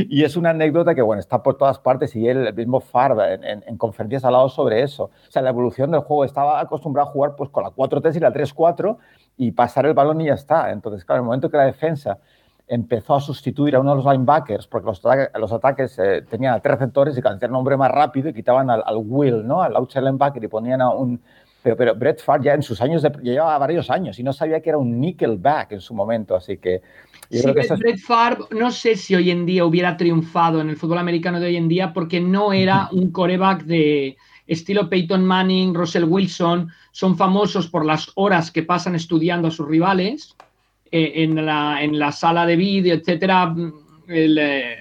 [0.09, 2.81] y es una anécdota que, bueno, está por todas partes y él, el mismo
[3.29, 5.05] en, en- en conferencias ha hablado sobre eso.
[5.05, 8.19] O sea, la evolución del juego estaba acostumbrado a jugar pues con la 4-3 y
[8.19, 8.97] la 3-4
[9.37, 10.71] y pasar el balón y ya está.
[10.71, 12.17] Entonces, claro, en el momento que la defensa
[12.67, 15.01] empezó a sustituir a uno de los linebackers, porque los,
[15.39, 18.69] los ataques eh, tenían a tres receptores y cada un hombre más rápido y quitaban
[18.69, 19.61] al, al Will, ¿no?
[19.61, 21.21] Al outside linebacker y ponían a un...
[21.63, 24.31] Pero, pero Brett Favre ya en sus años, de, ya llevaba varios años y no
[24.31, 26.81] sabía que era un nickelback en su momento, así que
[27.29, 30.61] yo Sí, creo que es- Brett Favre, no sé si hoy en día hubiera triunfado
[30.61, 34.87] en el fútbol americano de hoy en día porque no era un coreback de estilo
[34.87, 40.35] Peyton Manning, Russell Wilson, son famosos por las horas que pasan estudiando a sus rivales
[40.91, 43.53] en, la, en la sala de vídeo, etcétera.
[44.07, 44.75] El, eh,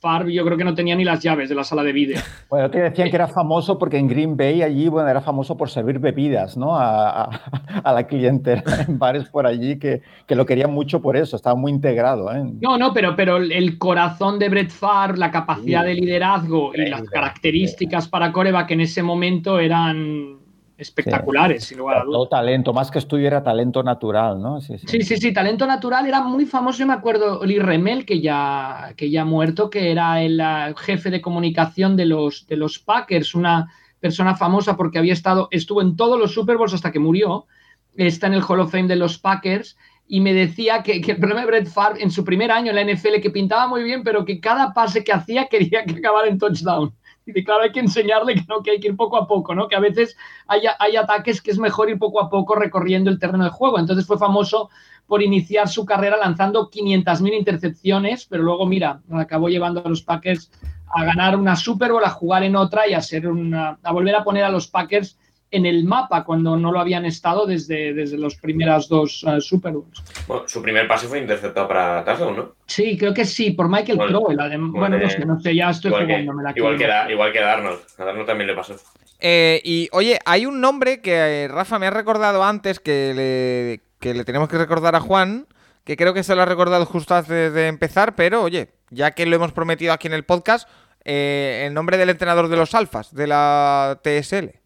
[0.00, 2.18] Favre yo creo que no tenía ni las llaves de la sala de vídeo.
[2.50, 5.70] Bueno, te decían que era famoso porque en Green Bay allí, bueno, era famoso por
[5.70, 6.74] servir bebidas, ¿no?
[6.76, 7.40] A, a-
[7.84, 11.54] a la clientela en bares por allí que, que lo querían mucho por eso, estaba
[11.54, 12.42] muy integrado, ¿eh?
[12.60, 15.86] No, no, pero, pero el corazón de Brett Favre, la capacidad Sí.
[15.90, 20.38] de liderazgo y las características para coreback en ese momento eran
[20.82, 22.14] espectaculares, sin lugar a dudas.
[22.14, 24.60] Todo talento, más que estudio era talento natural, ¿no?
[24.60, 24.86] Sí, sí.
[24.86, 26.80] Sí, sí, sí, talento natural era muy famoso.
[26.80, 30.42] Yo me acuerdo Oli Remel, que ya, que ya ha muerto, que era el
[30.76, 35.80] jefe de comunicación de los, de los Packers, una persona famosa porque había estado, estuvo
[35.80, 37.46] en todos los Super Bowls hasta que murió.
[37.96, 39.76] Está en el Hall of Fame de los Packers
[40.08, 42.76] y me decía que, que el problema de Brett Favre en su primer año en
[42.76, 46.28] la NFL, que pintaba muy bien, pero que cada pase que hacía quería que acabara
[46.28, 46.92] en touchdown.
[47.24, 49.68] Y claro, hay que enseñarle que, no, que hay que ir poco a poco, ¿no?
[49.68, 50.16] Que a veces
[50.46, 53.78] hay, hay ataques que es mejor ir poco a poco recorriendo el terreno de juego.
[53.78, 54.70] Entonces fue famoso
[55.06, 60.50] por iniciar su carrera lanzando 500.000 intercepciones, pero luego, mira, acabó llevando a los Packers
[60.94, 64.14] a ganar una Super Bowl, a jugar en otra y a ser una, a volver
[64.14, 65.18] a poner a los Packers
[65.52, 69.72] en el mapa cuando no lo habían estado desde, desde los primeras dos uh, Super
[69.74, 70.02] Bowls.
[70.26, 72.54] Bueno, su primer pase fue interceptado para touchdown, ¿no?
[72.66, 74.32] Sí, creo que sí, por Michael Crowell.
[74.32, 76.86] igual bueno, de- no sé, no sé, ya estoy Igual que, jugándome la igual, que
[76.86, 77.80] Da- igual que Darnold.
[77.98, 78.74] A Darnold también le pasó.
[79.20, 83.80] Eh, y oye, hay un nombre que eh, Rafa me ha recordado antes que le,
[84.00, 85.46] que le tenemos que recordar a Juan,
[85.84, 89.26] que creo que se lo ha recordado justo antes de empezar, pero oye, ya que
[89.26, 90.68] lo hemos prometido aquí en el podcast,
[91.04, 94.61] eh, el nombre del entrenador de los Alfas, de la TSL.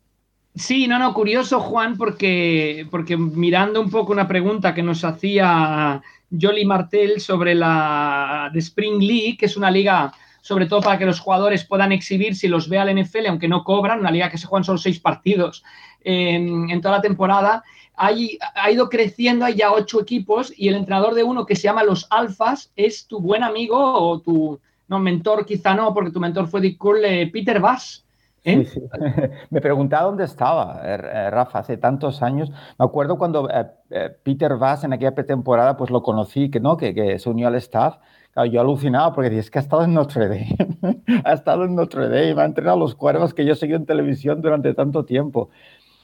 [0.57, 6.03] Sí, no, no, curioso, Juan, porque, porque mirando un poco una pregunta que nos hacía
[6.31, 11.05] Jolly Martel sobre la de Spring League, que es una liga sobre todo para que
[11.05, 14.39] los jugadores puedan exhibir si los ve al NFL, aunque no cobran, una liga que
[14.39, 15.63] se juegan solo seis partidos
[16.05, 17.65] en, toda la temporada,
[17.97, 21.63] hay- ha ido creciendo, hay ya ocho equipos y el entrenador de uno que se
[21.65, 26.21] llama Los Alfas es tu buen amigo o tu, no, mentor quizá no, porque tu
[26.21, 28.06] mentor fue Dick Curl, eh, Peter Bass.
[28.47, 28.65] ¿Eh?
[28.65, 28.81] Sí, sí.
[29.51, 32.51] Me preguntaba dónde estaba eh, eh, Rafa hace tantos años.
[32.79, 36.77] Me acuerdo cuando eh, eh, Peter Vass en aquella pretemporada, pues lo conocí, que no,
[36.77, 37.99] que, que se unió al staff.
[38.33, 40.57] Claro, yo alucinaba porque decía, es que ha estado en Notre Dame,
[41.25, 44.43] ha estado en Notre Dame, ha entrenado a los cuervos que yo seguí en televisión
[44.43, 45.51] durante tanto tiempo.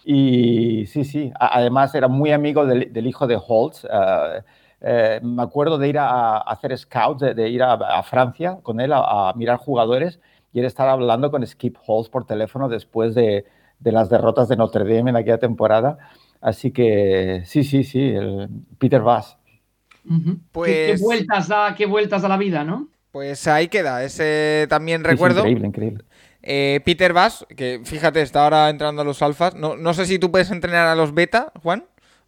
[0.04, 3.84] Y sí, sí, además era muy amigo del, del hijo de Holtz.
[3.84, 4.42] eh,
[4.80, 8.58] eh, me acuerdo de ir a, a hacer scouts, de, de ir a, a Francia
[8.62, 10.18] con él a, a mirar jugadores
[10.52, 13.44] y él estar hablando con Skip Holtz por teléfono después de,
[13.80, 15.98] de las derrotas de Notre Dame en aquella temporada.
[16.40, 18.48] Así que sí, sí, sí, el
[18.78, 19.38] Peter Bass.
[20.04, 22.88] ¿Qué- Pues- ¿Qué, vueltas da, qué vueltas da la vida, ¿no?
[23.12, 25.40] Pues ahí queda, ese también recuerdo.
[25.40, 26.04] increíble, increíble.
[26.42, 29.54] Eh, Peter Bass, que fíjate, está ahora entrando a los alfas.
[29.54, 31.84] No, no sé si tú puedes entrenar a los beta, Juan,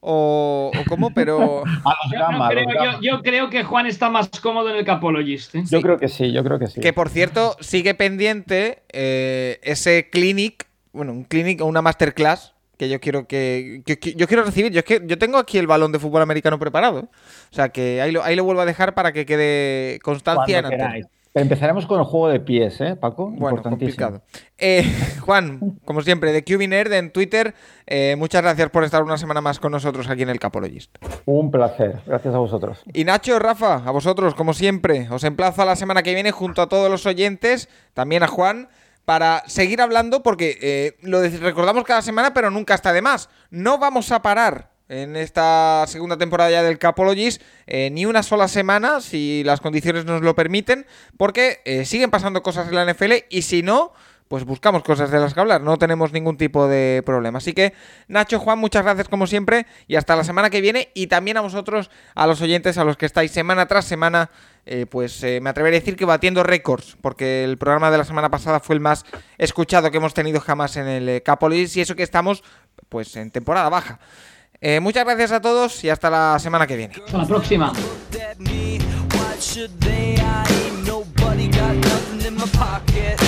[0.07, 2.99] o, o cómo, pero A los Yo, no gamma, a los creo, yo- gamma.
[3.03, 5.55] yo creo que Juan está más cómodo en el Capologist.
[5.55, 5.63] ¿eh?
[5.71, 6.81] Yo creo que sí, yo creo que sí.
[6.81, 12.89] que por cierto sigue pendiente eh, ese clinic, bueno, un clinic o una masterclass que
[12.89, 14.73] yo quiero que, que- que- yo quiero recibir.
[14.73, 17.01] Yo es que yo tengo aquí el balón de fútbol americano preparado,
[17.51, 20.65] o sea que ahí lo, ahí lo vuelvo a dejar para que quede constancia en
[20.67, 21.09] Cuando antena.
[21.37, 23.29] Empezaremos con el juego de pies, ¿eh, Paco?
[23.29, 24.23] Bueno, complicado.
[24.57, 24.85] Eh,
[25.21, 27.55] Juan, como siempre, de QB Nerd en Twitter,
[27.89, 30.97] eh, muchas gracias por estar una semana más con nosotros aquí en el Capologist.
[31.27, 32.03] Un placer.
[32.07, 32.85] Gracias a vosotros.
[32.93, 36.63] Y Nacho, Rafa, a vosotros, como siempre, os emplazo a la semana que viene junto
[36.63, 38.69] a todos los oyentes, también a Juan,
[39.05, 43.29] para seguir hablando, porque eh, lo recordamos cada semana, pero nunca está de más.
[43.51, 48.49] No vamos a parar en esta segunda temporada ya del Capologist eh, ni una sola
[48.49, 50.87] semana, si las condiciones nos lo permiten,
[51.17, 53.93] porque eh, siguen pasando cosas en la NFL y si no...
[54.27, 57.39] Pues buscamos cosas de las que hablar, no tenemos ningún tipo de problema.
[57.39, 57.75] Así que,
[58.09, 60.89] Nacho, Juan, muchas gracias como siempre y hasta la semana que viene.
[60.95, 64.31] Y también a vosotros, a los oyentes, a los que estáis semana tras semana,
[64.67, 68.05] eh, pues eh, me atreveré a decir que batiendo récords, porque el programa de la
[68.05, 69.05] semana pasada fue el más
[69.37, 72.43] escuchado que hemos tenido jamás en el eh, Capolis y eso que estamos,
[72.89, 74.01] pues, en temporada baja.
[74.67, 76.95] Eh, muchas gracias a todos y hasta la semana que viene.
[77.05, 77.71] Hasta la próxima.
[77.75, 78.79] looked at me.
[79.13, 80.17] Why should they?
[80.17, 83.21] I ain't nobody, got nothing in my pocket.